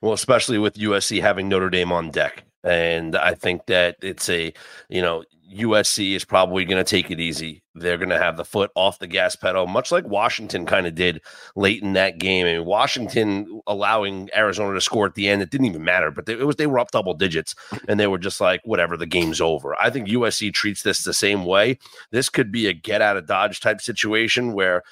Well, 0.00 0.12
especially 0.12 0.58
with 0.58 0.74
USC 0.74 1.20
having 1.20 1.48
Notre 1.48 1.70
Dame 1.70 1.92
on 1.92 2.10
deck. 2.10 2.44
And 2.64 3.16
I 3.16 3.34
think 3.34 3.66
that 3.66 3.96
it's 4.02 4.28
a, 4.28 4.52
you 4.88 5.02
know, 5.02 5.24
USC 5.52 6.14
is 6.14 6.24
probably 6.24 6.64
going 6.64 6.82
to 6.82 6.88
take 6.88 7.10
it 7.10 7.20
easy. 7.20 7.62
They're 7.74 7.96
going 7.96 8.10
to 8.10 8.18
have 8.18 8.36
the 8.36 8.44
foot 8.44 8.70
off 8.74 8.98
the 8.98 9.06
gas 9.06 9.36
pedal, 9.36 9.66
much 9.66 9.90
like 9.90 10.06
Washington 10.06 10.66
kind 10.66 10.86
of 10.86 10.94
did 10.94 11.20
late 11.56 11.82
in 11.82 11.94
that 11.94 12.18
game. 12.18 12.46
I 12.46 12.52
mean, 12.52 12.64
Washington 12.64 13.60
allowing 13.66 14.28
Arizona 14.34 14.74
to 14.74 14.80
score 14.80 15.06
at 15.06 15.14
the 15.14 15.28
end, 15.28 15.42
it 15.42 15.50
didn't 15.50 15.66
even 15.66 15.84
matter, 15.84 16.10
but 16.10 16.26
they, 16.26 16.34
it 16.34 16.46
was 16.46 16.56
they 16.56 16.66
were 16.66 16.78
up 16.78 16.90
double 16.90 17.14
digits, 17.14 17.54
and 17.88 17.98
they 17.98 18.06
were 18.06 18.18
just 18.18 18.40
like, 18.40 18.60
whatever, 18.64 18.96
the 18.96 19.06
game's 19.06 19.40
over. 19.40 19.78
I 19.80 19.90
think 19.90 20.08
USC 20.08 20.52
treats 20.52 20.82
this 20.82 21.04
the 21.04 21.14
same 21.14 21.44
way. 21.44 21.78
This 22.10 22.28
could 22.28 22.52
be 22.52 22.66
a 22.66 22.72
get 22.72 23.02
out 23.02 23.16
of 23.16 23.26
dodge 23.26 23.60
type 23.60 23.80
situation 23.80 24.52
where 24.52 24.82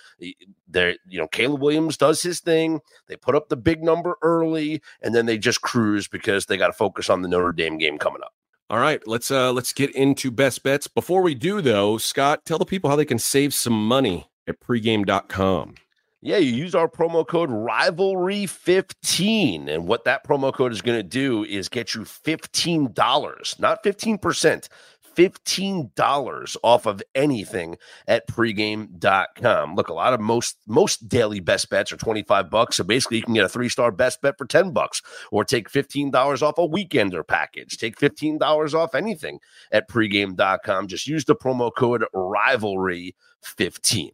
they're, 0.68 0.96
you 1.08 1.18
know, 1.18 1.28
Caleb 1.28 1.60
Williams 1.60 1.96
does 1.96 2.22
his 2.22 2.40
thing. 2.40 2.80
They 3.08 3.16
put 3.16 3.34
up 3.34 3.48
the 3.48 3.56
big 3.56 3.82
number 3.82 4.16
early, 4.22 4.82
and 5.02 5.14
then 5.14 5.26
they 5.26 5.38
just 5.38 5.60
cruise 5.60 6.08
because 6.08 6.46
they 6.46 6.56
got 6.56 6.68
to 6.68 6.72
focus 6.72 7.10
on 7.10 7.22
the 7.22 7.28
Notre 7.28 7.52
Dame 7.52 7.78
game 7.78 7.98
coming 7.98 8.22
up. 8.22 8.32
All 8.70 8.78
right, 8.78 9.04
let's 9.04 9.32
uh 9.32 9.52
let's 9.52 9.72
get 9.72 9.90
into 9.96 10.30
best 10.30 10.62
bets. 10.62 10.86
Before 10.86 11.22
we 11.22 11.34
do 11.34 11.60
though, 11.60 11.98
Scott, 11.98 12.44
tell 12.44 12.56
the 12.56 12.64
people 12.64 12.88
how 12.88 12.94
they 12.94 13.04
can 13.04 13.18
save 13.18 13.52
some 13.52 13.88
money 13.88 14.30
at 14.46 14.60
pregame.com. 14.60 15.74
Yeah, 16.22 16.36
you 16.36 16.52
use 16.52 16.76
our 16.76 16.86
promo 16.86 17.26
code 17.26 17.50
rivalry15 17.50 19.68
and 19.68 19.88
what 19.88 20.04
that 20.04 20.24
promo 20.24 20.54
code 20.54 20.70
is 20.70 20.82
going 20.82 20.98
to 20.98 21.02
do 21.02 21.42
is 21.44 21.68
get 21.68 21.96
you 21.96 22.02
$15, 22.02 23.58
not 23.58 23.82
15%, 23.82 24.68
$15 25.16 26.56
off 26.62 26.86
of 26.86 27.02
anything 27.14 27.76
at 28.06 28.26
pregame.com. 28.28 29.74
Look, 29.74 29.88
a 29.88 29.94
lot 29.94 30.12
of 30.12 30.20
most 30.20 30.56
most 30.66 31.08
daily 31.08 31.40
best 31.40 31.70
bets 31.70 31.92
are 31.92 31.96
25 31.96 32.50
bucks. 32.50 32.76
So 32.76 32.84
basically 32.84 33.18
you 33.18 33.22
can 33.22 33.34
get 33.34 33.44
a 33.44 33.48
three-star 33.48 33.92
best 33.92 34.22
bet 34.22 34.38
for 34.38 34.46
10 34.46 34.72
bucks 34.72 35.02
or 35.30 35.44
take 35.44 35.70
$15 35.70 36.42
off 36.42 36.58
a 36.58 36.68
weekender 36.68 37.26
package. 37.26 37.78
Take 37.78 37.96
$15 37.98 38.74
off 38.74 38.94
anything 38.94 39.40
at 39.72 39.88
pregame.com. 39.88 40.86
Just 40.88 41.06
use 41.06 41.24
the 41.24 41.36
promo 41.36 41.70
code 41.74 42.04
rivalry15. 42.14 44.10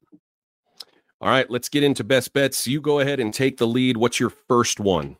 All 1.21 1.29
right, 1.31 1.51
let's 1.51 1.71
get 1.71 1.83
into 1.83 2.05
best 2.05 2.35
bets. 2.35 2.67
You 2.67 2.81
go 2.81 3.01
ahead 3.01 3.21
and 3.21 3.33
take 3.33 3.57
the 3.57 3.67
lead. 3.67 3.97
What's 3.97 4.21
your 4.21 4.31
first 4.31 4.81
one? 4.81 5.17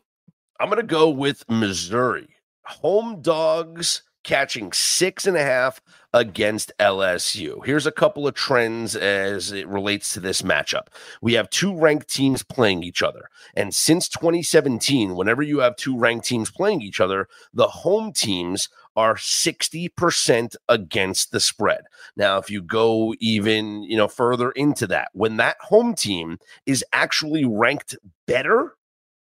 I'm 0.59 0.69
going 0.69 0.81
to 0.81 0.87
go 0.87 1.09
with 1.09 1.43
Missouri. 1.49 2.29
Home 2.65 3.21
dogs 3.21 4.03
catching 4.27 4.73
six 4.73 5.25
and 5.25 5.37
a 5.37 5.41
half 5.41 5.79
against 6.13 6.73
LSU. 6.79 7.65
Here's 7.65 7.87
a 7.87 7.93
couple 7.93 8.27
of 8.27 8.35
trends 8.35 8.93
as 8.93 9.53
it 9.53 9.65
relates 9.69 10.13
to 10.13 10.19
this 10.19 10.41
matchup. 10.41 10.87
We 11.21 11.33
have 11.33 11.49
two 11.49 11.73
ranked 11.73 12.09
teams 12.09 12.43
playing 12.43 12.83
each 12.83 13.01
other. 13.01 13.29
And 13.55 13.73
since 13.73 14.09
2017, 14.09 15.15
whenever 15.15 15.41
you 15.41 15.59
have 15.59 15.77
two 15.77 15.97
ranked 15.97 16.25
teams 16.25 16.51
playing 16.51 16.81
each 16.81 16.99
other, 16.99 17.29
the 17.53 17.67
home 17.67 18.11
teams 18.11 18.67
are 18.97 19.15
60% 19.15 20.55
against 20.67 21.31
the 21.31 21.39
spread. 21.39 21.85
Now, 22.17 22.37
if 22.37 22.49
you 22.49 22.61
go 22.61 23.15
even, 23.21 23.83
you 23.83 23.95
know, 23.95 24.09
further 24.09 24.51
into 24.51 24.87
that, 24.87 25.09
when 25.13 25.37
that 25.37 25.55
home 25.61 25.95
team 25.95 26.37
is 26.65 26.83
actually 26.91 27.45
ranked 27.45 27.95
better 28.25 28.76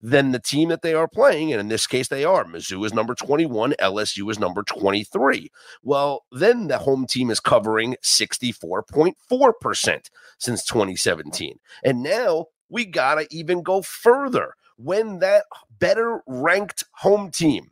than 0.01 0.31
the 0.31 0.39
team 0.39 0.69
that 0.69 0.81
they 0.81 0.93
are 0.93 1.07
playing. 1.07 1.51
And 1.51 1.59
in 1.59 1.67
this 1.69 1.87
case, 1.87 2.07
they 2.07 2.23
are. 2.23 2.45
Mizzou 2.45 2.85
is 2.85 2.93
number 2.93 3.15
21, 3.15 3.73
LSU 3.79 4.29
is 4.31 4.39
number 4.39 4.63
23. 4.63 5.51
Well, 5.83 6.25
then 6.31 6.67
the 6.67 6.77
home 6.79 7.05
team 7.07 7.29
is 7.29 7.39
covering 7.39 7.95
64.4% 8.03 10.09
since 10.37 10.65
2017. 10.65 11.59
And 11.83 12.03
now 12.03 12.47
we 12.69 12.85
got 12.85 13.15
to 13.15 13.27
even 13.31 13.63
go 13.63 13.81
further. 13.81 14.53
When 14.77 15.19
that 15.19 15.45
better 15.79 16.21
ranked 16.27 16.83
home 16.91 17.31
team 17.31 17.71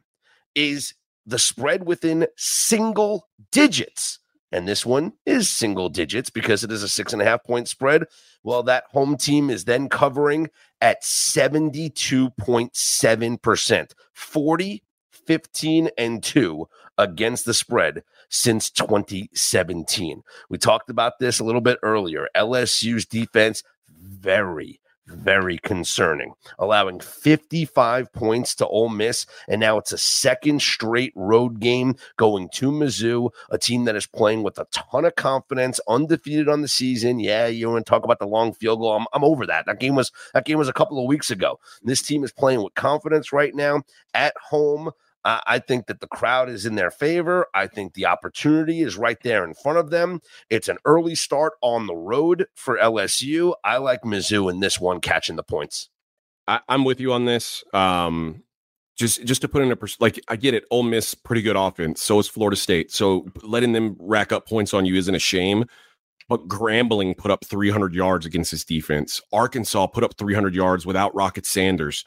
is 0.56 0.96
the 1.26 1.38
spread 1.38 1.86
within 1.86 2.28
single 2.36 3.28
digits, 3.52 4.20
and 4.52 4.68
this 4.68 4.86
one 4.86 5.14
is 5.26 5.50
single 5.50 5.90
digits 5.90 6.30
because 6.30 6.64
it 6.64 6.72
is 6.72 6.82
a 6.82 6.90
six 6.90 7.14
and 7.14 7.22
a 7.22 7.26
half 7.26 7.44
point 7.44 7.68
spread. 7.68 8.06
Well, 8.44 8.64
that 8.64 8.86
home 8.92 9.18
team 9.18 9.50
is 9.50 9.66
then 9.66 9.90
covering 9.90 10.50
at 10.86 11.02
72.7%, 11.02 13.92
40, 14.14 14.84
15, 15.10 15.90
and 15.98 16.22
2 16.22 16.70
against 17.00 17.46
the 17.46 17.56
spread 17.56 18.04
since 18.30 18.70
2017. 18.70 20.22
We 20.48 20.60
talked 20.60 20.92
about 20.92 21.18
this 21.18 21.40
a 21.40 21.44
little 21.44 21.62
bit 21.62 21.80
earlier. 21.82 22.28
LSU's 22.36 23.08
defense, 23.08 23.64
very, 23.90 24.80
very 25.08 25.58
concerning, 25.58 26.34
allowing 26.58 27.00
55 27.00 28.12
points 28.14 28.56
to 28.56 28.68
Ole 28.68 28.90
Miss. 28.90 29.26
And 29.48 29.60
now 29.60 29.78
it's 29.78 29.92
a 29.92 29.98
second 29.98 30.62
straight 30.62 31.14
road 31.16 31.60
game 31.60 31.96
going 32.18 32.50
to 32.54 32.72
Mizzou, 32.72 33.30
a 33.50 33.58
team 33.58 33.86
that 33.86 33.96
is 33.96 34.08
playing 34.08 34.44
with 34.44 34.58
a 34.58 34.68
ton 34.72 35.06
of 35.06 35.16
confidence, 35.16 35.80
undefeated 35.88 36.50
on 36.50 36.62
the 36.62 36.68
season. 36.68 37.20
Yeah, 37.20 37.48
you 37.48 37.70
want 37.70 37.86
to 37.86 37.90
talk 37.90 38.04
about 38.04 38.20
the 38.20 38.28
long 38.28 38.54
field 38.54 38.80
goal. 38.80 38.96
I'm, 38.96 39.06
I'm 39.14 39.24
over 39.24 39.46
that. 39.46 39.66
That 39.66 39.80
game 39.80 39.96
was 39.96 40.12
that 40.34 40.46
game 40.46 40.58
was 40.58 40.70
a 40.70 40.74
couple 40.74 41.00
of 41.00 41.08
weeks 41.08 41.32
ago. 41.32 41.60
This 41.84 42.02
team 42.02 42.24
is 42.24 42.32
playing 42.32 42.64
with 42.64 42.74
confidence 42.76 43.32
right 43.32 43.54
now 43.54 43.84
at 44.14 44.34
home. 44.50 44.92
I 45.26 45.58
think 45.58 45.88
that 45.88 46.02
the 46.02 46.08
crowd 46.08 46.50
is 46.50 46.68
in 46.68 46.76
their 46.76 46.92
favor. 46.92 47.48
I 47.56 47.66
think 47.66 47.94
the 47.96 48.06
opportunity 48.06 48.82
is 48.82 48.96
right 48.96 49.18
there 49.24 49.44
in 49.44 49.56
front 49.56 49.80
of 49.80 49.90
them. 49.90 50.22
It's 50.52 50.68
an 50.68 50.78
early 50.86 51.16
start 51.16 51.54
on 51.62 51.88
the 51.88 51.96
road 51.96 52.46
for 52.54 52.78
LSU. 52.78 53.56
I 53.64 53.78
like 53.78 54.04
Mizzou 54.04 54.52
in 54.52 54.60
this 54.60 54.80
one 54.80 55.02
catching 55.02 55.36
the 55.36 55.44
points. 55.44 55.90
I, 56.48 56.60
am 56.70 56.86
with 56.86 57.00
you 57.00 57.12
on 57.12 57.26
this. 57.26 57.64
Um, 57.74 58.44
just 58.96 59.26
just 59.26 59.42
to 59.42 59.48
put 59.48 59.64
in 59.64 59.72
a 59.72 59.76
pers- 59.76 60.00
like 60.00 60.20
I 60.28 60.36
get 60.36 60.54
it. 60.54 60.66
Ole 60.70 60.84
Miss 60.84 61.16
pretty 61.16 61.42
good 61.42 61.56
offense. 61.56 62.04
So 62.04 62.20
is 62.20 62.28
Florida 62.28 62.56
State. 62.56 62.92
So 62.92 63.28
letting 63.42 63.74
them 63.74 63.96
rack 64.00 64.32
up 64.32 64.48
points 64.48 64.74
on 64.76 64.86
you 64.86 64.96
isn't 64.96 65.16
a 65.16 65.20
shame. 65.20 65.66
But 66.30 66.48
Grambling 66.48 67.18
put 67.18 67.30
up 67.30 67.46
300 67.46 67.94
yards 67.94 68.26
against 68.26 68.52
this 68.52 68.64
defense. 68.64 69.22
Arkansas 69.32 69.88
put 69.88 70.04
up 70.04 70.18
300 70.18 70.56
yards 70.56 70.86
without 70.86 71.14
Rocket 71.14 71.46
Sanders 71.46 72.04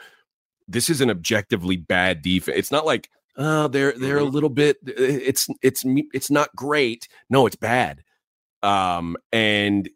this 0.69 0.91
is 0.91 1.01
an 1.01 1.11
objectively 1.11 1.77
bad 1.77 2.23
defense. 2.23 2.59
It's 2.59 2.71
not 2.71 2.87
like 2.87 3.11
oh 3.37 3.69
they're 3.69 3.93
they're 3.93 4.19
a 4.19 4.23
mm-hmm. 4.23 4.35
little 4.35 4.51
bit 4.51 4.77
it's 4.87 5.49
it's 5.62 5.85
it's 5.87 6.31
not 6.31 6.55
great. 6.55 7.09
No, 7.31 7.47
it's 7.47 7.57
bad. 7.57 8.03
Um 8.62 9.16
and 9.33 9.89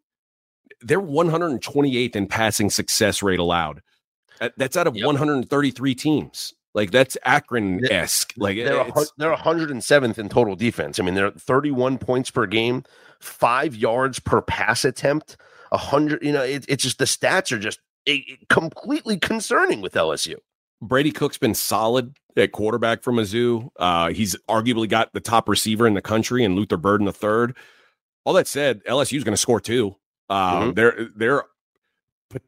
they're 0.81 1.01
128th 1.01 2.17
in 2.17 2.27
passing 2.27 2.71
success 2.71 3.23
rate 3.23 3.39
allowed. 3.39 3.83
That's 4.57 4.77
out 4.77 4.89
of 4.89 4.97
yep. 4.97 5.07
133 5.07 5.95
teams. 5.95 6.55
Like 6.75 6.91
that's 6.91 7.17
Akron 7.25 7.85
esque. 7.91 8.33
Like 8.37 8.57
they're 8.57 8.87
they're 9.19 9.37
107th 9.37 10.19
in 10.19 10.29
total 10.29 10.57
defense. 10.57 10.99
I 10.99 11.03
mean, 11.03 11.15
they're 11.15 11.31
31 11.31 11.99
points 11.99 12.31
per 12.31 12.47
game, 12.47 12.85
five 13.21 13.77
yards 13.77 14.19
per 14.19 14.41
pass 14.41 14.85
attempt, 14.85 15.37
a 15.71 15.77
hundred. 15.77 16.23
You 16.23 16.33
know, 16.33 16.43
it, 16.43 16.65
it's 16.69 16.83
just 16.83 16.99
the 16.99 17.05
stats 17.05 17.53
are 17.53 17.59
just 17.59 17.79
completely 18.49 19.19
concerning 19.19 19.83
with 19.83 19.95
LSU. 19.95 20.37
Brady 20.83 21.13
Cook's 21.13 21.39
been 21.39 21.55
solid 21.55 22.15
at 22.37 22.51
quarterback 22.53 23.03
for 23.03 23.13
Mizzou. 23.13 23.69
Uh, 23.79 24.11
he's 24.11 24.37
arguably 24.49 24.89
got 24.89 25.13
the 25.13 25.21
top 25.21 25.49
receiver 25.49 25.87
in 25.87 25.95
the 25.95 26.03
country 26.03 26.45
and 26.45 26.57
Luther 26.57 26.77
Burden 26.77 27.07
the 27.07 27.13
third. 27.13 27.57
All 28.25 28.35
that 28.35 28.49
said, 28.49 28.83
LSU 28.85 29.17
is 29.17 29.25
going 29.25 29.33
to 29.33 29.41
score 29.41 29.61
too. 29.61 29.97
Um, 30.29 30.39
mm-hmm. 30.39 30.73
They're 30.73 31.09
they're 31.17 31.45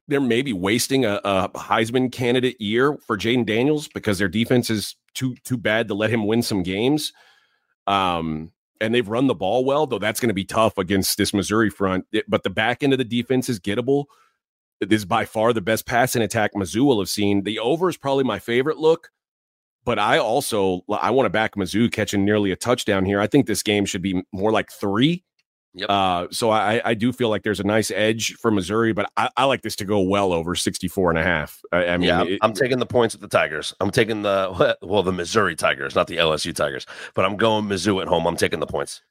they're 0.09 0.21
maybe 0.21 0.53
wasting 0.53 1.05
a, 1.05 1.21
a 1.25 1.49
Heisman 1.51 2.11
candidate 2.11 2.61
year 2.61 2.97
for 3.07 3.17
Jayden 3.17 3.47
Daniels 3.47 3.89
because 3.89 4.19
their 4.19 4.29
defense 4.29 4.69
is 4.69 4.97
too 5.15 5.37
too 5.45 5.57
bad 5.57 5.89
to 5.89 5.95
let 5.95 6.11
him 6.11 6.27
win 6.27 6.43
some 6.43 6.63
games. 6.63 7.13
Um, 7.87 8.53
and 8.81 8.95
they've 8.95 9.09
run 9.09 9.29
the 9.29 9.35
ball 9.35 9.65
well, 9.65 9.87
though 9.87 9.99
that's 9.99 10.21
going 10.21 10.29
to 10.29 10.35
be 10.35 10.45
tough 10.45 10.77
against 10.79 11.19
this 11.19 11.33
Missouri 11.33 11.71
front. 11.71 12.07
It, 12.13 12.25
but 12.29 12.43
the 12.43 12.51
back 12.51 12.83
end 12.83 12.93
of 12.93 12.99
the 12.99 13.05
defense 13.05 13.49
is 13.49 13.61
gettable. 13.61 14.07
This 14.89 14.99
is 14.99 15.05
by 15.05 15.25
far 15.25 15.53
the 15.53 15.61
best 15.61 15.87
passing 15.87 16.23
attack 16.23 16.53
Mizzou 16.55 16.85
will 16.85 17.01
have 17.01 17.09
seen. 17.09 17.43
The 17.43 17.59
over 17.59 17.89
is 17.89 17.97
probably 17.97 18.25
my 18.25 18.39
favorite 18.39 18.79
look. 18.79 19.11
but 19.85 19.99
I 19.99 20.19
also 20.19 20.83
I 20.91 21.11
want 21.11 21.27
to 21.27 21.31
back 21.31 21.55
Mizzou 21.55 21.93
catching 21.93 22.25
nearly 22.25 22.51
a 22.51 22.57
touchdown 22.57 23.05
here. 23.05 23.21
I 23.21 23.27
think 23.27 23.47
this 23.47 23.63
game 23.63 23.85
should 23.85 24.03
be 24.03 24.23
more 24.33 24.51
like 24.51 24.71
three. 24.73 25.25
Yep. 25.77 25.91
Uh, 25.91 26.27
so 26.31 26.51
I, 26.51 26.81
I 26.85 26.95
do 26.95 27.13
feel 27.13 27.29
like 27.31 27.43
there's 27.43 27.59
a 27.59 27.65
nice 27.65 27.91
edge 27.91 28.35
for 28.35 28.53
Missouri, 28.53 28.93
but 28.93 29.11
I, 29.17 29.29
I 29.37 29.45
like 29.45 29.63
this 29.63 29.75
to 29.77 29.85
go 29.85 30.01
well 30.03 30.33
over 30.33 30.55
64 30.55 31.11
and 31.11 31.19
a 31.19 31.23
half. 31.25 31.61
I, 31.73 31.87
I 31.87 31.97
mean, 31.97 32.09
yeah, 32.09 32.23
it, 32.23 32.39
I'm 32.43 32.53
taking 32.53 32.79
the 32.79 32.87
points 32.87 33.13
with 33.13 33.23
the 33.23 33.29
Tigers. 33.29 33.75
I'm 33.81 33.91
taking 33.91 34.23
the, 34.23 34.77
well, 34.83 35.03
the 35.03 35.13
Missouri 35.13 35.57
Tigers, 35.57 35.97
not 35.97 36.07
the 36.07 36.19
LSU 36.19 36.55
Tigers, 36.55 36.87
but 37.15 37.25
I'm 37.25 37.37
going 37.37 37.65
Mizzou 37.65 38.01
at 38.01 38.07
home. 38.07 38.25
I'm 38.27 38.37
taking 38.37 38.61
the 38.61 38.69
points. 38.69 39.03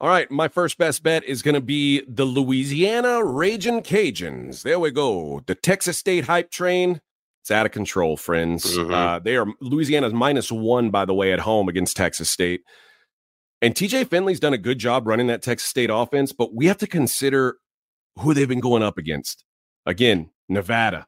All 0.00 0.08
right, 0.08 0.30
my 0.30 0.48
first 0.48 0.78
best 0.78 1.02
bet 1.02 1.24
is 1.24 1.42
going 1.42 1.56
to 1.56 1.60
be 1.60 2.02
the 2.08 2.24
Louisiana 2.24 3.22
Raging 3.22 3.82
Cajuns. 3.82 4.62
There 4.62 4.80
we 4.80 4.90
go. 4.90 5.42
The 5.44 5.54
Texas 5.54 5.98
State 5.98 6.24
hype 6.24 6.50
train. 6.50 7.02
It's 7.42 7.50
out 7.50 7.66
of 7.66 7.72
control, 7.72 8.16
friends. 8.16 8.64
Mm-hmm. 8.78 8.94
Uh, 8.94 9.18
they 9.18 9.36
are 9.36 9.46
Louisiana's 9.60 10.14
minus 10.14 10.50
one, 10.50 10.88
by 10.90 11.04
the 11.04 11.12
way, 11.12 11.34
at 11.34 11.40
home 11.40 11.68
against 11.68 11.98
Texas 11.98 12.30
State. 12.30 12.62
And 13.60 13.74
TJ 13.74 14.08
Finley's 14.08 14.40
done 14.40 14.54
a 14.54 14.58
good 14.58 14.78
job 14.78 15.06
running 15.06 15.26
that 15.26 15.42
Texas 15.42 15.68
State 15.68 15.90
offense, 15.92 16.32
but 16.32 16.54
we 16.54 16.64
have 16.64 16.78
to 16.78 16.86
consider 16.86 17.58
who 18.18 18.32
they've 18.32 18.48
been 18.48 18.60
going 18.60 18.82
up 18.82 18.96
against. 18.96 19.44
Again, 19.84 20.30
Nevada, 20.48 21.06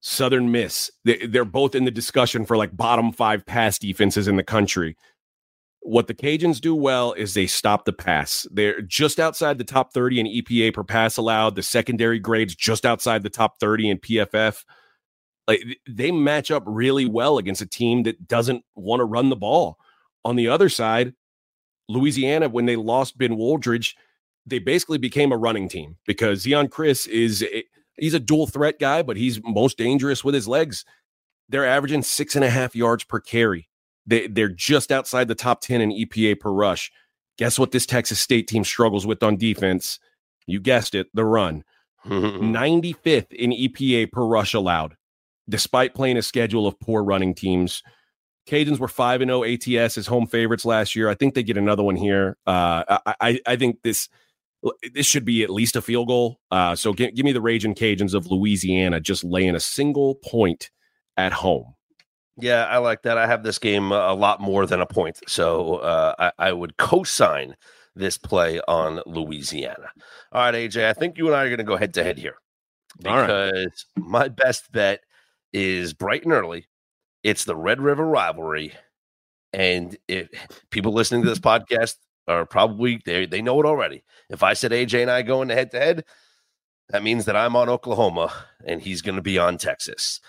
Southern 0.00 0.52
Miss. 0.52 0.90
They're 1.04 1.46
both 1.46 1.74
in 1.74 1.86
the 1.86 1.90
discussion 1.90 2.44
for 2.44 2.58
like 2.58 2.76
bottom 2.76 3.10
five 3.10 3.46
pass 3.46 3.78
defenses 3.78 4.28
in 4.28 4.36
the 4.36 4.44
country. 4.44 4.96
What 5.86 6.06
the 6.06 6.14
Cajuns 6.14 6.62
do 6.62 6.74
well 6.74 7.12
is 7.12 7.34
they 7.34 7.46
stop 7.46 7.84
the 7.84 7.92
pass. 7.92 8.46
They're 8.50 8.80
just 8.80 9.20
outside 9.20 9.58
the 9.58 9.64
top 9.64 9.92
30 9.92 10.20
in 10.20 10.26
EPA 10.26 10.72
per 10.72 10.82
pass 10.82 11.18
allowed. 11.18 11.56
The 11.56 11.62
secondary 11.62 12.18
grades 12.18 12.54
just 12.54 12.86
outside 12.86 13.22
the 13.22 13.28
top 13.28 13.60
30 13.60 13.90
in 13.90 13.98
PFF. 13.98 14.64
Like 15.46 15.60
they 15.86 16.10
match 16.10 16.50
up 16.50 16.62
really 16.66 17.04
well 17.04 17.36
against 17.36 17.60
a 17.60 17.66
team 17.66 18.04
that 18.04 18.26
doesn't 18.26 18.64
want 18.74 19.00
to 19.00 19.04
run 19.04 19.28
the 19.28 19.36
ball. 19.36 19.76
On 20.24 20.36
the 20.36 20.48
other 20.48 20.70
side, 20.70 21.12
Louisiana, 21.90 22.48
when 22.48 22.64
they 22.64 22.76
lost 22.76 23.18
Ben 23.18 23.36
Wooldridge, 23.36 23.92
they 24.46 24.60
basically 24.60 24.96
became 24.96 25.32
a 25.32 25.36
running 25.36 25.68
team 25.68 25.96
because 26.06 26.46
Zeon 26.46 26.70
Chriss 26.70 27.06
is 27.06 27.42
a, 27.42 27.62
he's 27.98 28.14
a 28.14 28.20
dual 28.20 28.46
threat 28.46 28.78
guy, 28.78 29.02
but 29.02 29.18
he's 29.18 29.38
most 29.44 29.76
dangerous 29.76 30.24
with 30.24 30.34
his 30.34 30.48
legs. 30.48 30.86
They're 31.50 31.66
averaging 31.66 32.04
six 32.04 32.36
and 32.36 32.44
a 32.44 32.48
half 32.48 32.74
yards 32.74 33.04
per 33.04 33.20
carry. 33.20 33.68
They, 34.06 34.26
they're 34.26 34.48
just 34.48 34.92
outside 34.92 35.28
the 35.28 35.34
top 35.34 35.60
10 35.60 35.80
in 35.80 35.90
EPA 35.90 36.40
per 36.40 36.50
rush. 36.50 36.90
Guess 37.38 37.58
what 37.58 37.72
this 37.72 37.86
Texas 37.86 38.20
State 38.20 38.46
team 38.46 38.64
struggles 38.64 39.06
with 39.06 39.22
on 39.22 39.36
defense? 39.36 39.98
You 40.46 40.60
guessed 40.60 40.94
it, 40.94 41.08
the 41.14 41.24
run. 41.24 41.64
95th 42.06 43.32
in 43.32 43.50
EPA 43.50 44.12
per 44.12 44.24
rush 44.24 44.52
allowed, 44.52 44.96
despite 45.48 45.94
playing 45.94 46.18
a 46.18 46.22
schedule 46.22 46.66
of 46.66 46.78
poor 46.78 47.02
running 47.02 47.34
teams. 47.34 47.82
Cajuns 48.46 48.78
were 48.78 48.88
5 48.88 49.22
and 49.22 49.30
0 49.30 49.44
ATS 49.44 49.96
as 49.96 50.06
home 50.06 50.26
favorites 50.26 50.66
last 50.66 50.94
year. 50.94 51.08
I 51.08 51.14
think 51.14 51.34
they 51.34 51.42
get 51.42 51.56
another 51.56 51.82
one 51.82 51.96
here. 51.96 52.36
Uh, 52.46 52.98
I, 53.20 53.40
I 53.46 53.56
think 53.56 53.80
this 53.82 54.08
this 54.92 55.06
should 55.06 55.24
be 55.24 55.42
at 55.42 55.50
least 55.50 55.76
a 55.76 55.82
field 55.82 56.08
goal. 56.08 56.40
Uh, 56.50 56.74
so 56.74 56.92
give, 56.92 57.14
give 57.14 57.24
me 57.24 57.32
the 57.32 57.40
Raging 57.40 57.74
Cajuns 57.74 58.14
of 58.14 58.26
Louisiana 58.26 59.00
just 59.00 59.24
laying 59.24 59.54
a 59.54 59.60
single 59.60 60.14
point 60.16 60.70
at 61.16 61.32
home. 61.32 61.73
Yeah, 62.36 62.64
I 62.64 62.78
like 62.78 63.02
that. 63.02 63.16
I 63.16 63.26
have 63.26 63.42
this 63.44 63.58
game 63.58 63.92
a 63.92 64.12
lot 64.14 64.40
more 64.40 64.66
than 64.66 64.80
a 64.80 64.86
point. 64.86 65.20
So 65.28 65.76
uh, 65.76 66.14
I, 66.18 66.48
I 66.48 66.52
would 66.52 66.76
co 66.76 67.04
sign 67.04 67.54
this 67.94 68.18
play 68.18 68.60
on 68.66 69.00
Louisiana. 69.06 69.90
All 70.32 70.40
right, 70.42 70.54
AJ, 70.54 70.88
I 70.88 70.92
think 70.94 71.16
you 71.16 71.26
and 71.28 71.36
I 71.36 71.44
are 71.44 71.48
going 71.48 71.58
to 71.58 71.64
go 71.64 71.76
head 71.76 71.94
to 71.94 72.02
head 72.02 72.18
here 72.18 72.36
because 73.00 73.86
my 73.96 74.28
best 74.28 74.72
bet 74.72 75.00
is 75.52 75.94
bright 75.94 76.24
and 76.24 76.32
early 76.32 76.66
it's 77.24 77.44
the 77.44 77.56
Red 77.56 77.80
River 77.82 78.06
rivalry, 78.06 78.74
and 79.52 79.96
if 80.08 80.28
people 80.70 80.92
listening 80.92 81.22
to 81.22 81.28
this 81.28 81.38
podcast 81.40 81.96
are 82.28 82.46
probably 82.46 83.00
they 83.06 83.26
they 83.26 83.42
know 83.42 83.60
it 83.60 83.66
already. 83.66 84.04
If 84.30 84.42
I 84.42 84.54
said 84.54 84.72
AJ 84.72 85.02
and 85.02 85.10
I 85.10 85.22
going 85.22 85.48
to 85.48 85.54
head 85.54 85.70
to 85.72 85.80
head, 85.80 86.04
that 86.90 87.02
means 87.02 87.24
that 87.26 87.36
I'm 87.36 87.56
on 87.56 87.68
Oklahoma 87.68 88.32
and 88.66 88.80
he's 88.82 89.02
going 89.02 89.16
to 89.16 89.22
be 89.22 89.38
on 89.38 89.58
Texas. 89.58 90.20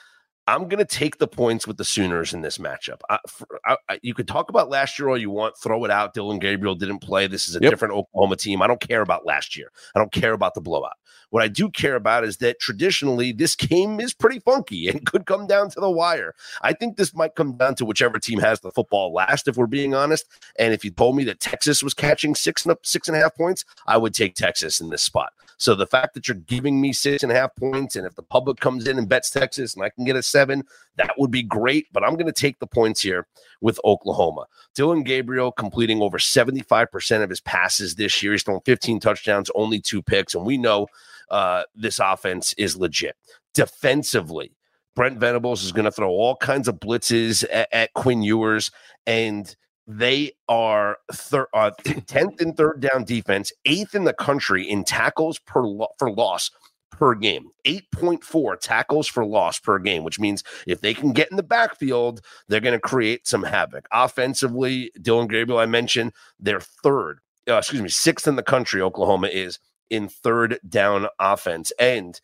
I'm 0.47 0.67
going 0.67 0.77
to 0.77 0.85
take 0.85 1.17
the 1.17 1.27
points 1.27 1.65
with 1.65 1.77
the 1.77 1.83
Sooners 1.83 2.33
in 2.33 2.41
this 2.41 2.59
matchup. 2.59 3.01
I, 3.09 3.17
for, 3.27 3.59
I, 3.65 3.77
I, 3.89 3.99
you 4.03 4.13
could 4.13 4.27
talk 4.27 4.49
about 4.49 4.69
last 4.69 4.99
year 4.99 5.09
all 5.09 5.17
you 5.17 5.31
want, 5.31 5.57
throw 5.57 5.83
it 5.85 5.91
out. 5.91 6.13
Dillon 6.13 6.37
Gabriel 6.37 6.75
didn't 6.75 6.99
play. 6.99 7.25
This 7.25 7.49
is 7.49 7.55
a 7.55 7.59
yep. 7.59 7.71
different 7.71 7.95
Oklahoma 7.95 8.35
team. 8.35 8.61
I 8.61 8.67
don't 8.67 8.79
care 8.79 9.01
about 9.01 9.25
last 9.25 9.57
year. 9.57 9.71
I 9.95 9.99
don't 9.99 10.11
care 10.11 10.33
about 10.33 10.53
the 10.53 10.61
blowout. 10.61 10.93
What 11.31 11.41
I 11.41 11.47
do 11.47 11.69
care 11.69 11.95
about 11.95 12.23
is 12.23 12.37
that 12.37 12.59
traditionally 12.59 13.31
this 13.31 13.55
game 13.55 13.99
is 13.99 14.13
pretty 14.13 14.39
funky 14.39 14.87
and 14.87 15.05
could 15.11 15.25
come 15.25 15.47
down 15.47 15.69
to 15.71 15.79
the 15.79 15.89
wire. 15.89 16.35
I 16.61 16.73
think 16.73 16.97
this 16.97 17.15
might 17.15 17.35
come 17.35 17.57
down 17.57 17.75
to 17.75 17.85
whichever 17.85 18.19
team 18.19 18.39
has 18.39 18.59
the 18.59 18.71
football 18.71 19.13
last, 19.13 19.47
if 19.47 19.57
we're 19.57 19.67
being 19.67 19.95
honest. 19.95 20.25
And 20.59 20.73
if 20.73 20.85
you 20.85 20.91
told 20.91 21.15
me 21.15 21.23
that 21.25 21.39
Texas 21.39 21.81
was 21.81 21.93
catching 21.93 22.35
six 22.35 22.63
and 22.65 22.71
up 22.71 22.85
six 22.85 23.07
and 23.07 23.17
a 23.17 23.19
half 23.19 23.35
points, 23.35 23.65
I 23.87 23.97
would 23.97 24.13
take 24.13 24.35
Texas 24.35 24.79
in 24.79 24.89
this 24.89 25.01
spot. 25.01 25.33
So 25.57 25.75
the 25.75 25.87
fact 25.87 26.13
that 26.13 26.27
you're 26.27 26.35
giving 26.35 26.81
me 26.81 26.93
six 26.93 27.23
and 27.23 27.31
a 27.31 27.35
half 27.35 27.55
points, 27.55 27.95
and 27.95 28.05
if 28.05 28.15
the 28.15 28.23
public 28.23 28.59
comes 28.59 28.87
in 28.87 28.97
and 28.97 29.07
bets 29.07 29.29
Texas 29.29 29.75
and 29.75 29.83
I 29.83 29.89
can 29.89 30.05
get 30.05 30.15
a 30.15 30.23
seven, 30.23 30.63
that 30.97 31.13
would 31.17 31.31
be 31.31 31.43
great. 31.43 31.87
But 31.91 32.03
I'm 32.03 32.13
going 32.13 32.25
to 32.25 32.33
take 32.33 32.59
the 32.59 32.67
points 32.67 33.01
here 33.01 33.27
with 33.61 33.79
Oklahoma. 33.85 34.45
Dillon 34.73 35.03
Gabriel 35.03 35.51
completing 35.51 36.01
over 36.01 36.17
75% 36.17 37.23
of 37.23 37.29
his 37.29 37.41
passes 37.41 37.95
this 37.95 38.21
year. 38.21 38.33
He's 38.33 38.43
thrown 38.43 38.61
15 38.61 38.99
touchdowns, 38.99 39.49
only 39.55 39.79
two 39.79 40.01
picks. 40.01 40.35
And 40.35 40.45
we 40.45 40.57
know 40.57 40.87
uh, 41.29 41.63
this 41.75 41.99
offense 41.99 42.53
is 42.53 42.77
legit. 42.77 43.15
Defensively, 43.53 44.51
Brent 44.95 45.17
Venables 45.17 45.63
is 45.63 45.71
going 45.71 45.85
to 45.85 45.91
throw 45.91 46.09
all 46.09 46.35
kinds 46.37 46.67
of 46.67 46.79
blitzes 46.79 47.45
at, 47.51 47.67
at 47.71 47.93
Quinn 47.93 48.23
Ewers, 48.23 48.71
and 49.05 49.55
they 49.88 50.31
are 50.47 50.97
thir- 51.11 51.47
uh, 51.53 51.71
10th 51.83 52.41
and 52.41 52.55
third 52.57 52.79
down 52.79 53.03
defense, 53.03 53.51
eighth 53.65 53.95
in 53.95 54.03
the 54.03 54.13
country 54.13 54.67
in 54.67 54.83
tackles 54.83 55.39
per 55.39 55.63
lo- 55.63 55.93
for 55.97 56.11
loss 56.11 56.51
per 56.91 57.13
game. 57.13 57.49
8.4 57.65 58.57
tackles 58.59 59.07
for 59.07 59.25
loss 59.25 59.59
per 59.59 59.79
game, 59.79 60.03
which 60.03 60.19
means 60.19 60.43
if 60.65 60.81
they 60.81 60.93
can 60.93 61.11
get 61.13 61.29
in 61.29 61.38
the 61.38 61.43
backfield, 61.43 62.21
they're 62.47 62.59
going 62.59 62.73
to 62.73 62.79
create 62.79 63.27
some 63.27 63.43
havoc. 63.43 63.88
Offensively, 63.91 64.91
Dillon 65.01 65.27
Gabriel, 65.27 65.59
I 65.59 65.65
mentioned, 65.65 66.13
they're 66.39 66.61
third, 66.61 67.19
uh, 67.49 67.57
excuse 67.57 67.81
me, 67.81 67.89
sixth 67.89 68.27
in 68.27 68.38
the 68.38 68.43
country, 68.43 68.81
Oklahoma 68.81 69.27
is 69.27 69.59
in 69.89 70.07
third 70.07 70.59
down 70.67 71.07
offense. 71.19 71.71
And 71.79 72.19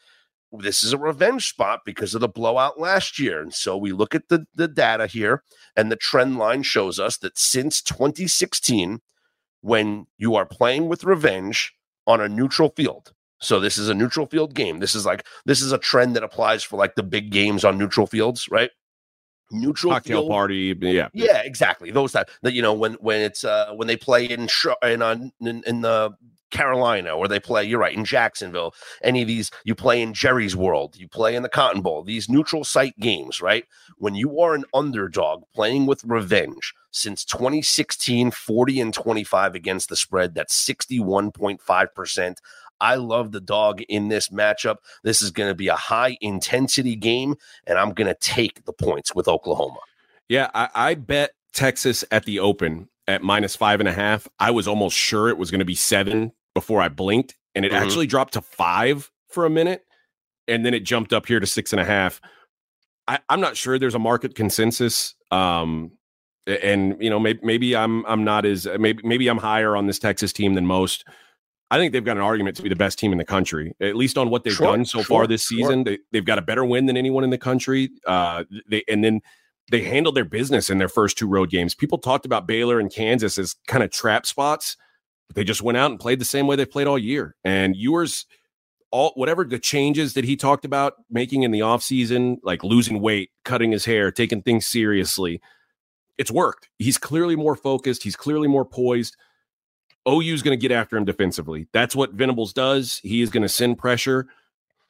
this 0.52 0.84
is 0.84 0.93
a 0.93 0.97
revenge 0.97 1.47
spot 1.47 1.82
because 1.86 2.14
of 2.14 2.22
the 2.22 2.28
blowout 2.28 2.80
last 2.80 3.20
year. 3.20 3.41
And 3.41 3.54
so 3.54 3.78
we 3.78 3.91
look 3.91 4.14
at 4.14 4.30
the, 4.30 4.45
the 4.54 4.68
data 4.68 5.08
here, 5.08 5.43
and 5.76 5.91
the 5.91 5.95
trend 5.95 6.38
line 6.38 6.64
shows 6.64 6.99
us 6.99 7.18
that 7.18 7.38
since 7.38 7.82
2016, 7.82 9.02
when 9.62 10.08
you 10.18 10.36
are 10.36 10.45
playing 10.45 10.89
with 10.89 11.04
revenge 11.04 11.74
on 12.08 12.20
a 12.20 12.28
neutral 12.28 12.70
field, 12.70 13.14
so 13.41 13.60
this 13.60 13.78
is 13.78 13.89
a 13.89 13.93
neutral 13.93 14.28
field 14.28 14.54
game. 14.54 14.80
This 14.80 14.93
is 14.93 15.06
like 15.06 15.26
this 15.45 15.62
is 15.62 15.72
a 15.72 15.78
trend 15.78 16.16
that 16.16 16.24
applies 16.24 16.64
for 16.64 16.78
like 16.78 16.95
the 16.95 17.04
big 17.04 17.32
games 17.32 17.66
on 17.66 17.78
neutral 17.78 18.06
fields, 18.06 18.47
right? 18.49 18.70
Neutral 19.52 19.93
cocktail 19.93 20.22
field, 20.22 20.32
party, 20.32 20.76
yeah, 20.80 21.10
yeah, 21.14 21.41
exactly. 21.43 21.91
Those 21.91 22.12
that 22.14 22.30
that 22.41 22.54
you 22.54 22.62
know 22.62 22.74
when 22.74 22.93
when 22.95 23.22
it's 23.22 23.43
uh 23.43 23.74
when 23.74 23.88
they 23.88 23.97
play 23.97 24.26
in 24.26 24.47
in 24.84 25.02
on 25.02 25.32
in, 25.41 25.64
in 25.66 25.82
the 25.82 26.16
Carolina 26.52 27.12
or 27.12 27.28
they 27.28 27.39
play, 27.39 27.64
you're 27.64 27.80
right, 27.80 27.95
in 27.95 28.06
Jacksonville. 28.06 28.76
Any 29.04 29.22
of 29.24 29.28
these, 29.28 29.49
you 29.64 29.74
play 29.74 30.02
in 30.02 30.14
Jerry's 30.14 30.56
World, 30.56 30.95
you 30.95 31.08
play 31.08 31.36
in 31.36 31.43
the 31.43 31.49
Cotton 31.49 31.82
Bowl, 31.82 32.04
these 32.04 32.30
neutral 32.30 32.64
site 32.64 32.97
games, 32.99 33.41
right? 33.41 33.66
When 33.97 34.14
you 34.14 34.39
are 34.39 34.54
an 34.54 34.66
underdog 34.74 35.43
playing 35.56 35.88
with 35.88 36.04
revenge 36.04 36.74
since 36.91 37.26
2016, 37.26 38.32
40 38.32 38.82
and 38.82 38.93
25 38.93 39.56
against 39.56 39.89
the 39.89 39.95
spread, 39.95 40.36
that's 40.36 40.54
61.5%. 40.68 42.38
I 42.82 42.95
love 42.95 43.32
the 43.32 43.39
dog 43.39 43.82
in 43.84 44.09
this 44.09 44.29
matchup. 44.29 44.77
This 45.03 45.21
is 45.21 45.32
going 45.32 45.49
to 45.49 45.55
be 45.55 45.69
a 45.69 45.75
high 45.75 46.17
intensity 46.19 46.95
game, 46.95 47.36
and 47.65 47.77
I'm 47.77 47.93
going 47.93 48.07
to 48.07 48.17
take 48.19 48.65
the 48.65 48.73
points 48.73 49.15
with 49.15 49.27
Oklahoma. 49.27 49.79
Yeah, 50.27 50.49
I, 50.53 50.69
I 50.75 50.93
bet 50.95 51.32
Texas 51.53 52.03
at 52.11 52.25
the 52.25 52.39
open 52.39 52.89
at 53.07 53.21
minus 53.21 53.55
five 53.55 53.79
and 53.79 53.88
a 53.88 53.93
half. 53.93 54.27
I 54.39 54.51
was 54.51 54.67
almost 54.67 54.97
sure 54.97 55.29
it 55.29 55.38
was 55.38 55.51
going 55.51 55.59
to 55.59 55.65
be 55.65 55.75
seven 55.75 56.34
before 56.53 56.82
I 56.82 56.89
blinked, 56.89 57.36
and 57.55 57.63
it 57.63 57.71
mm-hmm. 57.71 57.84
actually 57.84 58.07
dropped 58.07 58.34
to 58.34 58.41
five 58.41 59.11
for 59.29 59.45
a 59.45 59.49
minute, 59.49 59.86
and 60.47 60.65
then 60.65 60.73
it 60.73 60.82
jumped 60.82 61.13
up 61.13 61.25
here 61.27 61.39
to 61.39 61.47
six 61.47 61.71
and 61.71 61.79
a 61.79 61.86
half. 61.86 62.19
I, 63.07 63.19
am 63.29 63.41
not 63.41 63.57
sure 63.57 63.77
there's 63.77 63.95
a 63.95 63.99
market 63.99 64.36
consensus. 64.36 65.15
Um, 65.32 65.91
and 66.47 66.97
you 66.99 67.09
know, 67.09 67.19
maybe, 67.19 67.39
maybe 67.43 67.75
I'm 67.75 68.05
I'm 68.05 68.23
not 68.23 68.45
as 68.45 68.67
maybe 68.79 69.01
maybe 69.03 69.27
I'm 69.27 69.38
higher 69.38 69.75
on 69.75 69.88
this 69.88 69.99
Texas 69.99 70.34
team 70.34 70.55
than 70.55 70.65
most. 70.65 71.05
I 71.72 71.78
think 71.78 71.93
they've 71.93 72.03
got 72.03 72.17
an 72.17 72.24
argument 72.24 72.57
to 72.57 72.63
be 72.63 72.69
the 72.69 72.76
best 72.76 72.99
team 72.99 73.13
in 73.13 73.17
the 73.17 73.26
country, 73.26 73.74
at 73.80 73.95
least 73.95 74.17
on 74.17 74.30
what 74.30 74.43
they've 74.43 74.53
sure, 74.53 74.67
done 74.67 74.84
so 74.84 74.99
sure, 74.99 75.05
far 75.05 75.28
this 75.28 75.47
season. 75.47 75.86
Sure. 75.86 75.97
They, 76.11 76.17
have 76.17 76.26
got 76.26 76.38
a 76.38 76.41
better 76.41 76.65
win 76.65 76.86
than 76.86 76.97
anyone 76.97 77.24
in 77.24 77.30
the 77.30 77.38
country. 77.38 77.89
Uh, 78.05 78.43
they 78.69 78.84
and 78.89 79.03
then 79.03 79.22
they 79.72 79.82
handled 79.82 80.15
their 80.15 80.26
business 80.26 80.69
in 80.69 80.80
their 80.80 80.89
first 80.89 81.17
two 81.17 81.28
road 81.28 81.49
games. 81.49 81.74
People 81.74 81.97
talked 81.97 82.26
about 82.26 82.45
Baylor 82.45 82.80
and 82.80 82.93
Kansas 82.93 83.38
as 83.38 83.55
kind 83.67 83.84
of 83.84 83.89
trap 83.89 84.26
spots. 84.26 84.76
But 85.28 85.38
they 85.38 85.45
just 85.45 85.61
went 85.61 85.78
out 85.78 85.91
and 85.91 85.99
played 85.99 86.19
the 86.19 86.26
same 86.26 86.45
way 86.45 86.57
they 86.57 86.65
played 86.65 86.88
all 86.88 86.99
year. 86.99 87.38
And 87.45 87.74
Ewers, 87.74 88.26
all 88.91 89.13
whatever 89.15 89.45
the 89.45 89.59
changes 89.59 90.13
that 90.15 90.26
he 90.26 90.36
talked 90.36 90.65
about 90.65 90.95
making 91.09 91.43
in 91.43 91.51
the 91.51 91.61
offseason, 91.61 92.36
like 92.43 92.65
losing 92.65 92.99
weight, 92.99 93.30
cutting 93.45 93.72
his 93.72 93.86
hair, 93.86 94.11
taking 94.11 94.41
things 94.41 94.65
seriously, 94.65 95.39
it's 96.17 96.32
worked. 96.32 96.67
He's 96.80 96.97
clearly 96.97 97.38
more 97.38 97.55
focused. 97.55 98.03
He's 98.03 98.17
clearly 98.17 98.49
more 98.49 98.65
poised. 98.65 99.15
OU 100.08 100.34
is 100.34 100.41
going 100.41 100.58
to 100.58 100.62
get 100.62 100.72
after 100.72 100.97
him 100.97 101.06
defensively. 101.06 101.68
That's 101.74 101.95
what 101.95 102.14
Venables 102.14 102.54
does. 102.54 102.99
He 103.04 103.22
is 103.22 103.30
going 103.30 103.43
to 103.43 103.49
send 103.49 103.78
pressure, 103.78 104.28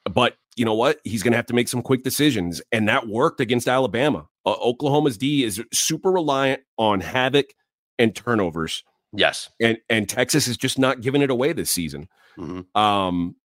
but 0.05 0.37
you 0.55 0.65
know 0.65 0.73
what? 0.73 0.99
He's 1.03 1.23
going 1.23 1.31
to 1.31 1.37
have 1.37 1.45
to 1.47 1.53
make 1.53 1.67
some 1.67 1.81
quick 1.81 2.03
decisions, 2.03 2.61
and 2.71 2.87
that 2.87 3.07
worked 3.07 3.39
against 3.39 3.67
Alabama. 3.67 4.27
Uh, 4.45 4.53
Oklahoma's 4.53 5.17
D 5.17 5.43
is 5.43 5.61
super 5.73 6.11
reliant 6.11 6.61
on 6.77 6.99
havoc 6.99 7.53
and 7.97 8.15
turnovers. 8.15 8.83
Yes, 9.13 9.49
and 9.59 9.77
and 9.89 10.07
Texas 10.07 10.47
is 10.47 10.57
just 10.57 10.79
not 10.79 11.01
giving 11.01 11.21
it 11.21 11.29
away 11.29 11.53
this 11.53 11.71
season. 11.71 12.07
Mm-hmm. 12.37 12.77
Um, 12.79 13.35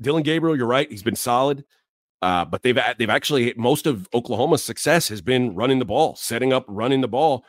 Dillon 0.00 0.22
Gabriel, 0.22 0.56
you're 0.56 0.66
right. 0.66 0.90
He's 0.90 1.02
been 1.02 1.16
solid. 1.16 1.64
Uh, 2.22 2.44
but 2.44 2.62
they've 2.62 2.78
they've 2.98 3.10
actually 3.10 3.52
most 3.56 3.86
of 3.86 4.08
Oklahoma's 4.14 4.64
success 4.64 5.08
has 5.08 5.20
been 5.20 5.54
running 5.54 5.78
the 5.78 5.84
ball, 5.84 6.16
setting 6.16 6.52
up, 6.52 6.64
running 6.66 7.00
the 7.02 7.08
ball. 7.08 7.44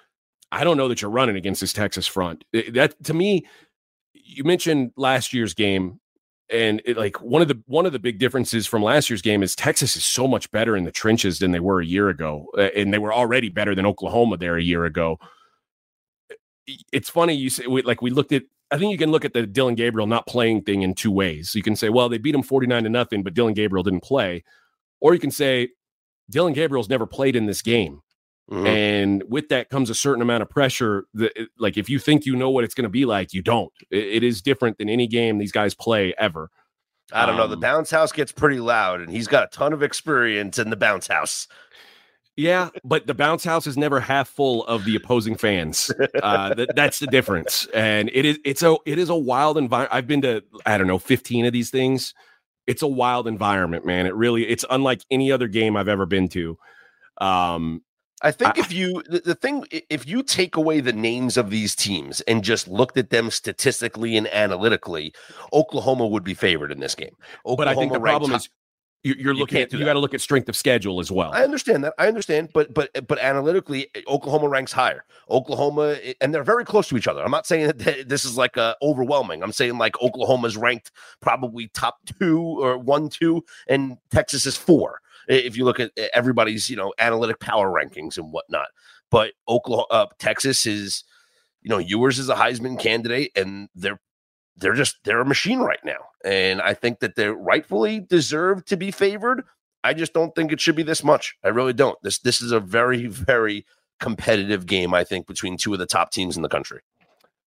I 0.52 0.64
don't 0.64 0.78
know 0.78 0.88
that 0.88 1.02
you're 1.02 1.12
running 1.12 1.36
against 1.36 1.62
this 1.62 1.74
Texas 1.74 2.06
front. 2.08 2.44
That 2.72 3.02
to 3.06 3.14
me, 3.14 3.46
you 4.28 4.44
mentioned 4.44 4.92
last 4.96 5.34
year's 5.34 5.54
game, 5.54 6.00
and 6.50 6.82
it, 6.86 6.98
like 6.98 7.22
one 7.22 7.42
of 7.42 7.48
the 7.48 7.62
one 7.66 7.86
of 7.86 7.94
the 7.94 8.00
big 8.00 8.20
differences 8.20 8.68
from 8.68 8.84
last 8.84 9.10
year's 9.10 9.22
game 9.22 9.44
is 9.44 9.56
Texas 9.56 9.96
is 9.96 10.04
so 10.04 10.28
much 10.28 10.52
better 10.52 10.76
in 10.76 10.84
the 10.84 10.92
trenches 10.92 11.40
than 11.40 11.52
they 11.52 11.60
were 11.60 11.82
a 11.82 11.86
year 11.86 12.10
ago, 12.10 12.48
eh, 12.58 12.70
and 12.76 12.94
they 12.94 12.98
were 12.98 13.14
already 13.14 13.50
better 13.50 13.74
than 13.74 13.86
Oklahoma 13.86 14.38
there 14.38 14.58
a 14.58 14.64
year 14.64 14.86
ago. 14.86 15.18
It's 16.92 17.10
funny 17.10 17.34
you 17.34 17.50
say 17.50 17.68
we, 17.68 17.82
like 17.82 18.02
we 18.02 18.10
looked 18.10 18.34
at 18.34 18.44
I 18.70 18.78
think 18.78 18.92
you 18.92 18.98
can 18.98 19.12
look 19.12 19.24
at 19.24 19.34
the 19.34 19.48
Dillon 19.48 19.76
Gabriel 19.76 20.08
not 20.08 20.28
playing 20.28 20.64
thing 20.64 20.82
in 20.82 20.94
two 20.94 21.12
ways. 21.12 21.56
You 21.56 21.64
can 21.64 21.76
say, 21.76 21.90
well, 21.90 22.10
they 22.10 22.18
beat 22.18 22.36
him 22.36 22.44
49 22.44 22.84
to 22.84 22.90
nothing, 22.90 23.24
but 23.24 23.34
Dillon 23.34 23.54
Gabriel 23.54 23.84
didn't 23.84 24.04
play. 24.04 24.44
Or 25.00 25.14
you 25.14 25.20
can 25.20 25.32
say, 25.32 25.70
Dillon 26.30 26.52
Gabriel's 26.54 26.90
never 26.90 27.06
played 27.06 27.38
in 27.38 27.46
this 27.46 27.62
game. 27.62 28.02
Mm-hmm. 28.50 28.66
And 28.66 29.24
with 29.28 29.50
that 29.50 29.70
comes 29.70 29.90
a 29.90 29.96
certain 29.96 30.22
amount 30.22 30.42
of 30.42 30.50
pressure. 30.50 31.06
That, 31.16 31.34
like, 31.60 31.78
if 31.78 31.90
you 31.90 32.00
think 32.00 32.26
you 32.26 32.36
know 32.36 32.50
what 32.50 32.64
it's 32.64 32.74
going 32.74 32.84
to 32.84 32.90
be 32.90 33.06
like, 33.06 33.34
you 33.34 33.42
don't. 33.42 33.72
It, 33.92 34.06
it 34.06 34.24
is 34.24 34.42
different 34.42 34.78
than 34.78 34.90
any 34.90 35.08
game 35.08 35.38
these 35.38 35.52
guys 35.52 35.74
play 35.74 36.14
ever. 36.18 36.50
I 37.12 37.26
don't 37.26 37.36
um, 37.36 37.42
know. 37.42 37.48
The 37.48 37.56
um, 37.56 37.62
bounce 37.62 37.92
house 37.92 38.12
gets 38.12 38.32
pretty 38.32 38.60
loud, 38.60 39.02
and 39.02 39.10
he's 39.10 39.28
got 39.28 39.44
a 39.44 39.48
ton 39.48 39.74
of 39.74 39.84
experience 39.84 40.60
in 40.60 40.70
the 40.70 40.76
bounce 40.76 41.08
house. 41.08 41.48
Yeah, 42.38 42.70
but 42.84 43.08
the 43.08 43.16
bounce 43.16 43.44
house 43.44 43.66
is 43.66 43.78
never 43.78 44.00
half 44.00 44.30
full 44.30 44.64
of 44.68 44.86
the 44.86 44.96
opposing 44.96 45.36
fans. 45.36 45.92
Uh, 46.22 46.54
th- 46.56 46.70
that's 46.76 47.00
the 47.00 47.08
difference, 47.08 47.68
and 47.74 48.12
it 48.14 48.26
is 48.26 48.40
it's 48.46 48.62
a 48.62 48.78
it 48.86 49.00
is 49.00 49.10
a 49.10 49.16
wild 49.16 49.58
environment. 49.58 49.94
I've 49.94 50.06
been 50.06 50.22
to 50.22 50.44
I 50.66 50.78
don't 50.78 50.86
know 50.86 51.00
fifteen 51.00 51.46
of 51.46 51.54
these 51.54 51.72
things. 51.72 52.14
It's 52.68 52.84
a 52.84 52.88
wild 52.88 53.28
environment, 53.28 53.86
man. 53.86 54.06
It 54.06 54.14
really 54.14 54.48
it's 54.48 54.64
unlike 54.70 55.02
any 55.10 55.32
other 55.32 55.48
game 55.48 55.76
I've 55.76 55.88
ever 55.88 56.06
been 56.06 56.28
to. 56.30 56.60
Um, 57.20 57.82
I 58.22 58.32
think 58.32 58.58
if 58.58 58.72
you 58.72 59.04
the, 59.08 59.20
the, 59.20 59.36
thing 59.36 59.66
if 59.72 60.08
you 60.08 60.24
take 60.24 60.56
away 60.56 60.80
the 60.80 60.94
names 60.94 61.38
of 61.38 61.52
these 61.52 61.76
teams 61.76 62.22
and 62.22 62.44
just 62.44 62.68
looked 62.68 62.98
at 62.98 63.12
them 63.12 63.30
statistically 63.30 64.18
and 64.18 64.28
analytically, 64.28 65.14
Oklahoma 65.54 66.08
would 66.08 66.24
be 66.24 66.34
favored 66.34 66.72
in 66.72 66.80
this 66.80 66.96
game. 66.96 67.16
Oklahoma 67.46 67.58
but 67.58 67.68
I 67.68 67.76
think 67.76 67.94
the 67.94 68.00
problem 68.00 68.32
top, 68.32 68.42
is 68.42 68.50
you're 69.04 69.34
looking 69.34 69.60
you 69.60 69.64
at 69.64 69.74
you 69.74 69.86
got 69.86 69.94
to 69.94 70.00
look 70.00 70.14
at 70.14 70.22
strength 70.22 70.50
of 70.50 70.56
schedule 70.56 71.00
as 71.00 71.12
well. 71.12 71.32
I 71.32 71.44
understand 71.44 71.84
that. 71.84 71.94
I 71.98 72.08
understand, 72.08 72.50
but 72.54 72.74
but 72.74 72.90
but 73.08 73.20
analytically, 73.20 73.88
Oklahoma 74.08 74.50
ranks 74.50 74.72
higher. 74.72 75.06
Oklahoma, 75.30 75.98
and 76.20 76.34
they're 76.34 76.44
very 76.44 76.66
close 76.66 76.88
to 76.90 76.98
each 76.98 77.08
other. 77.08 77.24
I'm 77.24 77.32
not 77.32 77.46
saying 77.46 77.68
that 77.68 78.10
this 78.10 78.26
is 78.26 78.38
like 78.38 78.58
uh, 78.58 78.76
overwhelming. 78.82 79.44
I'm 79.44 79.52
saying 79.52 79.78
like 79.78 80.02
Oklahoma's 80.02 80.58
ranked 80.58 80.92
probably 81.22 81.68
top 81.70 81.98
two 82.20 82.42
or 82.42 82.78
one, 82.78 83.10
two, 83.10 83.44
and 83.68 83.98
Texas 84.10 84.46
is 84.46 84.58
four. 84.58 85.00
If 85.28 85.58
you 85.58 85.66
look 85.66 85.80
at 85.80 85.92
everybody's 86.14 86.70
you 86.70 86.76
know 86.76 86.94
analytic 87.00 87.40
power 87.40 87.70
rankings 87.70 88.18
and 88.18 88.32
whatnot, 88.32 88.68
but 89.12 89.34
Oklahoma, 89.48 89.88
uh, 89.92 90.06
Texas 90.20 90.66
is 90.66 91.04
you 91.68 91.70
know, 91.70 91.80
Ewers 91.80 92.18
is 92.18 92.30
a 92.30 92.36
Heisman 92.36 92.80
candidate, 92.80 93.32
and 93.36 93.68
they're 93.76 94.00
they're 94.56 94.74
just 94.74 95.00
they're 95.04 95.20
a 95.20 95.26
machine 95.26 95.60
right 95.60 95.84
now. 95.84 96.00
And 96.24 96.62
I 96.62 96.74
think 96.74 97.00
that 97.00 97.16
they 97.16 97.28
rightfully 97.28 98.00
deserve 98.00 98.64
to 98.66 98.78
be 98.78 98.90
favored. 98.90 99.44
I 99.84 99.94
just 99.94 100.14
don't 100.14 100.34
think 100.34 100.54
it 100.54 100.62
should 100.62 100.78
be 100.78 100.84
this 100.84 101.04
much. 101.04 101.36
I 101.44 101.50
really 101.50 101.74
don't. 101.74 101.98
This 102.04 102.20
this 102.20 102.42
is 102.42 102.54
a 102.54 102.62
very, 102.62 103.08
very 103.08 103.66
competitive 104.00 104.66
game, 104.66 104.94
I 104.94 105.04
think, 105.04 105.28
between 105.28 105.58
two 105.58 105.74
of 105.74 105.80
the 105.80 105.86
top 105.86 106.12
teams 106.12 106.38
in 106.38 106.42
the 106.44 106.50
country. 106.50 106.80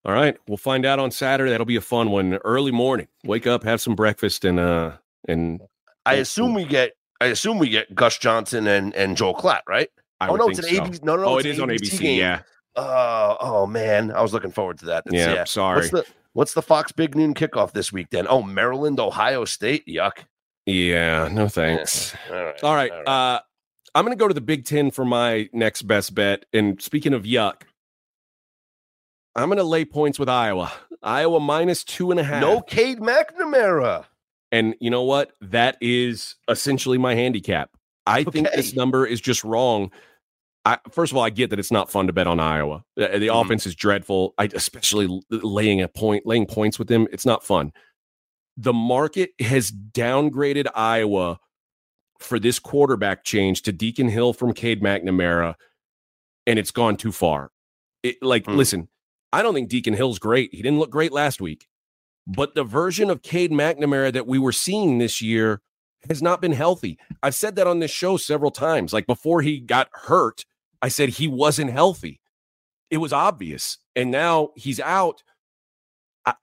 All 0.05 0.13
right. 0.13 0.37
We'll 0.47 0.59
find 0.59 0.85
out 0.85 0.99
on 0.99 1.11
Saturday. 1.11 1.51
That'll 1.51 1.65
be 1.65 1.77
a 1.77 1.81
fun 1.81 2.11
one. 2.11 2.35
Early 2.45 2.73
morning. 2.73 3.09
Wake 3.25 3.47
up, 3.47 3.65
have 3.65 3.81
some 3.81 3.95
breakfast, 3.95 4.45
and 4.45 4.61
uh 4.61 4.93
and 5.27 5.63
I 6.05 6.15
assume 6.17 6.53
we 6.53 6.67
get 6.67 6.93
I 7.21 7.27
assume 7.27 7.59
we 7.59 7.69
get 7.69 7.95
Gus 7.95 8.19
Johnson 8.19 8.67
and 8.67 8.95
and 8.95 9.17
Joel 9.17 9.35
Klatt, 9.35 9.63
right? 9.69 9.89
I 10.21 10.29
oh 10.29 10.37
no, 10.37 10.49
it's 10.49 10.59
an 10.59 10.65
so. 10.67 10.71
ABC. 10.71 11.03
No, 11.03 11.17
no, 11.17 11.25
oh, 11.25 11.39
it 11.39 11.47
is 11.47 11.61
on 11.61 11.69
ABC. 11.69 11.99
Game. 11.99 12.19
Yeah. 12.19 12.43
Oh, 12.77 13.37
oh 13.41 13.67
man, 13.67 14.13
I 14.13 14.23
was 14.23 14.33
looking 14.33 14.53
forward 14.53 14.79
to 14.79 14.87
that. 14.87 15.05
That's, 15.05 15.17
yeah, 15.17 15.35
yeah, 15.35 15.45
sorry. 15.45 15.79
What's 15.79 15.91
the 15.91 16.07
What's 16.33 16.55
the 16.55 16.63
Fox 16.63 16.93
Big 16.93 17.17
Noon 17.17 17.35
kickoff 17.35 17.73
this 17.73 17.93
week 17.93 18.11
then? 18.11 18.27
Oh, 18.29 18.43
Maryland, 18.43 19.01
Ohio 19.01 19.45
State. 19.45 19.87
Yuck. 19.87 20.25
Yeah, 20.65 21.29
no 21.29 21.49
thanks. 21.49 22.15
All 22.31 22.37
right. 22.37 22.65
All 22.65 22.75
right. 22.75 22.91
All 22.91 23.03
right. 23.03 23.09
Uh, 23.09 23.41
I'm 23.95 24.05
going 24.05 24.17
to 24.17 24.21
go 24.21 24.29
to 24.29 24.35
the 24.35 24.41
Big 24.41 24.65
Ten 24.65 24.93
for 24.93 25.05
my 25.05 25.49
next 25.53 25.83
best 25.83 26.15
bet. 26.15 26.47
And 26.53 26.81
speaking 26.81 27.13
of 27.13 27.25
yuck, 27.25 27.63
I'm 29.35 29.49
going 29.49 29.59
to 29.59 29.65
lay 29.65 29.85
points 29.85 30.19
with 30.19 30.29
Iowa. 30.29 30.73
Iowa 31.03 31.41
minus 31.41 31.83
two 31.83 32.13
and 32.13 32.21
a 32.21 32.25
half. 32.25 32.41
No 32.41 32.61
Cade 32.61 33.01
McNamara. 33.01 34.05
And 34.53 34.75
you 34.81 34.91
know 34.91 35.05
what? 35.05 35.33
That 35.41 35.77
is 35.81 36.37
essentially 36.49 36.99
my 36.99 37.15
handicap. 37.15 37.71
I 38.07 38.23
okay. 38.23 38.31
think 38.31 38.49
this 38.55 38.75
number 38.75 39.07
is 39.07 39.21
just 39.21 39.45
wrong 39.45 39.91
I, 40.65 40.79
first 40.91 41.13
of 41.13 41.17
all, 41.17 41.25
I 41.25 41.31
get 41.31 41.51
that 41.51 41.59
it's 41.59 41.73
not 41.73 41.91
fun 41.91 42.07
to 42.07 42.13
bet 42.13 42.27
on 42.27 42.39
Iowa. 42.39 42.85
The, 42.97 43.09
the 43.09 43.27
mm-hmm. 43.29 43.37
offense 43.37 43.67
is 43.67 43.75
dreadful. 43.75 44.35
I 44.37 44.49
especially 44.53 45.23
laying 45.31 45.81
a 45.81 45.89
point, 45.89 46.27
laying 46.27 46.47
points 46.47 46.79
with 46.79 46.89
them. 46.89 47.07
It's 47.13 47.25
not 47.25 47.45
fun. 47.45 47.73
The 48.57 48.73
market 48.73 49.31
has 49.41 49.71
downgraded 49.71 50.67
Iowa 50.75 51.39
for 52.19 52.39
this 52.39 52.59
quarterback 52.59 53.25
change 53.25 53.63
to 53.63 53.73
Deacon 53.73 54.09
Hill 54.09 54.35
from 54.35 54.53
Cade 54.53 54.83
McNamara, 54.83 55.55
and 56.47 56.59
it's 56.59 56.71
gone 56.71 56.97
too 56.97 57.13
far. 57.13 57.51
It, 58.03 58.17
like, 58.23 58.45
mm. 58.45 58.57
listen, 58.57 58.89
I 59.33 59.41
don't 59.41 59.55
think 59.55 59.71
Deacon 59.71 59.95
Hill's 59.95 60.19
great. 60.19 60.53
He 60.53 60.61
didn't 60.61 60.79
look 60.79 60.91
great 60.91 61.13
last 61.13 61.41
week, 61.41 61.69
but 62.31 62.55
the 62.55 62.65
version 62.65 63.11
of 63.11 63.23
Cade 63.23 63.51
McNamara 63.51 64.13
that 64.13 64.27
we 64.27 64.39
were 64.39 64.53
seeing 64.53 64.99
this 64.99 65.21
year 65.21 65.61
has 66.09 66.23
not 66.23 66.41
been 66.41 66.53
healthy. 66.53 66.99
I've 67.23 67.35
said 67.35 67.57
that 67.57 67.67
on 67.67 67.81
this 67.81 67.91
show 67.91 68.17
several 68.17 68.51
times. 68.51 68.93
Like 68.93 69.07
before 69.07 69.43
he 69.43 69.61
got 69.61 69.89
hurt, 69.93 70.45
I 70.81 70.89
said 70.89 71.11
he 71.11 71.29
wasn't 71.29 71.73
healthy. 71.73 72.21
It 72.91 72.99
was 72.99 73.13
obvious. 73.13 73.79
And 73.97 74.11
now 74.11 74.51
he's 74.57 74.81
out. 74.81 75.23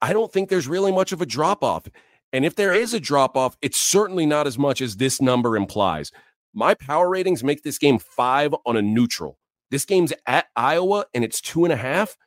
I, 0.02 0.12
don't 0.12 0.32
think 0.32 0.50
there's 0.50 0.68
really 0.68 0.92
much 0.92 1.12
of 1.12 1.22
a 1.22 1.26
drop 1.26 1.64
off. 1.64 1.88
And 2.34 2.46
if 2.46 2.56
there 2.56 2.74
is 2.74 2.94
a 2.94 3.00
drop 3.00 3.38
off, 3.38 3.56
it's 3.62 3.80
certainly 3.80 4.26
not 4.26 4.48
as 4.48 4.58
much 4.58 4.82
as 4.82 4.98
this 4.98 5.22
number 5.22 5.56
implies. 5.56 6.12
My 6.54 6.74
power 6.74 7.10
ratings 7.10 7.44
make 7.44 7.64
this 7.64 7.78
game 7.78 8.00
five 8.00 8.54
on 8.66 8.76
a 8.76 8.82
neutral. 8.82 9.38
This 9.72 9.86
game's 9.86 10.14
at 10.26 10.48
Iowa 10.56 11.06
and 11.14 11.24
it's 11.24 11.40
two 11.40 11.64
and 11.64 11.72
a 11.72 11.78
half. 11.78 12.18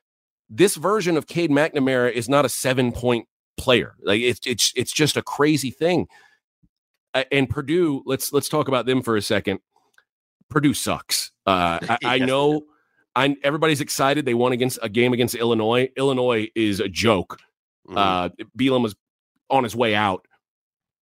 This 0.48 0.76
version 0.76 1.16
of 1.16 1.26
Cade 1.26 1.50
McNamara 1.50 2.12
is 2.12 2.28
not 2.28 2.44
a 2.44 2.48
seven 2.48 2.92
point 2.92 3.26
player. 3.60 3.94
Like 4.02 4.20
it's 4.22 4.40
it's 4.46 4.72
it's 4.74 4.92
just 4.92 5.16
a 5.18 5.22
crazy 5.22 5.70
thing. 5.70 6.08
And 7.30 7.50
Purdue, 7.50 8.02
let's 8.06 8.32
let's 8.32 8.48
talk 8.48 8.68
about 8.68 8.86
them 8.86 9.02
for 9.02 9.16
a 9.16 9.22
second. 9.22 9.60
Purdue 10.48 10.74
sucks. 10.74 11.30
Uh, 11.46 11.78
I, 11.82 11.98
I 12.04 12.18
know. 12.18 12.62
I 13.14 13.36
everybody's 13.42 13.80
excited. 13.80 14.24
They 14.24 14.34
won 14.34 14.52
against 14.52 14.78
a 14.82 14.88
game 14.88 15.12
against 15.12 15.34
Illinois. 15.34 15.90
Illinois 15.96 16.48
is 16.54 16.80
a 16.80 16.88
joke. 16.88 17.38
Mm-hmm. 17.88 17.98
Uh, 17.98 18.28
Bielema 18.56 18.82
was 18.82 18.96
on 19.50 19.64
his 19.64 19.76
way 19.76 19.94
out, 19.94 20.26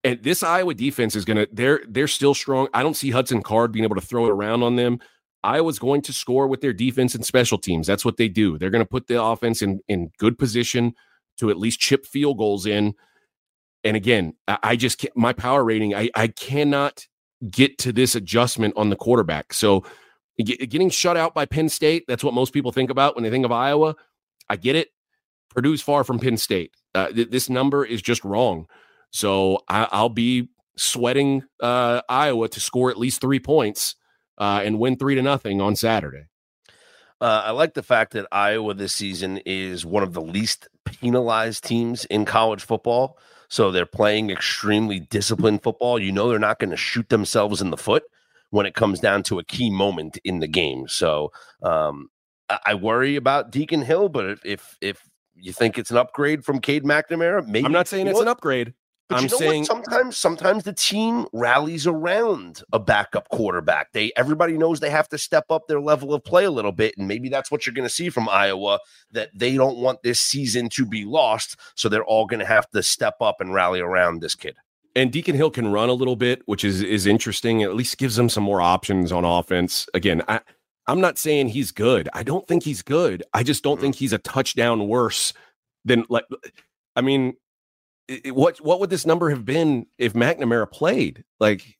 and 0.02 0.20
this 0.22 0.42
Iowa 0.42 0.74
defense 0.74 1.14
is 1.14 1.24
gonna. 1.24 1.46
They're 1.52 1.82
they're 1.86 2.08
still 2.08 2.34
strong. 2.34 2.68
I 2.74 2.82
don't 2.82 2.96
see 2.96 3.10
Hudson 3.10 3.42
Card 3.42 3.72
being 3.72 3.84
able 3.84 3.96
to 3.96 4.06
throw 4.06 4.26
it 4.26 4.30
around 4.30 4.62
on 4.62 4.76
them. 4.76 4.98
Iowa's 5.44 5.78
going 5.78 6.02
to 6.02 6.12
score 6.12 6.48
with 6.48 6.60
their 6.62 6.72
defense 6.72 7.14
and 7.14 7.24
special 7.24 7.58
teams. 7.58 7.86
That's 7.86 8.04
what 8.04 8.16
they 8.16 8.28
do. 8.28 8.58
They're 8.58 8.70
going 8.70 8.84
to 8.84 8.88
put 8.88 9.06
the 9.06 9.22
offense 9.22 9.62
in 9.62 9.80
in 9.86 10.10
good 10.18 10.38
position 10.38 10.94
to 11.38 11.50
at 11.50 11.58
least 11.58 11.80
chip 11.80 12.06
field 12.06 12.38
goals 12.38 12.66
in. 12.66 12.94
And 13.84 13.96
again, 13.96 14.34
I, 14.46 14.76
just 14.76 14.98
can't, 14.98 15.16
my 15.16 15.32
power 15.32 15.64
rating. 15.64 15.94
I 15.94 16.10
I 16.14 16.28
cannot 16.28 17.06
get 17.48 17.78
to 17.78 17.92
this 17.92 18.14
adjustment 18.14 18.74
on 18.76 18.90
the 18.90 18.96
quarterback. 18.96 19.52
So 19.52 19.84
getting 20.44 20.90
shut 20.90 21.16
out 21.16 21.34
by 21.34 21.46
Penn 21.46 21.68
State, 21.68 22.04
that's 22.08 22.24
what 22.24 22.34
most 22.34 22.52
people 22.52 22.72
think 22.72 22.90
about 22.90 23.14
when 23.14 23.24
they 23.24 23.30
think 23.30 23.44
of 23.44 23.52
Iowa. 23.52 23.94
I 24.48 24.56
get 24.56 24.76
it. 24.76 24.88
Purdue's 25.50 25.82
far 25.82 26.04
from 26.04 26.18
Penn 26.18 26.36
State. 26.36 26.72
Uh, 26.94 27.08
th- 27.08 27.30
this 27.30 27.48
number 27.48 27.84
is 27.84 28.02
just 28.02 28.24
wrong. 28.24 28.66
So 29.10 29.60
I- 29.68 30.02
will 30.02 30.08
be 30.08 30.48
sweating 30.76 31.44
uh, 31.60 32.02
Iowa 32.08 32.48
to 32.48 32.60
score 32.60 32.90
at 32.90 32.98
least 32.98 33.20
three 33.20 33.40
points 33.40 33.94
uh, 34.38 34.60
and 34.64 34.78
win 34.78 34.96
three 34.96 35.14
to 35.14 35.22
nothing 35.22 35.60
on 35.60 35.76
Saturday. 35.76 36.24
Uh, 37.20 37.42
I 37.46 37.50
like 37.50 37.74
the 37.74 37.82
fact 37.82 38.12
that 38.12 38.26
Iowa 38.30 38.74
this 38.74 38.94
season 38.94 39.38
is 39.44 39.84
one 39.84 40.02
of 40.02 40.12
the 40.12 40.22
least 40.22 40.68
penalized 40.84 41.64
teams 41.64 42.04
in 42.06 42.24
college 42.24 42.62
football. 42.62 43.18
So 43.48 43.70
they're 43.70 43.86
playing 43.86 44.30
extremely 44.30 45.00
disciplined 45.00 45.62
football. 45.62 45.98
You 45.98 46.12
know, 46.12 46.28
they're 46.28 46.38
not 46.38 46.58
going 46.58 46.70
to 46.70 46.76
shoot 46.76 47.08
themselves 47.08 47.60
in 47.60 47.70
the 47.70 47.76
foot 47.76 48.04
when 48.50 48.66
it 48.66 48.74
comes 48.74 49.00
down 49.00 49.22
to 49.24 49.38
a 49.38 49.44
key 49.44 49.70
moment 49.70 50.18
in 50.24 50.40
the 50.40 50.46
game. 50.46 50.86
So, 50.88 51.32
um, 51.62 52.10
I 52.64 52.74
worry 52.74 53.16
about 53.16 53.50
Deacon 53.50 53.82
Hill, 53.82 54.08
but 54.08 54.24
if 54.24 54.40
if, 54.44 54.78
if 54.80 55.02
you 55.34 55.52
think 55.52 55.78
it's 55.78 55.90
an 55.90 55.98
upgrade 55.98 56.44
from 56.44 56.60
Cade 56.60 56.84
McNamara, 56.84 57.46
maybe 57.46 57.66
I'm 57.66 57.72
not 57.72 57.88
saying 57.88 58.06
it's 58.06 58.20
an 58.20 58.28
upgrade. 58.28 58.72
But 59.08 59.16
I'm 59.16 59.24
you 59.24 59.30
know 59.30 59.36
saying 59.38 59.60
what? 59.62 59.66
sometimes 59.66 60.16
sometimes 60.16 60.64
the 60.64 60.72
team 60.72 61.26
rallies 61.32 61.86
around 61.86 62.62
a 62.72 62.78
backup 62.78 63.28
quarterback. 63.30 63.92
They 63.92 64.12
everybody 64.16 64.58
knows 64.58 64.80
they 64.80 64.90
have 64.90 65.08
to 65.10 65.18
step 65.18 65.44
up 65.50 65.66
their 65.66 65.80
level 65.80 66.12
of 66.12 66.22
play 66.24 66.44
a 66.44 66.50
little 66.50 66.72
bit, 66.72 66.94
and 66.98 67.08
maybe 67.08 67.28
that's 67.28 67.50
what 67.50 67.66
you're 67.66 67.74
going 67.74 67.88
to 67.88 67.94
see 67.94 68.10
from 68.10 68.28
Iowa. 68.28 68.80
That 69.12 69.30
they 69.34 69.56
don't 69.56 69.78
want 69.78 70.02
this 70.02 70.20
season 70.20 70.68
to 70.70 70.84
be 70.84 71.04
lost, 71.04 71.56
so 71.74 71.88
they're 71.88 72.04
all 72.04 72.26
going 72.26 72.40
to 72.40 72.46
have 72.46 72.68
to 72.70 72.82
step 72.82 73.14
up 73.20 73.40
and 73.40 73.54
rally 73.54 73.80
around 73.80 74.20
this 74.20 74.34
kid. 74.34 74.56
and 74.96 75.10
Deacon 75.12 75.36
Hill 75.36 75.50
can 75.50 75.68
run 75.72 75.88
a 75.88 75.94
little 75.94 76.16
bit, 76.16 76.42
which 76.46 76.62
is 76.64 76.82
is 76.82 77.06
interesting. 77.06 77.60
It 77.60 77.66
at 77.70 77.74
least 77.76 77.96
gives 77.98 78.16
them 78.16 78.28
some 78.28 78.44
more 78.44 78.60
options 78.60 79.10
on 79.12 79.24
offense. 79.24 79.88
Again, 79.94 80.22
I 80.28 80.40
I'm 80.86 81.00
not 81.00 81.16
saying 81.18 81.48
he's 81.48 81.70
good. 81.72 82.08
I 82.12 82.22
don't 82.22 82.46
think 82.46 82.62
he's 82.62 82.82
good. 82.82 83.22
I 83.32 83.42
just 83.42 83.62
don't 83.62 83.78
Mhm. 83.78 83.80
think 83.80 83.94
he's 83.96 84.12
a 84.12 84.18
touchdown 84.18 84.86
worse 84.88 85.32
than 85.84 86.04
like. 86.10 86.24
I 86.96 87.00
mean, 87.00 87.36
i- 88.10 88.20
i- 88.26 88.30
what 88.30 88.58
what 88.60 88.80
would 88.80 88.90
this 88.90 89.06
number 89.06 89.30
have 89.30 89.44
been 89.44 89.86
if 89.98 90.12
McNamara 90.14 90.70
played? 90.70 91.24
Like, 91.40 91.76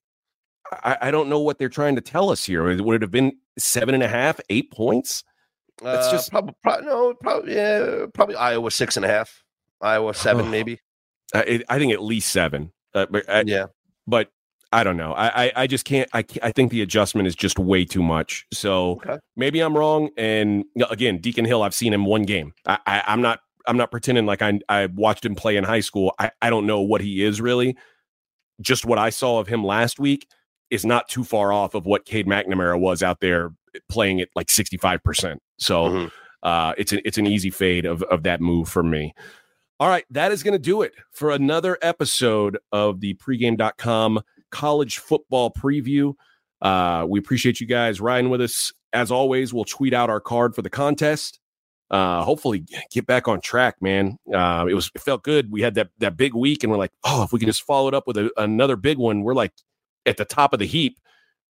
I, 0.73 0.97
I 1.03 1.11
don't 1.11 1.29
know 1.29 1.41
what 1.41 1.59
they're 1.59 1.69
trying 1.69 1.95
to 1.97 2.01
tell 2.03 2.31
us 2.31 2.45
here. 2.45 2.65
Would 2.83 2.97
it 2.97 3.03
have 3.03 3.11
been 3.11 3.33
seven 3.59 3.95
and 3.95 4.03
a 4.03 4.09
half, 4.09 4.41
eight 4.51 4.71
points? 4.73 5.25
That's 5.83 6.09
Uh, 6.09 6.13
just- 6.13 6.31
probably, 6.31 6.55
no, 6.83 7.15
probably 7.15 7.55
yeah, 7.55 8.07
probably 8.15 8.35
Iowa 8.37 8.71
six 8.71 8.97
and 8.97 9.05
a 9.05 9.09
half, 9.09 9.43
Iowa 9.81 10.13
seven 10.15 10.51
maybe. 10.51 10.81
I, 11.35 11.41
it- 11.43 11.65
I 11.69 11.79
think 11.79 11.93
at 11.93 12.03
least 12.03 12.31
seven. 12.31 12.73
Uh, 12.95 13.07
but 13.11 13.29
I, 13.29 13.43
Yeah, 13.47 13.67
but 14.07 14.31
I 14.73 14.83
don't 14.85 14.97
know. 14.99 15.13
I, 15.13 15.45
I 15.47 15.53
I 15.57 15.67
just 15.67 15.85
can't. 15.87 16.09
I 16.13 16.23
can't, 16.23 16.45
I 16.45 16.53
think 16.53 16.71
the 16.71 16.83
adjustment 16.83 17.27
is 17.29 17.35
just 17.35 17.59
way 17.59 17.85
too 17.87 18.03
much. 18.03 18.47
So 18.53 18.93
Okay. 18.93 19.19
maybe 19.37 19.61
I'm 19.61 19.77
wrong. 19.77 20.11
And 20.19 20.65
again, 20.91 21.19
Deacon 21.19 21.45
Hill, 21.47 21.63
I've 21.63 21.75
seen 21.75 21.93
him 21.95 22.05
one 22.05 22.23
game. 22.25 22.53
I, 22.67 22.79
I 22.87 23.03
I'm 23.07 23.23
not 23.23 23.41
I'm 23.69 23.77
not 23.77 23.91
pretending 23.91 24.27
like 24.27 24.43
I 24.43 24.59
I 24.69 24.87
watched 24.87 25.25
him 25.25 25.35
play 25.37 25.57
in 25.57 25.63
high 25.65 25.81
school. 25.81 26.13
I 26.19 26.31
I 26.43 26.51
don't 26.51 26.67
know 26.67 26.81
what 26.81 27.01
he 27.01 27.23
is 27.23 27.41
really. 27.41 27.77
Just 28.61 28.85
what 28.85 28.99
I 28.99 29.11
saw 29.11 29.39
of 29.39 29.47
him 29.47 29.63
last 29.65 30.01
week 30.01 30.27
is 30.71 30.85
not 30.85 31.09
too 31.09 31.23
far 31.25 31.53
off 31.53 31.75
of 31.75 31.87
what 31.87 32.05
Cade 32.05 32.27
McNamara 32.27 32.79
was 32.79 33.03
out 33.03 33.21
there 33.21 33.51
playing 33.89 34.21
at 34.21 34.29
like 34.35 34.51
65 34.51 35.03
percent. 35.05 35.41
So 35.59 35.85
Mhm. 35.89 36.13
uh, 36.43 36.75
it's 36.77 36.93
an 36.93 37.01
it's 37.05 37.19
an 37.19 37.27
easy 37.27 37.51
fade 37.51 37.85
of 37.85 38.03
of 38.05 38.25
that 38.25 38.41
move 38.41 38.69
for 38.69 38.83
me. 38.83 39.15
All 39.81 39.89
right, 39.89 40.05
that 40.11 40.33
is 40.33 40.43
going 40.43 40.55
to 40.55 40.59
do 40.59 40.83
it 40.83 40.93
for 41.13 41.31
another 41.31 41.79
episode 41.83 42.59
of 42.73 42.99
the 43.01 43.15
pregame.com 43.15 44.21
college 44.51 44.99
football 44.99 45.53
preview. 45.53 46.15
Uh, 46.61 47.07
we 47.09 47.21
appreciate 47.21 47.61
you 47.61 47.67
guys 47.69 48.01
riding 48.01 48.29
with 48.29 48.41
us. 48.41 48.73
As 48.93 49.13
always, 49.13 49.55
we'll 49.55 49.65
tweet 49.65 49.95
out 49.95 50.11
our 50.11 50.21
card 50.21 50.57
for 50.57 50.63
the 50.63 50.71
contest. 50.71 51.39
Uh, 51.91 52.23
hopefully 52.23 52.65
get 52.91 53.07
back 53.07 53.29
on 53.29 53.41
track, 53.41 53.81
man. 53.81 54.19
Uh, 54.33 54.67
it 54.69 54.75
was 54.75 54.91
it 54.95 55.01
felt 55.01 55.23
good. 55.23 55.51
We 55.51 55.63
had 55.63 55.75
that 55.75 55.89
that 55.99 56.17
big 56.17 56.35
week, 56.35 56.63
and 56.63 56.71
we're 56.71 56.79
like, 56.79 56.93
oh, 57.05 57.23
if 57.23 57.33
we 57.33 57.39
can 57.39 57.49
just 57.49 57.63
follow 57.63 57.89
it 57.89 57.95
up 57.95 58.07
with 58.07 58.17
a, 58.19 58.31
another 58.37 58.77
big 58.77 58.99
one, 58.99 59.23
we're 59.23 59.35
like 59.35 59.53
at 60.05 60.17
the 60.17 60.25
top 60.25 60.53
of 60.53 60.59
the 60.59 60.67
heap. 60.67 60.99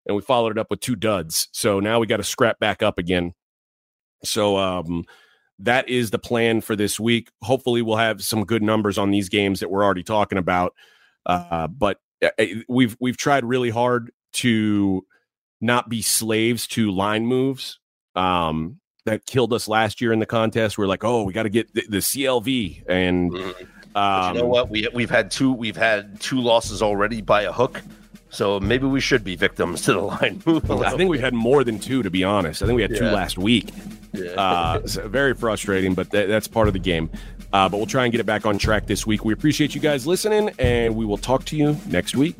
And 0.05 0.15
we 0.15 0.21
followed 0.21 0.51
it 0.51 0.57
up 0.57 0.67
with 0.69 0.79
two 0.79 0.95
duds. 0.95 1.49
So 1.51 1.81
now 1.81 1.99
we 1.99 2.07
got 2.07 2.17
to 2.17 2.23
scrap 2.23 2.59
back 2.59 2.81
up 2.81 2.97
again. 2.97 3.33
So 4.23 4.57
um, 4.57 5.03
that 5.59 5.89
is 5.89 6.11
the 6.11 6.19
plan 6.19 6.61
for 6.61 6.75
this 6.75 6.99
week. 6.99 7.29
Hopefully, 7.41 7.81
we'll 7.81 7.97
have 7.97 8.23
some 8.23 8.45
good 8.45 8.63
numbers 8.63 8.97
on 8.97 9.11
these 9.11 9.27
games 9.27 9.59
that 9.59 9.69
we're 9.69 9.83
already 9.83 10.03
talking 10.03 10.37
about. 10.37 10.73
Uh, 11.25 11.67
but 11.67 11.99
uh, 12.23 12.45
we've 12.69 12.95
we've 12.99 13.17
tried 13.17 13.43
really 13.43 13.69
hard 13.69 14.11
to 14.33 15.05
not 15.61 15.89
be 15.89 16.01
slaves 16.01 16.67
to 16.67 16.91
line 16.91 17.25
moves. 17.25 17.79
Um, 18.15 18.79
that 19.07 19.25
killed 19.25 19.51
us 19.53 19.67
last 19.67 19.99
year 19.99 20.13
in 20.13 20.19
the 20.19 20.25
contest. 20.25 20.77
We're 20.77 20.85
like, 20.87 21.03
oh, 21.03 21.23
we 21.23 21.33
got 21.33 21.43
to 21.43 21.49
get 21.49 21.73
the, 21.73 21.83
the 21.89 21.97
CLV, 21.97 22.83
and 22.87 23.31
Mhm. 23.31 23.65
um, 23.95 24.35
you 24.35 24.41
know 24.41 24.47
what? 24.47 24.69
We 24.69 24.87
we've 24.93 25.09
had 25.09 25.31
two 25.31 25.51
we've 25.51 25.75
had 25.77 26.19
two 26.21 26.39
losses 26.39 26.81
already 26.81 27.21
by 27.21 27.41
a 27.43 27.51
hook, 27.51 27.81
so 28.29 28.59
maybe 28.59 28.85
we 28.85 28.99
should 28.99 29.23
be 29.23 29.35
victims 29.35 29.81
to 29.83 29.93
the 29.93 30.01
line 30.01 30.41
move. 30.45 30.69
I 30.69 30.95
think 30.95 31.09
we've 31.09 31.19
had 31.21 31.33
more 31.33 31.63
than 31.63 31.79
two, 31.79 32.03
to 32.03 32.09
be 32.11 32.23
honest. 32.23 32.61
I 32.61 32.67
think 32.67 32.75
we 32.75 32.81
had 32.83 32.95
two 32.95 33.05
last 33.05 33.37
week. 33.37 33.71
bit. 34.11 34.37
Uh, 34.37 34.85
so 34.93 35.07
very 35.07 35.33
frustrating, 35.33 35.93
but 35.93 36.11
tha- 36.11 36.27
that's 36.27 36.47
part 36.47 36.67
of 36.67 36.73
the 36.73 36.79
game. 36.79 37.09
Uh, 37.53 37.69
but 37.69 37.77
we'll 37.77 37.85
try 37.87 38.03
and 38.03 38.11
get 38.11 38.19
it 38.19 38.25
back 38.25 38.45
on 38.45 38.57
track 38.57 38.87
this 38.87 39.07
week. 39.07 39.23
We 39.23 39.31
appreciate 39.33 39.73
you 39.73 39.79
guys 39.79 40.05
listening, 40.05 40.51
and 40.59 40.95
we 40.97 41.05
will 41.05 41.17
talk 41.17 41.45
to 41.45 41.55
you 41.55 41.77
next 41.87 42.15
week. 42.15 42.35